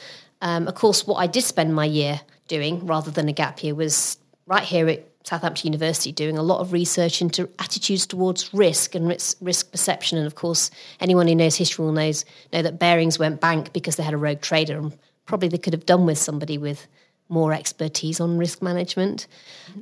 Um, 0.40 0.68
of 0.68 0.76
course, 0.76 1.06
what 1.06 1.16
I 1.16 1.26
did 1.26 1.42
spend 1.42 1.74
my 1.74 1.84
year 1.84 2.20
doing 2.48 2.86
rather 2.86 3.10
than 3.10 3.28
a 3.28 3.32
gap 3.32 3.62
year 3.62 3.74
was 3.74 4.18
right 4.46 4.62
here 4.62 4.88
at 4.88 5.06
Southampton 5.26 5.66
University 5.66 6.12
doing 6.12 6.38
a 6.38 6.42
lot 6.42 6.60
of 6.60 6.72
research 6.72 7.20
into 7.20 7.48
attitudes 7.58 8.06
towards 8.06 8.54
risk 8.54 8.94
and 8.94 9.08
risk, 9.08 9.70
perception. 9.72 10.18
And 10.18 10.26
of 10.26 10.36
course, 10.36 10.70
anyone 11.00 11.26
who 11.26 11.34
knows 11.34 11.56
history 11.56 11.84
will 11.84 11.92
knows, 11.92 12.24
know 12.52 12.62
that 12.62 12.78
Barings 12.78 13.18
went 13.18 13.40
bank 13.40 13.72
because 13.72 13.96
they 13.96 14.04
had 14.04 14.14
a 14.14 14.18
rogue 14.18 14.40
trader, 14.40 14.78
and 14.78 14.96
probably 15.26 15.48
they 15.48 15.58
could 15.58 15.72
have 15.72 15.84
done 15.84 16.06
with 16.06 16.18
somebody 16.18 16.58
with 16.58 16.86
more 17.28 17.52
expertise 17.52 18.20
on 18.20 18.38
risk 18.38 18.62
management. 18.62 19.26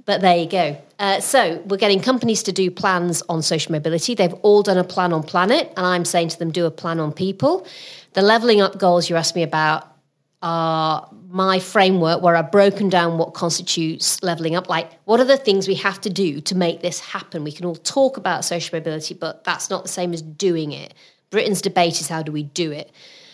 But 0.06 0.22
there 0.22 0.36
you 0.36 0.48
go. 0.48 0.80
Uh, 0.98 1.20
so 1.20 1.62
we're 1.66 1.76
getting 1.76 2.00
companies 2.00 2.42
to 2.44 2.52
do 2.52 2.70
plans 2.70 3.22
on 3.28 3.42
social 3.42 3.72
mobility. 3.72 4.14
They've 4.14 4.32
all 4.40 4.62
done 4.62 4.78
a 4.78 4.84
plan 4.84 5.12
on 5.12 5.22
planet, 5.22 5.70
and 5.76 5.84
I'm 5.84 6.06
saying 6.06 6.30
to 6.30 6.38
them, 6.38 6.50
do 6.52 6.64
a 6.64 6.70
plan 6.70 7.00
on 7.00 7.12
people. 7.12 7.66
The 8.14 8.22
levelling 8.22 8.62
up 8.62 8.78
goals 8.78 9.10
you 9.10 9.16
asked 9.16 9.36
me 9.36 9.42
about 9.42 9.94
are 10.40 11.06
my 11.34 11.58
framework 11.58 12.22
where 12.22 12.36
I've 12.36 12.52
broken 12.52 12.88
down 12.88 13.18
what 13.18 13.34
constitutes 13.34 14.22
levelling 14.22 14.54
up. 14.54 14.68
Like, 14.68 14.92
what 15.02 15.18
are 15.18 15.24
the 15.24 15.36
things 15.36 15.66
we 15.66 15.74
have 15.74 16.00
to 16.02 16.08
do 16.08 16.40
to 16.42 16.54
make 16.54 16.80
this 16.80 17.00
happen? 17.00 17.42
We 17.42 17.50
can 17.50 17.66
all 17.66 17.74
talk 17.74 18.16
about 18.16 18.44
social 18.44 18.78
mobility, 18.78 19.14
but 19.14 19.42
that's 19.42 19.68
not 19.68 19.82
the 19.82 19.88
same 19.88 20.12
as 20.12 20.22
doing 20.22 20.70
it. 20.70 20.94
Britain's 21.30 21.60
debate 21.60 22.00
is 22.00 22.06
how 22.06 22.22
do 22.22 22.30
we 22.30 22.44
do 22.44 22.70
it? 22.70 22.92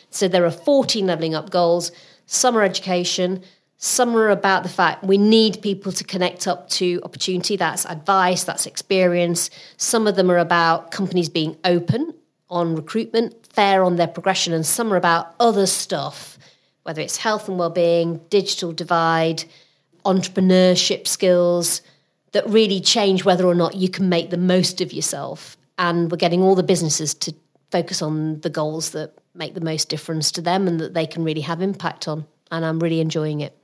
So 0.08 0.28
there 0.28 0.46
are 0.46 0.50
14 0.50 1.06
levelling 1.06 1.34
up 1.34 1.50
goals. 1.50 1.92
Some 2.24 2.56
are 2.56 2.62
education, 2.62 3.42
some 3.76 4.16
are 4.16 4.30
about 4.30 4.62
the 4.62 4.70
fact 4.70 5.04
we 5.04 5.18
need 5.18 5.60
people 5.60 5.92
to 5.92 6.02
connect 6.02 6.48
up 6.48 6.70
to 6.70 7.02
opportunity. 7.04 7.56
That's 7.56 7.84
advice, 7.84 8.44
that's 8.44 8.64
experience. 8.64 9.50
Some 9.76 10.06
of 10.06 10.16
them 10.16 10.30
are 10.30 10.38
about 10.38 10.90
companies 10.90 11.28
being 11.28 11.54
open 11.64 12.14
on 12.48 12.76
recruitment, 12.76 13.46
fair 13.46 13.84
on 13.84 13.96
their 13.96 14.08
progression, 14.08 14.54
and 14.54 14.64
some 14.64 14.90
are 14.90 14.96
about 14.96 15.34
other 15.38 15.66
stuff 15.66 16.38
whether 16.82 17.00
it's 17.00 17.16
health 17.16 17.48
and 17.48 17.58
well-being, 17.58 18.20
digital 18.30 18.72
divide, 18.72 19.44
entrepreneurship 20.04 21.06
skills 21.06 21.82
that 22.32 22.48
really 22.48 22.80
change 22.80 23.24
whether 23.24 23.44
or 23.44 23.54
not 23.54 23.74
you 23.74 23.88
can 23.88 24.08
make 24.08 24.30
the 24.30 24.36
most 24.36 24.80
of 24.80 24.92
yourself. 24.92 25.56
And 25.78 26.10
we're 26.10 26.16
getting 26.16 26.42
all 26.42 26.54
the 26.54 26.62
businesses 26.62 27.14
to 27.14 27.34
focus 27.70 28.02
on 28.02 28.40
the 28.40 28.50
goals 28.50 28.90
that 28.90 29.14
make 29.34 29.54
the 29.54 29.60
most 29.60 29.88
difference 29.88 30.30
to 30.32 30.40
them 30.40 30.66
and 30.66 30.80
that 30.80 30.94
they 30.94 31.06
can 31.06 31.24
really 31.24 31.40
have 31.40 31.62
impact 31.62 32.08
on. 32.08 32.26
And 32.50 32.64
I'm 32.64 32.80
really 32.80 33.00
enjoying 33.00 33.40
it. 33.40 33.56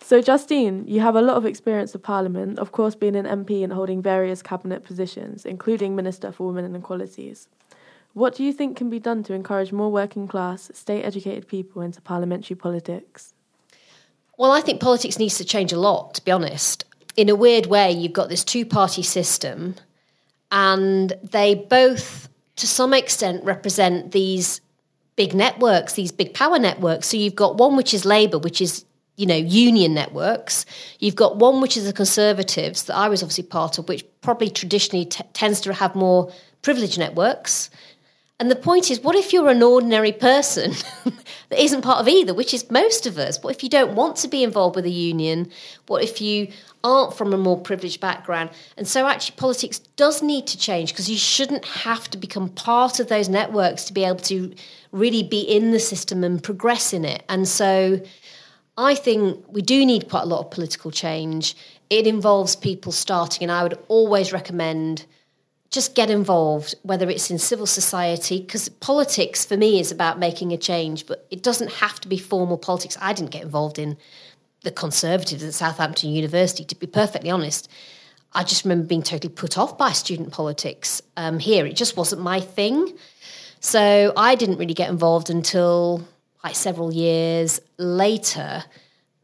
So, 0.00 0.20
Justine, 0.20 0.84
you 0.86 1.00
have 1.00 1.14
a 1.14 1.22
lot 1.22 1.36
of 1.36 1.46
experience 1.46 1.94
of 1.94 2.02
Parliament, 2.02 2.58
of 2.58 2.72
course, 2.72 2.96
being 2.96 3.14
an 3.14 3.24
MP 3.24 3.62
and 3.62 3.72
holding 3.72 4.02
various 4.02 4.42
cabinet 4.42 4.84
positions, 4.84 5.46
including 5.46 5.94
Minister 5.94 6.32
for 6.32 6.48
Women 6.48 6.64
and 6.64 6.76
Equalities. 6.76 7.48
What 8.14 8.34
do 8.34 8.44
you 8.44 8.52
think 8.52 8.76
can 8.76 8.90
be 8.90 8.98
done 8.98 9.22
to 9.24 9.32
encourage 9.32 9.72
more 9.72 9.90
working 9.90 10.28
class, 10.28 10.70
state 10.74 11.02
educated 11.02 11.48
people 11.48 11.82
into 11.82 12.00
parliamentary 12.00 12.56
politics? 12.56 13.32
Well, 14.36 14.52
I 14.52 14.60
think 14.60 14.80
politics 14.80 15.18
needs 15.18 15.38
to 15.38 15.44
change 15.44 15.72
a 15.72 15.78
lot, 15.78 16.14
to 16.14 16.24
be 16.24 16.30
honest. 16.30 16.84
In 17.16 17.28
a 17.28 17.34
weird 17.34 17.66
way, 17.66 17.90
you've 17.90 18.12
got 18.12 18.28
this 18.28 18.44
two 18.44 18.66
party 18.66 19.02
system, 19.02 19.76
and 20.50 21.12
they 21.22 21.54
both, 21.54 22.28
to 22.56 22.66
some 22.66 22.92
extent, 22.92 23.44
represent 23.44 24.12
these 24.12 24.60
big 25.16 25.34
networks, 25.34 25.94
these 25.94 26.12
big 26.12 26.34
power 26.34 26.58
networks. 26.58 27.08
So 27.08 27.16
you've 27.16 27.34
got 27.34 27.56
one 27.56 27.76
which 27.76 27.94
is 27.94 28.04
Labour, 28.04 28.38
which 28.38 28.60
is 28.60 28.84
you 29.16 29.26
know, 29.26 29.36
union 29.36 29.92
networks. 29.94 30.64
You've 30.98 31.16
got 31.16 31.36
one 31.36 31.60
which 31.60 31.76
is 31.76 31.84
the 31.84 31.92
Conservatives 31.92 32.84
that 32.84 32.96
I 32.96 33.08
was 33.08 33.22
obviously 33.22 33.44
part 33.44 33.78
of, 33.78 33.88
which 33.88 34.04
probably 34.22 34.48
traditionally 34.48 35.04
t- 35.04 35.22
tends 35.34 35.60
to 35.62 35.72
have 35.74 35.94
more 35.94 36.32
privileged 36.62 36.98
networks. 36.98 37.68
And 38.40 38.50
the 38.50 38.56
point 38.56 38.90
is, 38.90 39.00
what 39.00 39.14
if 39.14 39.32
you're 39.32 39.50
an 39.50 39.62
ordinary 39.62 40.10
person 40.10 40.72
that 41.04 41.62
isn't 41.62 41.82
part 41.82 42.00
of 42.00 42.08
either, 42.08 42.34
which 42.34 42.52
is 42.52 42.68
most 42.70 43.06
of 43.06 43.16
us? 43.16 43.40
What 43.40 43.54
if 43.54 43.62
you 43.62 43.68
don't 43.68 43.94
want 43.94 44.16
to 44.16 44.28
be 44.28 44.42
involved 44.42 44.74
with 44.74 44.84
a 44.84 44.90
union? 44.90 45.50
What 45.86 46.02
if 46.02 46.20
you 46.20 46.48
aren't 46.82 47.14
from 47.14 47.32
a 47.32 47.38
more 47.38 47.60
privileged 47.60 48.00
background? 48.00 48.50
And 48.76 48.88
so, 48.88 49.06
actually, 49.06 49.36
politics 49.36 49.78
does 49.96 50.22
need 50.22 50.48
to 50.48 50.58
change 50.58 50.92
because 50.92 51.08
you 51.08 51.18
shouldn't 51.18 51.64
have 51.64 52.10
to 52.10 52.18
become 52.18 52.48
part 52.48 52.98
of 52.98 53.08
those 53.08 53.28
networks 53.28 53.84
to 53.84 53.92
be 53.92 54.02
able 54.02 54.18
to 54.20 54.52
really 54.90 55.22
be 55.22 55.40
in 55.40 55.70
the 55.70 55.78
system 55.78 56.24
and 56.24 56.42
progress 56.42 56.92
in 56.92 57.04
it. 57.04 57.22
And 57.28 57.46
so, 57.46 58.00
I 58.76 58.94
think 58.94 59.44
we 59.48 59.62
do 59.62 59.86
need 59.86 60.08
quite 60.08 60.22
a 60.22 60.26
lot 60.26 60.40
of 60.40 60.50
political 60.50 60.90
change. 60.90 61.54
It 61.90 62.06
involves 62.06 62.56
people 62.56 62.90
starting, 62.90 63.42
and 63.42 63.52
I 63.52 63.62
would 63.62 63.78
always 63.88 64.32
recommend 64.32 65.06
just 65.72 65.94
get 65.94 66.10
involved, 66.10 66.74
whether 66.82 67.08
it's 67.08 67.30
in 67.30 67.38
civil 67.38 67.66
society, 67.66 68.40
because 68.40 68.68
politics 68.68 69.44
for 69.44 69.56
me 69.56 69.80
is 69.80 69.90
about 69.90 70.18
making 70.18 70.52
a 70.52 70.58
change, 70.58 71.06
but 71.06 71.26
it 71.30 71.42
doesn't 71.42 71.72
have 71.72 71.98
to 72.02 72.08
be 72.08 72.18
formal 72.18 72.58
politics. 72.58 72.98
I 73.00 73.14
didn't 73.14 73.30
get 73.30 73.42
involved 73.42 73.78
in 73.78 73.96
the 74.60 74.70
Conservatives 74.70 75.42
at 75.42 75.54
Southampton 75.54 76.10
University, 76.10 76.64
to 76.64 76.76
be 76.76 76.86
perfectly 76.86 77.30
honest. 77.30 77.70
I 78.34 78.44
just 78.44 78.64
remember 78.64 78.86
being 78.86 79.02
totally 79.02 79.32
put 79.32 79.56
off 79.56 79.78
by 79.78 79.92
student 79.92 80.30
politics 80.30 81.00
um, 81.16 81.38
here. 81.38 81.64
It 81.64 81.74
just 81.74 81.96
wasn't 81.96 82.20
my 82.20 82.40
thing. 82.40 82.92
So 83.60 84.12
I 84.14 84.34
didn't 84.34 84.58
really 84.58 84.74
get 84.74 84.90
involved 84.90 85.30
until 85.30 86.06
like 86.44 86.54
several 86.54 86.92
years 86.92 87.60
later. 87.78 88.64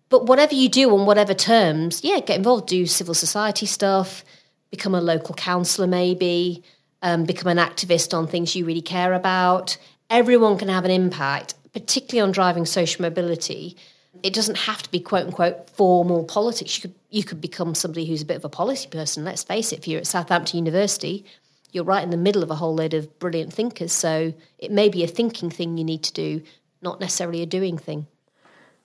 But 0.09 0.27
whatever 0.27 0.55
you 0.55 0.71
do 0.71 0.97
on 0.97 1.05
whatever 1.05 1.35
terms, 1.35 2.03
yeah, 2.03 2.21
get 2.21 2.37
involved, 2.37 2.69
do 2.69 2.87
civil 2.87 3.15
society 3.15 3.67
stuff 3.67 4.25
become 4.71 4.95
a 4.95 5.01
local 5.01 5.35
councillor, 5.35 5.87
maybe, 5.87 6.63
um, 7.03 7.25
become 7.25 7.49
an 7.49 7.59
activist 7.59 8.17
on 8.17 8.27
things 8.27 8.55
you 8.55 8.65
really 8.65 8.83
care 8.83 9.15
about. 9.15 9.77
Everyone 10.11 10.59
can 10.59 10.69
have 10.69 10.85
an 10.85 10.91
impact, 10.91 11.55
particularly 11.73 12.27
on 12.27 12.33
driving 12.33 12.67
social 12.67 13.03
mobility. 13.03 13.77
It 14.23 14.35
doesn't 14.35 14.59
have 14.59 14.83
to 14.83 14.91
be 14.91 15.01
quote 15.01 15.27
unquote 15.27 15.71
formal 15.71 16.25
politics. 16.25 16.77
You 16.77 16.83
could 16.83 16.95
you 17.11 17.25
could 17.25 17.41
become 17.41 17.75
somebody 17.75 18.05
who's 18.05 18.23
a 18.23 18.27
bit 18.27 18.37
of 18.37 18.45
a 18.45 18.49
policy 18.49 18.89
person. 18.89 19.25
Let's 19.25 19.43
face 19.43 19.73
it, 19.73 19.79
if 19.79 19.89
you're 19.89 20.01
at 20.01 20.07
Southampton 20.07 20.59
University, 20.59 21.25
you're 21.73 21.85
right 21.85 22.03
in 22.03 22.11
the 22.11 22.17
middle 22.17 22.43
of 22.43 22.51
a 22.51 22.57
whole 22.57 22.75
load 22.75 22.95
of 22.95 23.19
brilliant 23.19 23.53
thinkers. 23.53 23.93
So 23.93 24.35
it 24.59 24.71
may 24.71 24.89
be 24.89 25.05
a 25.05 25.07
thinking 25.07 25.51
thing 25.51 25.79
you 25.79 25.85
need 25.85 26.03
to 26.03 26.13
do, 26.13 26.43
not 26.83 27.01
necessarily 27.01 27.43
a 27.43 27.47
doing 27.47 27.79
thing. 27.79 28.07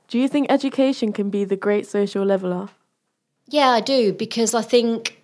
Do 0.08 0.20
you 0.20 0.28
think 0.28 0.48
education 0.50 1.12
can 1.14 1.30
be 1.30 1.44
the 1.44 1.56
great 1.56 1.88
social 1.88 2.24
leveller? 2.24 2.70
Yeah, 3.48 3.70
I 3.70 3.82
do, 3.82 4.14
because 4.14 4.54
I 4.54 4.62
think 4.62 5.23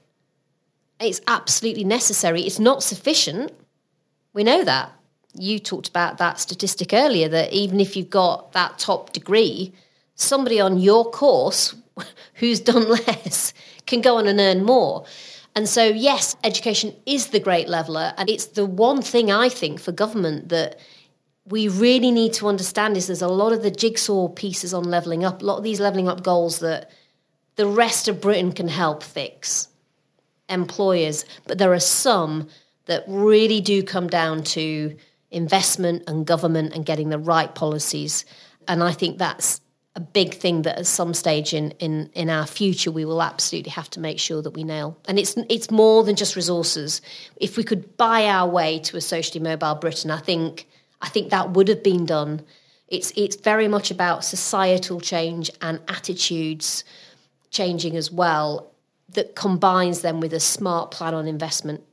it's 1.00 1.22
absolutely 1.28 1.84
necessary. 1.84 2.42
It's 2.42 2.60
not 2.60 2.84
sufficient. 2.84 3.52
We 4.34 4.44
know 4.44 4.64
that. 4.64 4.92
You 5.34 5.60
talked 5.60 5.88
about 5.88 6.18
that 6.18 6.40
statistic 6.40 6.94
earlier 6.94 7.30
that 7.30 7.54
even 7.54 7.80
if 7.80 7.96
you've 7.96 8.10
got 8.10 8.52
that 8.54 8.78
top 8.80 9.14
degree, 9.14 9.74
somebody 10.16 10.60
on 10.60 10.80
your 10.80 11.10
course 11.10 11.76
who's 12.36 12.60
done 12.60 12.90
less 13.08 13.54
can 13.86 14.02
go 14.02 14.18
on 14.18 14.28
and 14.28 14.40
earn 14.40 14.64
more. 14.64 15.06
And 15.56 15.68
so, 15.68 15.86
yes, 15.86 16.36
education 16.44 16.94
is 17.06 17.28
the 17.28 17.40
great 17.40 17.70
leveller. 17.70 18.14
And 18.18 18.30
it's 18.30 18.48
the 18.48 18.66
one 18.66 19.02
thing 19.02 19.32
I 19.32 19.50
think 19.50 19.80
for 19.80 19.92
government 19.92 20.50
that 20.50 20.80
we 21.46 21.68
really 21.68 22.12
need 22.12 22.34
to 22.34 22.48
understand 22.48 22.96
is 22.96 23.08
there's 23.08 23.22
a 23.22 23.28
lot 23.28 23.54
of 23.54 23.64
the 23.64 23.72
jigsaw 23.72 24.28
pieces 24.28 24.74
on 24.74 24.84
levelling 24.84 25.26
up, 25.26 25.42
a 25.42 25.46
lot 25.46 25.58
of 25.58 25.64
these 25.64 25.80
levelling 25.80 26.08
up 26.08 26.24
goals 26.24 26.60
that 26.60 26.92
the 27.56 27.66
rest 27.66 28.08
of 28.08 28.22
Britain 28.22 28.52
can 28.52 28.68
help 28.68 29.02
fix 29.04 29.68
employers, 30.50 31.26
but 31.48 31.58
there 31.58 31.74
are 31.74 31.80
some 31.80 32.48
that 32.86 33.04
really 33.08 33.62
do 33.62 33.84
come 33.84 34.08
down 34.08 34.44
to 34.44 34.96
investment 35.32 36.04
and 36.08 36.26
government 36.26 36.74
and 36.74 36.86
getting 36.86 37.10
the 37.10 37.20
right 37.20 37.54
policies. 37.54 38.26
And 38.68 38.84
I 38.84 38.92
think 38.92 39.18
that's 39.18 39.62
a 39.96 40.00
big 40.00 40.34
thing 40.34 40.64
that 40.64 40.80
at 40.80 40.86
some 40.86 41.14
stage 41.14 41.54
in, 41.54 41.72
in, 41.80 42.10
in 42.14 42.30
our 42.30 42.46
future 42.46 42.92
we 42.92 43.06
will 43.06 43.22
absolutely 43.22 43.72
have 43.72 43.90
to 43.92 44.00
make 44.00 44.20
sure 44.20 44.42
that 44.42 44.52
we 44.52 44.64
nail. 44.64 44.98
And 45.08 45.20
it's 45.20 45.36
it's 45.50 45.70
more 45.70 46.04
than 46.04 46.16
just 46.16 46.36
resources. 46.36 47.02
If 47.36 47.58
we 47.58 47.64
could 47.64 47.98
buy 47.98 48.26
our 48.26 48.48
way 48.48 48.80
to 48.80 48.98
a 48.98 49.02
socially 49.02 49.44
mobile 49.44 49.76
Britain, 49.76 50.12
I 50.12 50.20
think 50.20 50.68
I 51.02 51.10
think 51.10 51.32
that 51.32 51.52
would 51.52 51.68
have 51.68 51.84
been 51.84 52.06
done. 52.06 52.42
It's 52.88 53.12
it's 53.16 53.36
very 53.36 53.68
much 53.68 53.92
about 53.92 54.24
societal 54.24 55.02
change 55.02 55.52
and 55.62 55.80
attitudes 55.88 56.84
changing 57.50 57.98
as 57.98 58.12
well 58.12 58.72
that 59.14 59.36
combines 59.36 60.02
them 60.02 60.20
with 60.20 60.34
a 60.34 60.40
smart 60.40 60.92
plan 60.92 61.14
on 61.14 61.28
investment. 61.28 61.84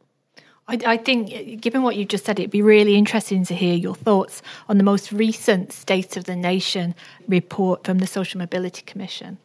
I, 0.69 0.79
I, 0.85 0.97
think, 0.97 1.61
given 1.61 1.83
what 1.83 1.97
you've 1.97 2.09
just 2.09 2.25
said, 2.25 2.39
it'd 2.39 2.51
be 2.51 2.62
really 2.62 2.97
interesting 2.97 3.45
to 3.47 3.55
hear 3.55 3.75
your 3.75 3.95
thoughts 3.95 4.43
on 4.69 4.79
the 4.79 4.85
most 4.85 5.12
recent 5.12 5.73
State 5.73 6.17
of 6.17 6.25
the 6.25 6.35
Nation 6.35 6.95
report 7.29 7.85
from 7.85 7.99
the 7.99 8.07
Social 8.07 8.39
Mobility 8.39 8.83
Commission. 8.83 9.39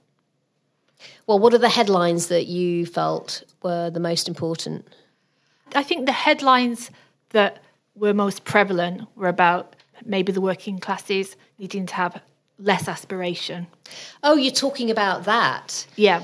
Well, 1.27 1.39
what 1.39 1.53
are 1.53 1.59
the 1.59 1.69
headlines 1.69 2.27
that 2.27 2.47
you 2.47 2.85
felt 2.85 3.43
were 3.61 3.89
the 3.89 3.99
most 3.99 4.27
important? 4.27 4.87
I 5.75 5.83
think 5.83 6.05
the 6.05 6.11
headlines 6.11 6.91
that 7.29 7.63
were 7.95 8.13
most 8.13 8.43
prevalent 8.43 9.07
were 9.15 9.27
about 9.27 9.75
maybe 10.05 10.31
the 10.31 10.41
working 10.41 10.79
classes 10.79 11.35
needing 11.59 11.85
to 11.85 11.93
have 11.93 12.21
less 12.59 12.87
aspiration. 12.87 13.67
Oh, 14.23 14.35
you're 14.35 14.51
talking 14.51 14.91
about 14.91 15.25
that? 15.25 15.85
Yeah. 15.95 16.23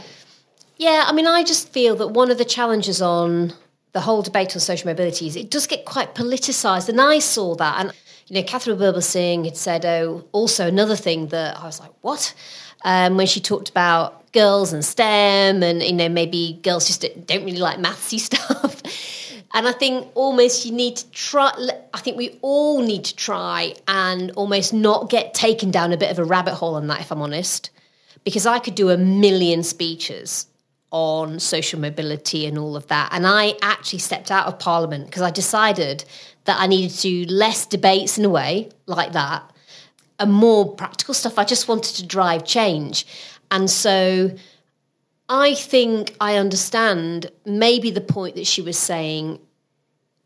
Yeah, 0.78 1.06
I 1.08 1.12
mean, 1.12 1.26
I 1.26 1.44
just 1.44 1.70
feel 1.70 1.96
that 1.96 2.10
one 2.10 2.30
of 2.30 2.38
the 2.38 2.46
challenges 2.46 3.02
on 3.02 3.54
the 3.94 4.02
whole 4.02 4.22
debate 4.22 4.56
on 4.56 4.60
social 4.60 4.88
mobility 4.88 5.26
is 5.26 5.36
it 5.36 5.50
does 5.50 5.66
get 5.66 5.86
quite 5.86 6.14
politicised. 6.14 6.88
And 6.88 7.02
I 7.02 7.18
saw 7.18 7.56
that. 7.56 7.80
And, 7.80 7.92
you 8.28 8.36
know, 8.36 8.44
Katharine 8.44 8.78
Birbalsingh 8.78 9.46
had 9.46 9.58
said, 9.58 9.86
oh, 9.86 10.24
also 10.34 10.68
another 10.68 10.96
thing 10.96 11.28
that 11.28 11.58
I 11.58 11.66
was 11.66 11.80
like, 11.80 11.92
what? 12.02 12.34
Um, 12.84 13.18
when 13.18 13.26
she 13.26 13.40
talked 13.40 13.70
about 13.70 14.32
girls 14.34 14.72
and 14.72 14.86
STEM 14.86 15.64
and, 15.64 15.82
you 15.82 15.94
know, 15.94 16.10
maybe 16.10 16.60
girls 16.62 16.86
just 16.86 17.02
don't 17.26 17.44
really 17.44 17.58
like 17.58 17.80
mathsy 17.80 18.20
stuff. 18.30 18.84
And 19.56 19.68
I 19.68 19.72
think 19.72 20.12
almost 20.14 20.64
you 20.64 20.74
need 20.74 20.98
to 20.98 21.10
try, 21.10 21.52
I 21.92 22.00
think 22.00 22.18
we 22.18 22.38
all 22.44 22.84
need 22.84 23.04
to 23.06 23.16
try 23.16 23.74
and 23.88 24.30
almost 24.32 24.76
not 24.76 25.10
get 25.10 25.34
taken 25.34 25.72
down 25.72 25.92
a 25.92 25.98
bit 25.98 26.12
of 26.12 26.20
a 26.20 26.24
rabbit 26.24 26.54
hole 26.54 26.76
on 26.76 26.86
that, 26.88 27.02
if 27.02 27.12
I'm 27.12 27.22
honest. 27.24 27.72
Because 28.24 28.46
I 28.46 28.60
could 28.60 28.76
do 28.76 28.90
a 28.92 28.98
million 28.98 29.64
speeches 29.64 30.46
on 30.92 31.40
social 31.40 31.80
mobility 31.80 32.46
and 32.46 32.58
all 32.58 32.76
of 32.76 32.88
that. 32.88 33.10
And 33.12 33.28
I 33.28 33.54
actually 33.62 34.00
stepped 34.00 34.32
out 34.32 34.48
of 34.48 34.58
Parliament 34.60 35.06
because 35.06 35.22
I 35.22 35.32
decided 35.32 36.06
that 36.46 36.60
I 36.60 36.68
needed 36.68 36.92
to 36.92 37.02
do 37.02 37.26
less 37.26 37.66
debates 37.66 38.18
in 38.18 38.26
a 38.26 38.30
way 38.30 38.70
like 38.86 39.12
that 39.12 39.52
and 40.20 40.34
more 40.34 40.74
practical 40.76 41.14
stuff. 41.14 41.38
I 41.38 41.44
just 41.44 41.68
wanted 41.68 41.96
to 41.98 42.06
drive 42.06 42.46
change. 42.46 43.06
And 43.52 43.70
so 43.70 44.32
I 45.30 45.56
think 45.56 46.16
I 46.22 46.38
understand 46.38 47.32
maybe 47.46 47.92
the 47.92 48.02
point 48.02 48.36
that 48.36 48.48
she 48.48 48.62
was 48.62 48.78
saying, 48.78 49.40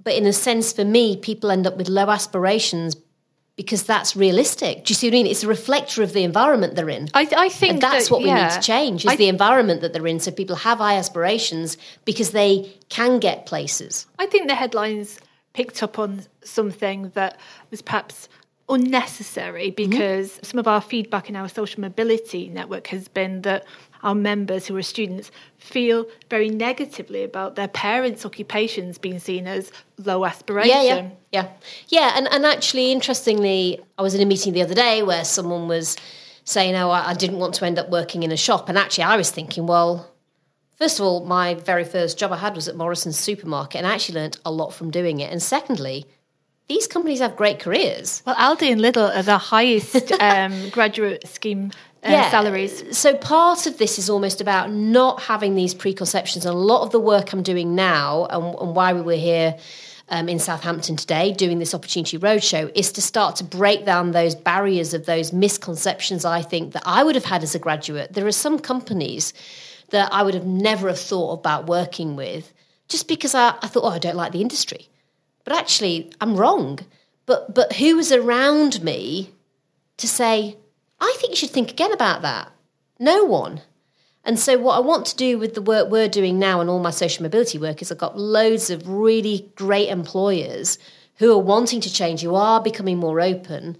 but 0.03 0.13
in 0.13 0.25
a 0.25 0.33
sense, 0.33 0.71
for 0.73 0.85
me, 0.85 1.17
people 1.17 1.51
end 1.51 1.67
up 1.67 1.77
with 1.77 1.89
low 1.89 2.09
aspirations 2.09 2.95
because 3.57 3.83
that's 3.83 4.15
realistic. 4.15 4.85
Do 4.85 4.91
you 4.91 4.95
see 4.95 5.07
what 5.07 5.13
I 5.13 5.17
mean? 5.17 5.27
It's 5.27 5.43
a 5.43 5.47
reflector 5.47 6.03
of 6.03 6.13
the 6.13 6.23
environment 6.23 6.75
they're 6.75 6.89
in. 6.89 7.09
I, 7.13 7.27
I 7.35 7.49
think 7.49 7.73
and 7.73 7.81
that's 7.81 8.05
that, 8.05 8.11
what 8.11 8.21
we 8.21 8.27
yeah. 8.27 8.47
need 8.47 8.53
to 8.53 8.61
change 8.61 9.05
is 9.05 9.11
I, 9.11 9.15
the 9.15 9.27
environment 9.27 9.81
that 9.81 9.93
they're 9.93 10.07
in, 10.07 10.19
so 10.19 10.31
people 10.31 10.55
have 10.55 10.79
high 10.79 10.95
aspirations 10.95 11.77
because 12.05 12.31
they 12.31 12.71
can 12.89 13.19
get 13.19 13.45
places. 13.45 14.07
I 14.19 14.25
think 14.25 14.47
the 14.47 14.55
headlines 14.55 15.19
picked 15.53 15.83
up 15.83 15.99
on 15.99 16.23
something 16.43 17.09
that 17.13 17.39
was 17.69 17.81
perhaps 17.81 18.29
unnecessary 18.69 19.69
because 19.71 20.31
mm-hmm. 20.31 20.43
some 20.43 20.59
of 20.59 20.67
our 20.67 20.81
feedback 20.81 21.29
in 21.29 21.35
our 21.35 21.49
social 21.49 21.81
mobility 21.81 22.47
network 22.49 22.87
has 22.87 23.07
been 23.09 23.41
that 23.41 23.65
our 24.03 24.15
members 24.15 24.67
who 24.67 24.75
are 24.77 24.83
students 24.83 25.31
feel 25.57 26.05
very 26.29 26.49
negatively 26.49 27.23
about 27.23 27.55
their 27.55 27.67
parents' 27.67 28.25
occupations 28.25 28.97
being 28.97 29.19
seen 29.19 29.47
as 29.47 29.71
low 29.97 30.25
aspiration. 30.25 30.71
Yeah, 30.71 30.83
yeah, 30.83 31.09
yeah, 31.31 31.47
yeah. 31.87 32.13
And 32.15 32.27
and 32.31 32.45
actually, 32.45 32.91
interestingly, 32.91 33.79
I 33.97 34.01
was 34.01 34.15
in 34.15 34.21
a 34.21 34.25
meeting 34.25 34.53
the 34.53 34.61
other 34.61 34.75
day 34.75 35.03
where 35.03 35.23
someone 35.23 35.67
was 35.67 35.97
saying, 36.43 36.75
"Oh, 36.75 36.89
I, 36.89 37.09
I 37.09 37.13
didn't 37.13 37.37
want 37.37 37.55
to 37.55 37.65
end 37.65 37.79
up 37.79 37.89
working 37.89 38.23
in 38.23 38.31
a 38.31 38.37
shop," 38.37 38.69
and 38.69 38.77
actually, 38.77 39.05
I 39.05 39.17
was 39.17 39.31
thinking, 39.31 39.67
well. 39.67 40.07
First 40.75 40.99
of 40.99 41.05
all, 41.05 41.23
my 41.25 41.53
very 41.53 41.83
first 41.83 42.17
job 42.17 42.31
I 42.31 42.37
had 42.37 42.55
was 42.55 42.67
at 42.67 42.75
Morrison's 42.75 43.19
supermarket, 43.19 43.77
and 43.77 43.85
I 43.85 43.93
actually 43.93 44.19
learned 44.19 44.39
a 44.43 44.51
lot 44.51 44.73
from 44.73 44.89
doing 44.89 45.19
it. 45.19 45.31
And 45.31 45.39
secondly, 45.39 46.07
these 46.67 46.87
companies 46.87 47.19
have 47.19 47.35
great 47.35 47.59
careers. 47.59 48.23
Well, 48.25 48.35
Aldi 48.35 48.71
and 48.71 48.81
Lidl 48.81 49.15
are 49.15 49.21
the 49.21 49.37
highest 49.37 50.11
um, 50.19 50.69
graduate 50.69 51.27
scheme 51.27 51.71
uh, 52.03 52.09
yeah. 52.09 52.31
salaries. 52.31 52.97
So 52.97 53.15
part 53.15 53.67
of 53.67 53.77
this 53.77 53.99
is 53.99 54.09
almost 54.09 54.41
about 54.41 54.71
not 54.71 55.21
having 55.21 55.55
these 55.55 55.73
preconceptions. 55.73 56.45
And 56.45 56.55
a 56.55 56.57
lot 56.57 56.81
of 56.83 56.91
the 56.91 56.99
work 56.99 57.31
I'm 57.31 57.43
doing 57.43 57.75
now, 57.75 58.25
and, 58.25 58.55
and 58.59 58.75
why 58.75 58.93
we 58.93 59.01
were 59.01 59.13
here 59.13 59.57
um, 60.09 60.27
in 60.27 60.39
Southampton 60.39 60.95
today 60.95 61.31
doing 61.31 61.59
this 61.59 61.73
opportunity 61.73 62.17
roadshow, 62.17 62.71
is 62.75 62.91
to 62.93 63.01
start 63.01 63.35
to 63.37 63.43
break 63.43 63.85
down 63.85 64.11
those 64.11 64.35
barriers 64.35 64.93
of 64.93 65.05
those 65.05 65.31
misconceptions. 65.31 66.25
I 66.25 66.41
think 66.41 66.73
that 66.73 66.83
I 66.85 67.03
would 67.03 67.15
have 67.15 67.25
had 67.25 67.43
as 67.43 67.55
a 67.55 67.59
graduate. 67.59 68.13
There 68.13 68.27
are 68.27 68.31
some 68.31 68.59
companies 68.59 69.33
that 69.89 70.11
I 70.11 70.23
would 70.23 70.33
have 70.33 70.45
never 70.45 70.87
have 70.87 70.99
thought 70.99 71.33
about 71.33 71.67
working 71.67 72.15
with, 72.15 72.51
just 72.87 73.07
because 73.07 73.35
I, 73.35 73.49
I 73.61 73.67
thought, 73.67 73.83
oh, 73.83 73.89
I 73.89 73.99
don't 73.99 74.15
like 74.15 74.31
the 74.31 74.41
industry. 74.41 74.89
But 75.43 75.53
actually, 75.53 76.11
I'm 76.19 76.35
wrong. 76.35 76.79
But 77.25 77.53
but 77.53 77.73
who 77.73 77.95
was 77.95 78.11
around 78.11 78.83
me 78.83 79.31
to 79.97 80.07
say, 80.07 80.57
I 81.01 81.15
think 81.17 81.31
you 81.31 81.35
should 81.35 81.49
think 81.49 81.71
again 81.71 81.91
about 81.91 82.21
that? 82.21 82.51
No 82.99 83.25
one. 83.25 83.61
And 84.23 84.37
so, 84.37 84.57
what 84.59 84.75
I 84.75 84.79
want 84.79 85.07
to 85.07 85.15
do 85.15 85.39
with 85.39 85.55
the 85.55 85.61
work 85.61 85.89
we're 85.89 86.07
doing 86.07 86.37
now 86.37 86.61
and 86.61 86.69
all 86.69 86.79
my 86.79 86.91
social 86.91 87.23
mobility 87.23 87.57
work 87.57 87.81
is 87.81 87.91
I've 87.91 87.97
got 87.97 88.19
loads 88.19 88.69
of 88.69 88.87
really 88.87 89.51
great 89.55 89.89
employers 89.89 90.77
who 91.15 91.33
are 91.33 91.41
wanting 91.41 91.81
to 91.81 91.91
change, 91.91 92.21
who 92.21 92.35
are 92.35 92.61
becoming 92.61 92.97
more 92.97 93.19
open. 93.19 93.77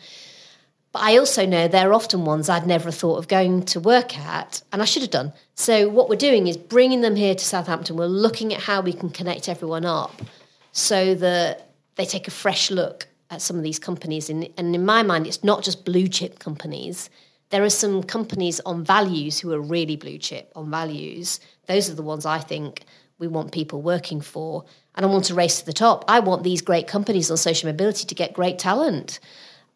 But 0.91 1.03
I 1.03 1.17
also 1.17 1.45
know 1.45 1.67
they're 1.67 1.93
often 1.93 2.26
ones 2.26 2.49
I'd 2.49 2.65
never 2.65 2.91
thought 2.91 3.17
of 3.17 3.28
going 3.28 3.63
to 3.65 3.80
work 3.80 4.17
at, 4.17 4.61
and 4.74 4.82
I 4.82 4.86
should 4.86 5.03
have 5.03 5.11
done. 5.11 5.32
So, 5.53 5.88
what 5.89 6.09
we're 6.09 6.15
doing 6.15 6.47
is 6.47 6.57
bringing 6.57 7.01
them 7.01 7.15
here 7.15 7.36
to 7.36 7.45
Southampton. 7.45 7.95
We're 7.95 8.07
looking 8.07 8.51
at 8.51 8.61
how 8.61 8.82
we 8.82 8.93
can 8.93 9.11
connect 9.11 9.47
everyone 9.47 9.86
up 9.86 10.24
so 10.72 11.13
that 11.15 11.69
they 11.95 12.05
take 12.05 12.28
a 12.28 12.32
fresh 12.32 12.72
look 12.72 13.07
at 13.32 13.42
some 13.42 13.58
of 13.58 13.64
these 13.64 13.80
companies. 13.80 14.30
And, 14.30 14.48
and 14.58 14.76
in 14.76 14.86
my 14.86 15.02
mind, 15.02 15.26
it's 15.26 15.44
not 15.44 15.64
just 15.64 15.86
blue 15.86 16.08
chip 16.08 16.38
companies. 16.38 17.10
There 17.50 17.64
are 17.64 17.70
some 17.70 18.04
companies 18.04 18.60
on 18.66 18.84
values 18.84 19.40
who 19.40 19.52
are 19.54 19.60
really 19.60 19.96
blue 19.96 20.18
chip 20.18 20.52
on 20.56 20.70
values. 20.70 21.40
Those 21.66 21.90
are 21.90 21.96
the 21.96 22.04
ones 22.04 22.26
I 22.26 22.40
think 22.40 22.84
we 23.18 23.28
want 23.28 23.52
people 23.54 23.82
working 23.82 24.22
for. 24.22 24.66
And 24.96 25.06
I 25.06 25.10
want 25.10 25.26
to 25.26 25.34
race 25.34 25.60
to 25.60 25.66
the 25.66 25.74
top. 25.74 26.04
I 26.08 26.20
want 26.20 26.44
these 26.44 26.62
great 26.62 26.88
companies 26.88 27.32
on 27.32 27.38
social 27.38 27.70
mobility 27.70 28.06
to 28.06 28.16
get 28.16 28.34
great 28.34 28.60
talent. 28.60 29.20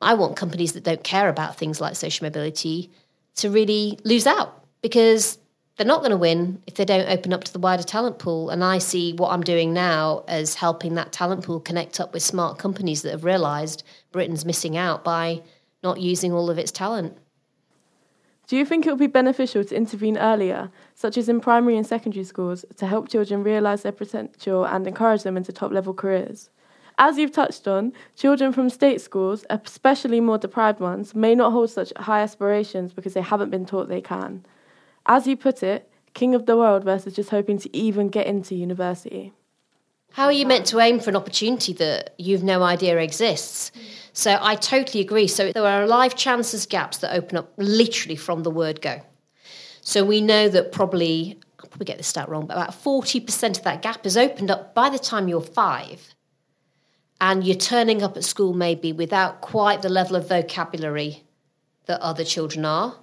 I 0.01 0.13
want 0.13 0.35
companies 0.35 0.73
that 0.73 0.83
don't 0.83 1.03
care 1.03 1.29
about 1.29 1.57
things 1.57 1.79
like 1.79 1.95
social 1.95 2.25
mobility 2.25 2.91
to 3.35 3.49
really 3.49 3.97
lose 4.03 4.27
out 4.27 4.65
because 4.81 5.37
they're 5.75 5.85
not 5.85 5.99
going 5.99 6.11
to 6.11 6.17
win 6.17 6.61
if 6.67 6.75
they 6.75 6.85
don't 6.85 7.09
open 7.09 7.33
up 7.33 7.43
to 7.43 7.53
the 7.53 7.59
wider 7.59 7.83
talent 7.83 8.17
pool. 8.17 8.49
And 8.49 8.63
I 8.63 8.77
see 8.77 9.13
what 9.13 9.31
I'm 9.31 9.43
doing 9.43 9.73
now 9.73 10.23
as 10.27 10.55
helping 10.55 10.95
that 10.95 11.11
talent 11.11 11.43
pool 11.43 11.59
connect 11.59 11.99
up 11.99 12.13
with 12.13 12.23
smart 12.23 12.57
companies 12.57 13.01
that 13.01 13.11
have 13.11 13.25
realised 13.25 13.83
Britain's 14.11 14.45
missing 14.45 14.77
out 14.77 15.03
by 15.03 15.41
not 15.83 15.99
using 15.99 16.31
all 16.31 16.49
of 16.49 16.57
its 16.57 16.71
talent. 16.71 17.17
Do 18.47 18.55
you 18.55 18.63
think 18.63 18.85
it 18.85 18.91
would 18.91 18.99
be 18.99 19.07
beneficial 19.07 19.63
to 19.63 19.75
intervene 19.75 20.17
earlier, 20.17 20.69
such 20.93 21.17
as 21.17 21.27
in 21.27 21.41
primary 21.41 21.77
and 21.77 21.85
secondary 21.85 22.23
schools, 22.23 22.63
to 22.77 22.85
help 22.85 23.09
children 23.09 23.43
realise 23.43 23.81
their 23.81 23.91
potential 23.91 24.65
and 24.65 24.85
encourage 24.85 25.23
them 25.23 25.35
into 25.35 25.51
top 25.51 25.71
level 25.71 25.95
careers? 25.95 26.51
As 26.97 27.17
you've 27.17 27.31
touched 27.31 27.67
on, 27.67 27.91
children 28.15 28.53
from 28.53 28.69
state 28.69 29.01
schools, 29.01 29.45
especially 29.49 30.21
more 30.21 30.37
deprived 30.37 30.79
ones, 30.79 31.13
may 31.15 31.35
not 31.35 31.51
hold 31.51 31.71
such 31.71 31.91
high 31.97 32.21
aspirations 32.21 32.93
because 32.93 33.15
they 33.15 33.21
haven't 33.21 33.49
been 33.49 33.65
taught 33.65 33.89
they 33.89 33.99
can. 33.99 34.45
As 35.05 35.27
you 35.27 35.37
put 35.37 35.61
it, 35.61 35.89
king 36.13 36.33
of 36.33 36.45
the 36.45 36.57
world 36.57 36.83
versus 36.83 37.15
just 37.15 37.29
hoping 37.29 37.59
to 37.59 37.75
even 37.75 38.09
get 38.09 38.25
into 38.25 38.55
university. 38.55 39.33
How 40.13 40.25
are 40.25 40.31
you 40.31 40.47
meant 40.47 40.65
to 40.67 40.79
aim 40.79 40.99
for 41.01 41.09
an 41.09 41.15
opportunity 41.17 41.73
that 41.73 42.15
you've 42.17 42.43
no 42.43 42.63
idea 42.63 42.97
exists? 42.97 43.71
So 44.13 44.39
I 44.41 44.55
totally 44.55 45.01
agree. 45.01 45.27
So 45.27 45.51
there 45.51 45.65
are 45.65 45.85
life 45.85 46.15
chances 46.15 46.65
gaps 46.65 46.99
that 46.99 47.13
open 47.13 47.37
up 47.37 47.51
literally 47.57 48.15
from 48.15 48.43
the 48.43 48.49
word 48.49 48.81
go. 48.81 49.01
So 49.81 50.05
we 50.05 50.21
know 50.21 50.47
that 50.47 50.71
probably, 50.71 51.37
I'll 51.59 51.67
probably 51.67 51.85
get 51.85 51.97
this 51.97 52.07
stat 52.07 52.29
wrong, 52.29 52.47
but 52.47 52.55
about 52.55 52.71
40% 52.71 53.57
of 53.57 53.63
that 53.65 53.81
gap 53.81 54.05
is 54.05 54.15
opened 54.15 54.49
up 54.49 54.73
by 54.73 54.89
the 54.89 54.97
time 54.97 55.27
you're 55.27 55.41
five. 55.41 56.15
And 57.19 57.43
you're 57.43 57.57
turning 57.57 58.01
up 58.01 58.15
at 58.15 58.23
school 58.23 58.53
maybe 58.53 58.93
without 58.93 59.41
quite 59.41 59.81
the 59.81 59.89
level 59.89 60.15
of 60.15 60.29
vocabulary 60.29 61.23
that 61.87 61.99
other 62.01 62.23
children 62.23 62.63
are. 62.65 62.95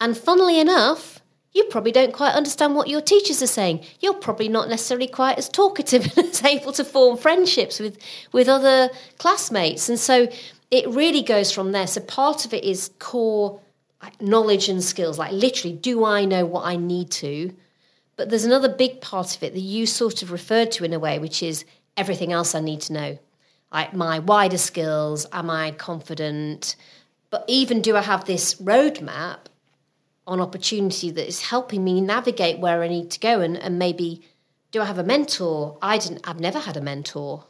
And 0.00 0.16
funnily 0.16 0.58
enough, 0.58 1.20
you 1.52 1.64
probably 1.64 1.92
don't 1.92 2.12
quite 2.12 2.34
understand 2.34 2.74
what 2.74 2.88
your 2.88 3.00
teachers 3.00 3.42
are 3.42 3.46
saying. 3.46 3.84
You're 4.00 4.14
probably 4.14 4.48
not 4.48 4.68
necessarily 4.68 5.08
quite 5.08 5.36
as 5.36 5.48
talkative 5.48 6.16
and 6.16 6.28
as 6.30 6.44
able 6.44 6.72
to 6.72 6.84
form 6.84 7.16
friendships 7.16 7.78
with, 7.78 7.98
with 8.32 8.48
other 8.48 8.90
classmates. 9.18 9.88
And 9.88 9.98
so 9.98 10.28
it 10.70 10.88
really 10.88 11.22
goes 11.22 11.52
from 11.52 11.72
there. 11.72 11.86
So 11.86 12.00
part 12.00 12.44
of 12.44 12.54
it 12.54 12.64
is 12.64 12.90
core 12.98 13.60
knowledge 14.20 14.68
and 14.68 14.82
skills, 14.82 15.18
like 15.18 15.32
literally, 15.32 15.76
do 15.76 16.04
I 16.04 16.24
know 16.24 16.46
what 16.46 16.64
I 16.64 16.76
need 16.76 17.10
to? 17.12 17.52
But 18.16 18.30
there's 18.30 18.44
another 18.44 18.68
big 18.68 19.00
part 19.00 19.36
of 19.36 19.42
it 19.42 19.52
that 19.54 19.60
you 19.60 19.86
sort 19.86 20.22
of 20.22 20.30
referred 20.30 20.70
to 20.72 20.84
in 20.84 20.92
a 20.92 20.98
way, 20.98 21.18
which 21.18 21.42
is 21.42 21.64
everything 21.96 22.32
else 22.32 22.54
I 22.54 22.60
need 22.60 22.80
to 22.82 22.92
know. 22.92 23.18
Like 23.72 23.94
my 23.94 24.18
wider 24.18 24.58
skills, 24.58 25.26
am 25.32 25.50
I 25.50 25.72
confident? 25.72 26.76
But 27.30 27.44
even 27.48 27.82
do 27.82 27.96
I 27.96 28.02
have 28.02 28.24
this 28.24 28.54
roadmap 28.54 29.38
on 30.30 30.40
opportunity 30.40 31.10
that 31.10 31.26
is 31.26 31.42
helping 31.42 31.82
me 31.82 32.00
navigate 32.00 32.60
where 32.60 32.82
I 32.82 32.88
need 32.88 33.10
to 33.10 33.20
go 33.20 33.40
and, 33.40 33.56
and 33.58 33.78
maybe 33.78 34.22
do 34.70 34.80
I 34.80 34.84
have 34.84 34.98
a 34.98 35.04
mentor? 35.04 35.76
I 35.82 35.98
didn't 35.98 36.20
I've 36.26 36.38
never 36.38 36.60
had 36.60 36.76
a 36.76 36.80
mentor. 36.80 37.44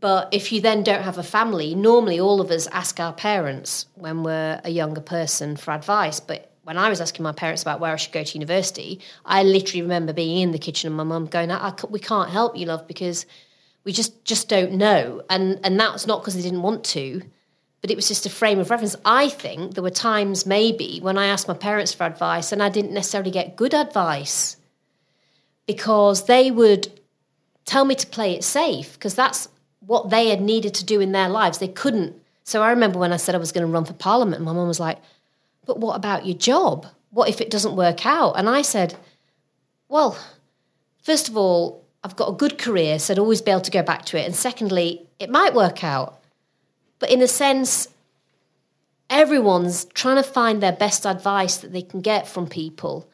But 0.00 0.28
if 0.32 0.52
you 0.52 0.60
then 0.60 0.82
don't 0.82 1.02
have 1.02 1.16
a 1.16 1.22
family, 1.22 1.74
normally 1.74 2.20
all 2.20 2.40
of 2.40 2.50
us 2.50 2.66
ask 2.66 2.98
our 3.00 3.12
parents 3.12 3.86
when 3.94 4.24
we're 4.24 4.60
a 4.64 4.70
younger 4.70 5.00
person 5.00 5.56
for 5.56 5.72
advice. 5.72 6.20
But 6.20 6.52
when 6.64 6.76
I 6.76 6.88
was 6.90 7.00
asking 7.00 7.22
my 7.22 7.32
parents 7.32 7.62
about 7.62 7.78
where 7.78 7.92
I 7.92 7.96
should 7.96 8.12
go 8.12 8.24
to 8.24 8.34
university, 8.34 9.00
I 9.24 9.44
literally 9.44 9.82
remember 9.82 10.12
being 10.12 10.42
in 10.42 10.50
the 10.50 10.58
kitchen 10.58 10.88
and 10.88 10.96
my 10.96 11.04
mum 11.04 11.26
going, 11.26 11.50
"We 11.88 12.00
can't 12.00 12.30
help 12.30 12.56
you, 12.56 12.66
love, 12.66 12.86
because 12.88 13.24
we 13.84 13.92
just 13.92 14.24
just 14.24 14.48
don't 14.48 14.72
know." 14.72 15.22
And 15.30 15.60
and 15.62 15.78
that's 15.78 16.06
not 16.06 16.20
because 16.20 16.34
they 16.34 16.42
didn't 16.42 16.62
want 16.62 16.82
to, 16.96 17.22
but 17.86 17.92
it 17.92 17.96
was 17.96 18.08
just 18.08 18.26
a 18.26 18.30
frame 18.30 18.58
of 18.58 18.68
reference. 18.68 18.96
I 19.04 19.28
think 19.28 19.74
there 19.74 19.82
were 19.84 19.90
times 19.90 20.44
maybe 20.44 20.98
when 21.00 21.16
I 21.16 21.26
asked 21.26 21.46
my 21.46 21.54
parents 21.54 21.92
for 21.92 22.02
advice 22.02 22.50
and 22.50 22.60
I 22.60 22.68
didn't 22.68 22.90
necessarily 22.90 23.30
get 23.30 23.54
good 23.54 23.74
advice 23.74 24.56
because 25.68 26.26
they 26.26 26.50
would 26.50 26.88
tell 27.64 27.84
me 27.84 27.94
to 27.94 28.06
play 28.08 28.34
it 28.34 28.42
safe 28.42 28.94
because 28.94 29.14
that's 29.14 29.48
what 29.78 30.10
they 30.10 30.30
had 30.30 30.40
needed 30.40 30.74
to 30.74 30.84
do 30.84 31.00
in 31.00 31.12
their 31.12 31.28
lives. 31.28 31.58
They 31.58 31.68
couldn't. 31.68 32.20
So 32.42 32.60
I 32.60 32.70
remember 32.70 32.98
when 32.98 33.12
I 33.12 33.18
said 33.18 33.36
I 33.36 33.38
was 33.38 33.52
going 33.52 33.64
to 33.64 33.72
run 33.72 33.84
for 33.84 33.92
parliament, 33.92 34.42
my 34.42 34.52
mum 34.52 34.66
was 34.66 34.80
like, 34.80 34.98
But 35.64 35.78
what 35.78 35.94
about 35.94 36.26
your 36.26 36.36
job? 36.36 36.88
What 37.10 37.28
if 37.28 37.40
it 37.40 37.50
doesn't 37.50 37.76
work 37.76 38.04
out? 38.04 38.32
And 38.32 38.48
I 38.48 38.62
said, 38.62 38.96
Well, 39.88 40.18
first 41.04 41.28
of 41.28 41.36
all, 41.36 41.84
I've 42.02 42.16
got 42.16 42.30
a 42.30 42.36
good 42.36 42.58
career, 42.58 42.98
so 42.98 43.14
I'd 43.14 43.20
always 43.20 43.42
be 43.42 43.52
able 43.52 43.60
to 43.60 43.70
go 43.70 43.84
back 43.84 44.06
to 44.06 44.18
it. 44.18 44.26
And 44.26 44.34
secondly, 44.34 45.06
it 45.20 45.30
might 45.30 45.54
work 45.54 45.84
out. 45.84 46.15
But 46.98 47.10
in 47.10 47.22
a 47.22 47.28
sense, 47.28 47.88
everyone's 49.10 49.84
trying 49.86 50.16
to 50.16 50.22
find 50.22 50.62
their 50.62 50.72
best 50.72 51.06
advice 51.06 51.58
that 51.58 51.72
they 51.72 51.82
can 51.82 52.00
get 52.00 52.26
from 52.26 52.48
people. 52.48 53.08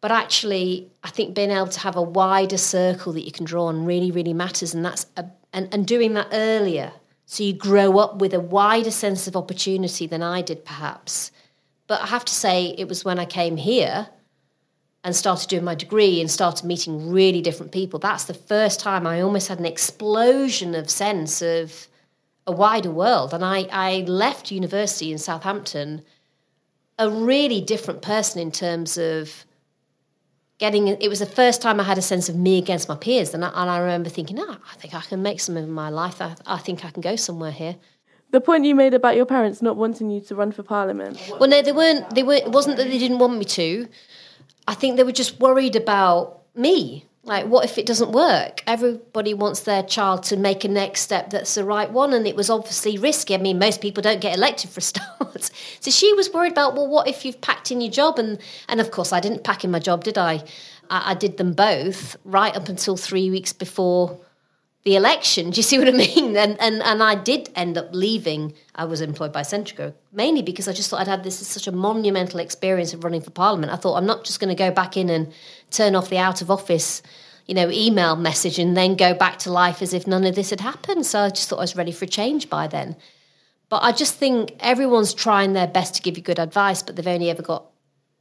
But 0.00 0.10
actually, 0.12 0.90
I 1.02 1.08
think 1.08 1.34
being 1.34 1.50
able 1.50 1.68
to 1.68 1.80
have 1.80 1.96
a 1.96 2.02
wider 2.02 2.58
circle 2.58 3.12
that 3.14 3.22
you 3.22 3.32
can 3.32 3.44
draw 3.44 3.66
on 3.66 3.84
really, 3.84 4.10
really 4.10 4.34
matters. 4.34 4.74
And 4.74 4.84
that's 4.84 5.06
a, 5.16 5.24
and, 5.52 5.72
and 5.72 5.86
doing 5.86 6.14
that 6.14 6.28
earlier. 6.32 6.92
So 7.24 7.42
you 7.42 7.54
grow 7.54 7.98
up 7.98 8.20
with 8.20 8.32
a 8.34 8.40
wider 8.40 8.90
sense 8.90 9.26
of 9.26 9.36
opportunity 9.36 10.06
than 10.06 10.22
I 10.22 10.42
did, 10.42 10.64
perhaps. 10.64 11.32
But 11.86 12.02
I 12.02 12.06
have 12.06 12.24
to 12.24 12.34
say, 12.34 12.74
it 12.78 12.88
was 12.88 13.04
when 13.04 13.18
I 13.18 13.24
came 13.24 13.56
here 13.56 14.08
and 15.02 15.14
started 15.14 15.48
doing 15.48 15.64
my 15.64 15.74
degree 15.74 16.20
and 16.20 16.30
started 16.30 16.66
meeting 16.66 17.10
really 17.10 17.40
different 17.40 17.72
people. 17.72 17.98
That's 17.98 18.24
the 18.24 18.34
first 18.34 18.80
time 18.80 19.06
I 19.06 19.20
almost 19.20 19.48
had 19.48 19.58
an 19.58 19.66
explosion 19.66 20.74
of 20.74 20.90
sense 20.90 21.42
of 21.42 21.88
a 22.46 22.52
wider 22.52 22.90
world. 22.90 23.34
And 23.34 23.44
I, 23.44 23.66
I 23.72 24.04
left 24.06 24.50
university 24.50 25.10
in 25.10 25.18
Southampton 25.18 26.02
a 26.98 27.10
really 27.10 27.60
different 27.60 28.02
person 28.02 28.40
in 28.40 28.50
terms 28.50 28.96
of 28.96 29.44
getting 30.58 30.88
it 30.88 31.08
was 31.08 31.18
the 31.18 31.26
first 31.26 31.60
time 31.60 31.78
I 31.78 31.82
had 31.82 31.98
a 31.98 32.02
sense 32.02 32.28
of 32.28 32.36
me 32.36 32.58
against 32.58 32.88
my 32.88 32.96
peers. 32.96 33.34
And 33.34 33.44
I, 33.44 33.48
and 33.48 33.70
I 33.70 33.78
remember 33.78 34.08
thinking, 34.08 34.38
oh, 34.40 34.56
I 34.72 34.76
think 34.76 34.94
I 34.94 35.00
can 35.02 35.22
make 35.22 35.40
some 35.40 35.56
of 35.56 35.68
my 35.68 35.90
life. 35.90 36.22
I, 36.22 36.34
I 36.46 36.58
think 36.58 36.84
I 36.84 36.90
can 36.90 37.02
go 37.02 37.16
somewhere 37.16 37.50
here. 37.50 37.76
The 38.32 38.40
point 38.40 38.64
you 38.64 38.74
made 38.74 38.94
about 38.94 39.16
your 39.16 39.26
parents 39.26 39.62
not 39.62 39.76
wanting 39.76 40.10
you 40.10 40.20
to 40.22 40.34
run 40.34 40.52
for 40.52 40.62
parliament. 40.62 41.20
Well, 41.38 41.48
no, 41.48 41.62
they 41.62 41.72
weren't. 41.72 42.14
They 42.14 42.22
were. 42.22 42.34
It 42.34 42.50
wasn't 42.50 42.76
that 42.78 42.88
they 42.88 42.98
didn't 42.98 43.18
want 43.18 43.38
me 43.38 43.44
to. 43.44 43.88
I 44.66 44.74
think 44.74 44.96
they 44.96 45.04
were 45.04 45.12
just 45.12 45.38
worried 45.38 45.76
about 45.76 46.42
me. 46.54 47.04
Like, 47.26 47.46
what 47.46 47.64
if 47.64 47.76
it 47.76 47.86
doesn't 47.86 48.12
work? 48.12 48.62
Everybody 48.68 49.34
wants 49.34 49.60
their 49.60 49.82
child 49.82 50.22
to 50.24 50.36
make 50.36 50.64
a 50.64 50.68
next 50.68 51.00
step 51.00 51.30
that's 51.30 51.56
the 51.56 51.64
right 51.64 51.90
one, 51.90 52.12
and 52.12 52.24
it 52.24 52.36
was 52.36 52.48
obviously 52.48 52.98
risky. 52.98 53.34
I 53.34 53.38
mean, 53.38 53.58
most 53.58 53.80
people 53.80 54.00
don't 54.00 54.20
get 54.20 54.36
elected 54.36 54.70
for 54.70 54.78
a 54.78 54.82
start. 54.82 55.50
so 55.80 55.90
she 55.90 56.14
was 56.14 56.32
worried 56.32 56.52
about, 56.52 56.76
well, 56.76 56.86
what 56.86 57.08
if 57.08 57.24
you've 57.24 57.40
packed 57.40 57.72
in 57.72 57.80
your 57.80 57.90
job? 57.90 58.20
And 58.20 58.38
and 58.68 58.80
of 58.80 58.92
course, 58.92 59.12
I 59.12 59.18
didn't 59.18 59.42
pack 59.42 59.64
in 59.64 59.72
my 59.72 59.80
job, 59.80 60.04
did 60.04 60.16
I? 60.16 60.44
I, 60.88 61.10
I 61.10 61.14
did 61.14 61.36
them 61.36 61.52
both 61.52 62.16
right 62.24 62.56
up 62.56 62.68
until 62.68 62.96
three 62.96 63.28
weeks 63.28 63.52
before 63.52 64.20
the 64.86 64.94
election. 64.94 65.50
Do 65.50 65.56
you 65.56 65.64
see 65.64 65.80
what 65.80 65.88
I 65.88 65.90
mean? 65.90 66.36
And 66.36 66.56
and 66.60 66.80
and 66.80 67.02
I 67.02 67.16
did 67.16 67.50
end 67.56 67.76
up 67.76 67.88
leaving. 67.92 68.54
I 68.76 68.84
was 68.84 69.00
employed 69.00 69.32
by 69.32 69.42
Centrica 69.42 69.92
mainly 70.12 70.42
because 70.42 70.68
I 70.68 70.72
just 70.72 70.88
thought 70.88 71.00
I'd 71.00 71.08
had 71.08 71.24
this 71.24 71.44
such 71.46 71.66
a 71.66 71.72
monumental 71.72 72.38
experience 72.38 72.94
of 72.94 73.02
running 73.02 73.20
for 73.20 73.32
Parliament. 73.32 73.72
I 73.72 73.76
thought 73.76 73.96
I'm 73.96 74.06
not 74.06 74.24
just 74.24 74.38
going 74.38 74.48
to 74.48 74.54
go 74.54 74.70
back 74.70 74.96
in 74.96 75.10
and 75.10 75.32
turn 75.72 75.96
off 75.96 76.08
the 76.08 76.18
out 76.18 76.40
of 76.40 76.52
office, 76.52 77.02
you 77.46 77.54
know, 77.54 77.68
email 77.68 78.14
message 78.14 78.60
and 78.60 78.76
then 78.76 78.94
go 78.94 79.12
back 79.12 79.40
to 79.40 79.50
life 79.50 79.82
as 79.82 79.92
if 79.92 80.06
none 80.06 80.24
of 80.24 80.36
this 80.36 80.50
had 80.50 80.60
happened. 80.60 81.04
So 81.04 81.18
I 81.18 81.30
just 81.30 81.48
thought 81.48 81.58
I 81.58 81.62
was 81.62 81.74
ready 81.74 81.92
for 81.92 82.04
a 82.04 82.08
change 82.08 82.48
by 82.48 82.68
then. 82.68 82.94
But 83.68 83.82
I 83.82 83.90
just 83.90 84.14
think 84.14 84.54
everyone's 84.60 85.12
trying 85.12 85.52
their 85.52 85.66
best 85.66 85.96
to 85.96 86.02
give 86.02 86.16
you 86.16 86.22
good 86.22 86.38
advice, 86.38 86.84
but 86.84 86.94
they've 86.94 87.06
only 87.08 87.28
ever 87.28 87.42
got 87.42 87.66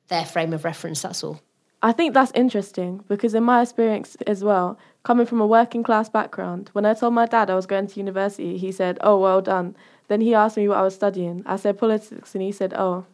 their 0.08 0.26
frame 0.26 0.52
of 0.52 0.66
reference. 0.66 1.04
That's 1.04 1.24
all. 1.24 1.42
I 1.84 1.92
think 1.92 2.16
that's 2.16 2.32
interesting 2.34 3.04
because 3.08 3.36
in 3.36 3.44
my 3.44 3.62
experience 3.62 4.18
as 4.26 4.44
well, 4.44 4.80
coming 5.06 5.28
from 5.28 5.40
a 5.40 5.48
working 5.48 5.84
class 5.84 6.10
background, 6.10 6.70
when 6.74 6.86
I 6.86 6.96
told 6.96 7.14
my 7.14 7.28
dad 7.28 7.50
I 7.50 7.56
was 7.56 7.68
going 7.68 7.88
to 7.88 8.00
university, 8.00 8.58
he 8.58 8.72
said, 8.72 8.98
"Oh, 9.00 9.18
well 9.20 9.42
done." 9.42 9.76
Then 10.10 10.20
he 10.20 10.34
asked 10.34 10.58
me 10.58 10.68
what 10.68 10.80
I 10.80 10.82
was 10.82 10.96
studying. 10.96 11.44
I 11.46 11.56
said 11.56 11.78
politics, 11.78 12.36
and 12.36 12.42
he 12.42 12.52
said, 12.52 12.74
"Oh." 12.74 13.06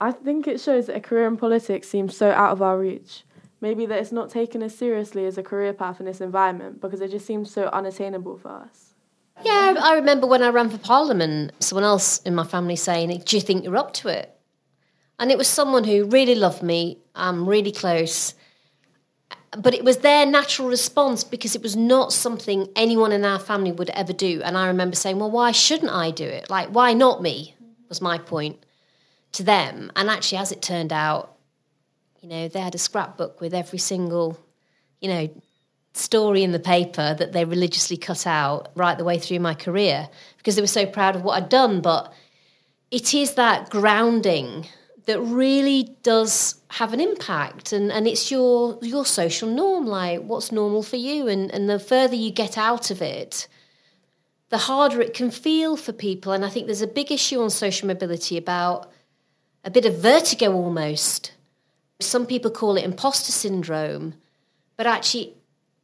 I 0.00 0.12
think 0.12 0.46
it 0.46 0.60
shows 0.60 0.86
that 0.86 0.96
a 0.96 1.00
career 1.00 1.26
in 1.26 1.36
politics 1.36 1.88
seems 1.88 2.16
so 2.16 2.30
out 2.30 2.52
of 2.52 2.62
our 2.62 2.78
reach. 2.78 3.24
Maybe 3.60 3.86
that 3.86 3.98
it's 3.98 4.12
not 4.12 4.30
taken 4.30 4.62
as 4.62 4.76
seriously 4.76 5.24
as 5.26 5.38
a 5.38 5.42
career 5.42 5.72
path 5.72 6.00
in 6.00 6.06
this 6.06 6.20
environment 6.20 6.80
because 6.80 7.00
it 7.00 7.10
just 7.10 7.26
seems 7.26 7.50
so 7.50 7.68
unattainable 7.72 8.36
for 8.36 8.50
us. 8.50 8.94
Yeah, 9.42 9.74
I 9.82 9.94
remember 9.94 10.26
when 10.26 10.42
I 10.42 10.50
ran 10.50 10.68
for 10.68 10.78
Parliament, 10.78 11.52
someone 11.60 11.84
else 11.84 12.20
in 12.20 12.34
my 12.34 12.44
family 12.44 12.76
saying, 12.76 13.22
Do 13.24 13.36
you 13.36 13.42
think 13.42 13.64
you're 13.64 13.76
up 13.76 13.94
to 13.94 14.08
it? 14.08 14.38
And 15.18 15.30
it 15.32 15.38
was 15.38 15.48
someone 15.48 15.84
who 15.84 16.04
really 16.04 16.34
loved 16.34 16.62
me, 16.62 16.98
um, 17.14 17.48
really 17.48 17.72
close. 17.72 18.34
But 19.58 19.74
it 19.74 19.84
was 19.84 19.98
their 19.98 20.26
natural 20.26 20.68
response 20.68 21.24
because 21.24 21.54
it 21.54 21.62
was 21.62 21.76
not 21.76 22.12
something 22.12 22.68
anyone 22.76 23.12
in 23.12 23.24
our 23.24 23.38
family 23.38 23.72
would 23.72 23.90
ever 23.90 24.12
do. 24.12 24.42
And 24.44 24.56
I 24.56 24.66
remember 24.66 24.96
saying, 24.96 25.18
Well, 25.18 25.30
why 25.30 25.52
shouldn't 25.52 25.92
I 25.92 26.10
do 26.10 26.24
it? 26.24 26.50
Like, 26.50 26.68
why 26.68 26.92
not 26.92 27.22
me? 27.22 27.54
Was 27.88 28.00
my 28.00 28.18
point 28.18 28.64
to 29.32 29.42
them. 29.42 29.92
And 29.94 30.10
actually, 30.10 30.38
as 30.38 30.52
it 30.52 30.62
turned 30.62 30.92
out, 30.92 31.36
you 32.20 32.28
know, 32.28 32.48
they 32.48 32.60
had 32.60 32.74
a 32.74 32.78
scrapbook 32.78 33.40
with 33.40 33.54
every 33.54 33.78
single, 33.78 34.38
you 35.00 35.08
know, 35.08 35.30
story 35.92 36.42
in 36.42 36.52
the 36.52 36.58
paper 36.58 37.14
that 37.14 37.32
they 37.32 37.44
religiously 37.44 37.96
cut 37.96 38.26
out 38.26 38.68
right 38.74 38.98
the 38.98 39.04
way 39.04 39.18
through 39.18 39.40
my 39.40 39.54
career 39.54 40.08
because 40.36 40.56
they 40.56 40.62
were 40.62 40.66
so 40.66 40.86
proud 40.86 41.16
of 41.16 41.22
what 41.22 41.42
I'd 41.42 41.48
done. 41.48 41.80
But 41.80 42.12
it 42.90 43.14
is 43.14 43.34
that 43.34 43.70
grounding 43.70 44.66
that 45.06 45.20
really 45.20 45.94
does 46.02 46.60
have 46.68 46.92
an 46.92 47.00
impact 47.00 47.72
and, 47.72 47.90
and 47.90 48.06
it's 48.06 48.30
your 48.30 48.78
your 48.82 49.06
social 49.06 49.48
norm 49.48 49.86
like 49.86 50.20
what's 50.20 50.52
normal 50.52 50.82
for 50.82 50.96
you 50.96 51.28
and, 51.28 51.50
and 51.52 51.70
the 51.70 51.78
further 51.78 52.16
you 52.16 52.30
get 52.30 52.58
out 52.58 52.90
of 52.90 53.00
it 53.00 53.48
the 54.48 54.58
harder 54.58 55.00
it 55.00 55.12
can 55.12 55.30
feel 55.30 55.76
for 55.76 55.92
people. 55.92 56.32
And 56.32 56.44
i 56.44 56.48
think 56.48 56.66
there's 56.66 56.82
a 56.82 56.86
big 56.86 57.10
issue 57.10 57.40
on 57.40 57.50
social 57.50 57.88
mobility 57.88 58.36
about 58.36 58.90
a 59.64 59.70
bit 59.70 59.84
of 59.84 59.98
vertigo 59.98 60.52
almost. 60.52 61.32
Some 61.98 62.26
people 62.26 62.50
call 62.50 62.76
it 62.76 62.84
imposter 62.84 63.32
syndrome 63.32 64.14
but 64.76 64.86
actually 64.86 65.34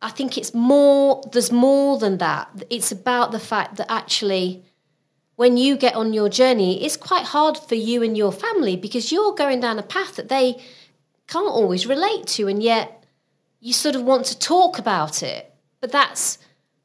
i 0.03 0.11
think 0.11 0.37
it's 0.37 0.53
more 0.53 1.23
there's 1.33 1.53
more 1.53 1.99
than 1.99 2.19
that. 2.19 2.65
It's 2.71 2.93
about 2.93 3.31
the 3.31 3.41
fact 3.41 3.77
that 3.77 3.91
actually 3.91 4.65
when 5.43 5.57
you 5.57 5.77
get 5.77 5.97
on 5.97 6.13
your 6.13 6.29
journey, 6.29 6.85
it's 6.85 6.97
quite 6.97 7.25
hard 7.25 7.59
for 7.59 7.75
you 7.75 8.01
and 8.05 8.17
your 8.17 8.31
family 8.31 8.77
because 8.77 9.11
you're 9.11 9.35
going 9.35 9.59
down 9.59 9.77
a 9.77 9.83
path 9.83 10.15
that 10.15 10.29
they 10.29 10.63
can't 11.27 11.49
always 11.61 11.85
relate 11.85 12.29
to, 12.29 12.47
and 12.47 12.63
yet 12.63 13.05
you 13.59 13.73
sort 13.73 13.97
of 13.97 14.05
want 14.05 14.25
to 14.27 14.39
talk 14.39 14.79
about 14.79 15.21
it. 15.21 15.53
But 15.81 15.91
that's 15.91 16.39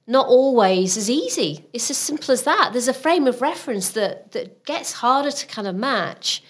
not 0.07 0.25
always 0.25 0.97
as 0.97 1.07
easy. 1.07 1.67
It's 1.71 1.91
as 1.91 1.97
simple 1.97 2.31
as 2.31 2.45
that. 2.45 2.71
There's 2.71 2.87
a 2.87 2.95
frame 2.95 3.27
of 3.27 3.43
reference 3.43 3.89
that, 3.91 4.31
that 4.31 4.65
gets 4.65 4.91
harder 4.91 5.29
to 5.29 5.45
kind 5.45 5.67
of 5.67 5.75
match. 5.75 6.41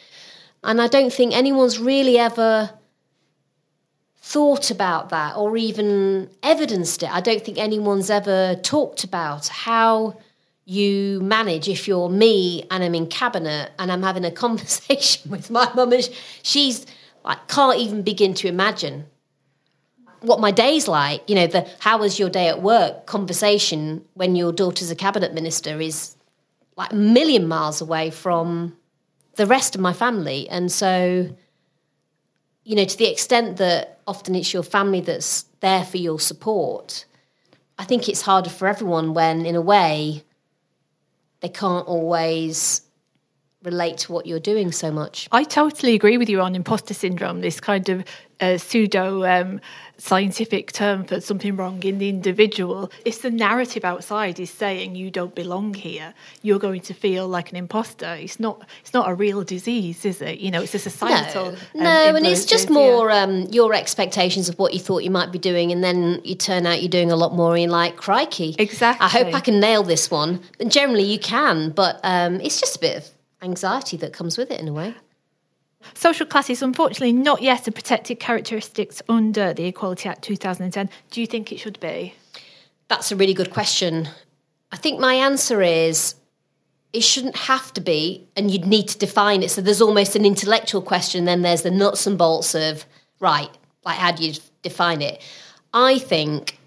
And 0.63 0.81
I 0.81 0.87
don't 0.87 1.11
think 1.11 1.33
anyone's 1.33 1.77
really 1.77 2.17
ever 2.17 2.69
thought 4.15 4.71
about 4.71 5.09
that 5.09 5.35
or 5.35 5.57
even 5.57 6.29
evidenced 6.41 7.03
it. 7.03 7.13
I 7.13 7.19
don't 7.19 7.43
think 7.43 7.57
anyone's 7.57 8.09
ever 8.09 8.55
talked 8.63 9.03
about 9.03 9.49
how 9.49 10.15
you 10.69 11.21
manage 11.21 11.69
if 11.69 11.87
you're 11.87 12.09
me 12.09 12.61
and 12.69 12.83
I'm 12.83 12.93
in 12.93 13.07
cabinet 13.07 13.71
and 13.79 13.89
I'm 13.89 14.03
having 14.03 14.25
a 14.25 14.31
conversation 14.45 15.31
with 15.31 15.49
my 15.49 15.71
mum 15.73 15.93
she's 16.43 16.85
like 17.23 17.47
can't 17.47 17.79
even 17.79 18.01
begin 18.01 18.33
to 18.35 18.47
imagine 18.47 19.05
what 20.21 20.39
my 20.39 20.51
day's 20.51 20.87
like. 20.87 21.27
You 21.29 21.35
know, 21.35 21.47
the 21.47 21.67
how 21.79 21.99
was 21.99 22.19
your 22.19 22.29
day 22.29 22.47
at 22.47 22.61
work 22.61 23.05
conversation 23.05 24.03
when 24.13 24.35
your 24.35 24.51
daughter's 24.51 24.91
a 24.91 24.95
cabinet 24.95 25.33
minister 25.33 25.79
is 25.79 26.15
like 26.75 26.91
a 26.91 26.95
million 26.95 27.47
miles 27.47 27.81
away 27.81 28.09
from 28.09 28.75
the 29.35 29.45
rest 29.45 29.75
of 29.75 29.81
my 29.81 29.93
family. 29.93 30.49
And 30.49 30.71
so, 30.71 31.29
you 32.63 32.75
know, 32.75 32.85
to 32.85 32.97
the 32.97 33.09
extent 33.09 33.57
that 33.57 33.99
often 34.05 34.35
it's 34.35 34.53
your 34.53 34.63
family 34.63 35.01
that's 35.01 35.43
there 35.61 35.85
for 35.85 35.97
your 35.97 36.19
support, 36.19 37.05
I 37.79 37.85
think 37.85 38.09
it's 38.09 38.21
harder 38.21 38.49
for 38.49 38.67
everyone 38.67 39.13
when, 39.13 39.45
in 39.45 39.55
a 39.55 39.61
way, 39.61 40.23
they 41.41 41.49
can't 41.49 41.87
always 41.87 42.81
relate 43.63 43.97
to 43.97 44.11
what 44.11 44.25
you're 44.25 44.39
doing 44.39 44.71
so 44.71 44.91
much. 44.91 45.27
I 45.31 45.43
totally 45.43 45.93
agree 45.93 46.17
with 46.17 46.29
you 46.29 46.41
on 46.41 46.55
imposter 46.55 46.93
syndrome, 46.93 47.41
this 47.41 47.59
kind 47.59 47.89
of 47.89 48.03
a 48.39 48.57
pseudo 48.57 49.25
um, 49.25 49.59
scientific 49.97 50.71
term 50.71 51.03
for 51.03 51.19
something 51.19 51.55
wrong 51.55 51.81
in 51.83 51.97
the 51.97 52.09
individual. 52.09 52.91
If 53.05 53.21
the 53.21 53.31
narrative 53.31 53.83
outside 53.83 54.39
is 54.39 54.49
saying 54.49 54.95
you 54.95 55.09
don't 55.09 55.33
belong 55.33 55.73
here, 55.73 56.13
you're 56.41 56.59
going 56.59 56.81
to 56.81 56.93
feel 56.93 57.27
like 57.27 57.49
an 57.49 57.57
imposter. 57.57 58.13
It's 58.19 58.39
not. 58.39 58.67
It's 58.81 58.93
not 58.93 59.09
a 59.09 59.13
real 59.13 59.43
disease, 59.43 60.05
is 60.05 60.21
it? 60.21 60.39
You 60.39 60.51
know, 60.51 60.61
it's 60.61 60.75
a 60.75 60.79
societal. 60.79 61.51
No, 61.73 61.81
um, 61.81 61.83
no 61.83 62.15
and 62.15 62.25
it's 62.25 62.45
just 62.45 62.67
yeah. 62.67 62.73
more 62.73 63.11
um, 63.11 63.41
your 63.49 63.73
expectations 63.73 64.49
of 64.49 64.59
what 64.59 64.73
you 64.73 64.79
thought 64.79 65.03
you 65.03 65.11
might 65.11 65.31
be 65.31 65.39
doing, 65.39 65.71
and 65.71 65.83
then 65.83 66.21
you 66.23 66.35
turn 66.35 66.65
out 66.65 66.81
you're 66.81 66.89
doing 66.89 67.11
a 67.11 67.15
lot 67.15 67.33
more, 67.33 67.53
and 67.53 67.63
you're 67.63 67.71
like, 67.71 67.97
crikey. 67.97 68.55
Exactly. 68.59 69.05
I 69.05 69.09
hope 69.09 69.33
I 69.33 69.39
can 69.39 69.59
nail 69.59 69.83
this 69.83 70.11
one. 70.11 70.41
And 70.59 70.71
generally, 70.71 71.03
you 71.03 71.19
can, 71.19 71.71
but 71.71 71.99
um, 72.03 72.39
it's 72.41 72.59
just 72.59 72.77
a 72.77 72.79
bit 72.79 72.97
of 72.97 73.09
anxiety 73.41 73.97
that 73.97 74.13
comes 74.13 74.37
with 74.37 74.51
it 74.51 74.59
in 74.59 74.67
a 74.67 74.73
way. 74.73 74.95
Social 75.93 76.25
class 76.25 76.49
is 76.49 76.61
unfortunately 76.61 77.13
not 77.13 77.41
yet 77.41 77.67
a 77.67 77.71
protected 77.71 78.19
characteristic 78.19 78.93
under 79.09 79.53
the 79.53 79.65
Equality 79.65 80.09
Act 80.09 80.23
2010. 80.23 80.89
Do 81.11 81.21
you 81.21 81.27
think 81.27 81.51
it 81.51 81.59
should 81.59 81.79
be? 81.79 82.13
That's 82.87 83.11
a 83.11 83.15
really 83.15 83.33
good 83.33 83.51
question. 83.51 84.09
I 84.71 84.77
think 84.77 84.99
my 84.99 85.13
answer 85.13 85.61
is 85.61 86.15
it 86.93 87.01
shouldn't 87.01 87.35
have 87.35 87.73
to 87.73 87.81
be, 87.81 88.27
and 88.35 88.49
you'd 88.49 88.65
need 88.65 88.87
to 88.89 88.97
define 88.97 89.43
it. 89.43 89.51
So 89.51 89.61
there's 89.61 89.81
almost 89.81 90.15
an 90.15 90.25
intellectual 90.25 90.81
question, 90.81 91.25
then 91.25 91.41
there's 91.41 91.61
the 91.61 91.71
nuts 91.71 92.07
and 92.07 92.17
bolts 92.17 92.55
of, 92.55 92.85
right, 93.19 93.49
like 93.85 93.97
how 93.97 94.11
do 94.11 94.25
you 94.25 94.33
define 94.61 95.01
it? 95.01 95.21
I 95.73 95.99
think 95.99 96.59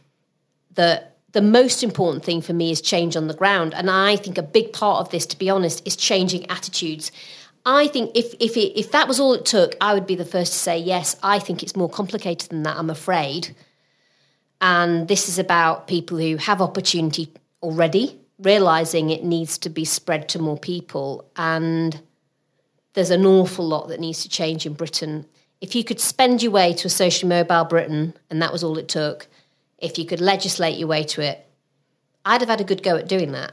that 0.75 1.17
the 1.33 1.43
most 1.43 1.83
important 1.83 2.25
thing 2.25 2.43
for 2.43 2.53
me 2.53 2.71
is 2.71 2.81
change 2.81 3.17
on 3.17 3.29
the 3.29 3.35
ground. 3.35 3.75
And 3.75 3.91
I 3.91 4.17
think 4.17 4.37
a 4.37 4.43
big 4.43 4.73
part 4.73 5.01
of 5.01 5.11
this, 5.11 5.27
to 5.27 5.39
be 5.39 5.49
honest, 5.49 5.87
is 5.87 5.97
changing 5.97 6.49
attitudes. 6.51 7.13
I 7.67 7.89
think 7.89 8.13
if 8.15 8.35
if 8.41 8.57
it, 8.57 8.79
if 8.79 8.93
that 8.93 9.07
was 9.07 9.21
all 9.21 9.35
it 9.35 9.45
took, 9.45 9.77
I 9.81 9.95
would 9.95 10.07
be 10.07 10.15
the 10.15 10.25
first 10.25 10.53
to 10.53 10.59
say 10.59 10.79
yes. 10.79 11.17
I 11.23 11.39
think 11.39 11.63
it's 11.63 11.77
more 11.77 11.91
complicated 11.91 12.51
than 12.51 12.63
that. 12.63 12.77
I'm 12.77 12.91
afraid, 12.91 13.55
and 14.61 15.09
this 15.09 15.29
is 15.29 15.39
about 15.39 15.87
people 15.87 16.19
who 16.19 16.37
have 16.37 16.63
opportunity 16.63 17.33
already, 17.63 18.19
realizing 18.39 19.11
it 19.11 19.25
needs 19.25 19.59
to 19.59 19.69
be 19.69 19.85
spread 19.85 20.29
to 20.31 20.39
more 20.39 20.59
people, 20.59 21.31
and 21.37 22.01
there's 22.95 23.11
an 23.11 23.27
awful 23.27 23.67
lot 23.67 23.89
that 23.89 24.01
needs 24.01 24.23
to 24.23 24.29
change 24.29 24.65
in 24.65 24.73
Britain. 24.73 25.27
If 25.61 25.75
you 25.75 25.85
could 25.85 26.01
spend 26.01 26.43
your 26.43 26.53
way 26.53 26.73
to 26.73 26.87
a 26.87 26.91
socially 26.91 27.29
mobile 27.29 27.65
Britain, 27.65 28.15
and 28.31 28.41
that 28.41 28.53
was 28.53 28.65
all 28.65 28.79
it 28.79 28.89
took, 28.89 29.29
if 29.79 29.99
you 29.99 30.07
could 30.07 30.21
legislate 30.21 30.79
your 30.79 30.89
way 30.89 31.05
to 31.05 31.21
it, 31.21 31.47
I'd 32.25 32.41
have 32.41 32.49
had 32.49 32.63
a 32.63 32.65
good 32.65 32.83
go 32.83 32.97
at 32.97 33.09
doing 33.09 33.33
that. 33.33 33.53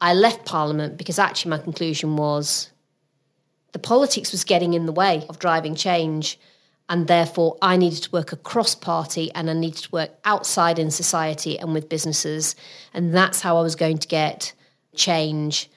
I 0.00 0.14
left 0.14 0.44
Parliament 0.44 0.96
because 0.96 1.18
actually 1.18 1.50
my 1.50 1.58
conclusion 1.58 2.16
was 2.16 2.70
the 3.72 3.78
politics 3.78 4.32
was 4.32 4.44
getting 4.44 4.74
in 4.74 4.86
the 4.86 4.92
way 4.92 5.24
of 5.28 5.38
driving 5.38 5.74
change. 5.74 6.38
And 6.88 7.06
therefore, 7.06 7.56
I 7.62 7.76
needed 7.76 8.02
to 8.04 8.10
work 8.10 8.32
across 8.32 8.74
party 8.74 9.30
and 9.32 9.48
I 9.48 9.52
needed 9.52 9.84
to 9.84 9.90
work 9.92 10.10
outside 10.24 10.78
in 10.78 10.90
society 10.90 11.58
and 11.58 11.72
with 11.72 11.88
businesses. 11.88 12.56
And 12.92 13.14
that's 13.14 13.40
how 13.40 13.56
I 13.56 13.62
was 13.62 13.76
going 13.76 13.98
to 13.98 14.08
get 14.08 14.52
change. 14.96 15.70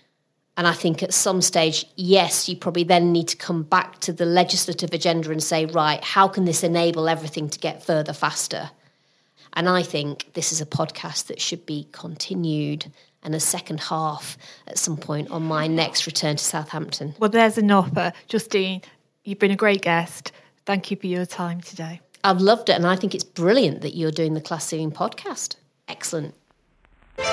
And 0.58 0.68
I 0.68 0.74
think 0.74 1.04
at 1.04 1.14
some 1.14 1.42
stage, 1.42 1.86
yes, 1.96 2.50
you 2.50 2.56
probably 2.56 2.84
then 2.84 3.12
need 3.12 3.28
to 3.28 3.38
come 3.38 3.64
back 3.64 4.00
to 4.02 4.14
the 4.14 4.26
legislative 4.26 4.94
agenda 4.94 5.32
and 5.32 5.42
say, 5.42 5.66
right, 5.66 6.04
how 6.04 6.28
can 6.28 6.46
this 6.46 6.64
enable 6.64 7.08
everything 7.08 7.50
to 7.50 7.60
get 7.60 7.84
further 7.84 8.14
faster? 8.14 8.72
And 9.54 9.70
I 9.70 9.84
think 9.84 10.34
this 10.34 10.52
is 10.52 10.62
a 10.62 10.66
podcast 10.66 11.28
that 11.28 11.42
should 11.42 11.66
be 11.66 11.88
continued 11.92 12.92
and 13.24 13.34
a 13.36 13.40
second 13.40 13.80
half 13.80 14.38
at 14.68 14.78
some 14.78 14.98
point 14.98 15.32
on 15.32 15.44
my 15.44 15.68
next 15.68 16.06
return 16.06 16.36
to 16.36 16.44
Southampton. 16.44 17.16
Well, 17.20 17.30
there's 17.30 17.58
an 17.58 17.72
offer. 17.72 18.14
Justine, 18.28 18.82
you've 19.24 19.40
been 19.40 19.52
a 19.52 19.56
great 19.56 19.82
guest. 19.82 20.32
Thank 20.66 20.92
you 20.92 20.98
for 20.98 21.08
your 21.08 21.26
time 21.26 21.62
today. 21.62 22.02
I've 22.24 22.40
loved 22.40 22.70
it, 22.70 22.74
and 22.74 22.88
I 22.88 22.96
think 22.96 23.14
it's 23.14 23.24
brilliant 23.24 23.82
that 23.82 23.96
you're 23.96 24.12
doing 24.12 24.34
the 24.34 24.42
Class 24.42 24.66
Ceiling 24.66 24.92
podcast. 24.92 25.56
Excellent. 25.90 26.34
The 27.18 27.24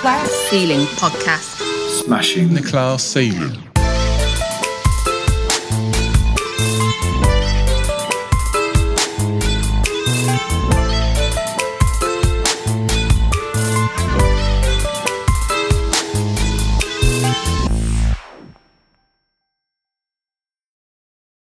Class 0.00 0.30
Ceiling 0.50 0.86
Podcast. 0.96 1.58
Smashing 2.04 2.54
the 2.54 2.62
class 2.62 3.04
ceiling. 3.04 3.69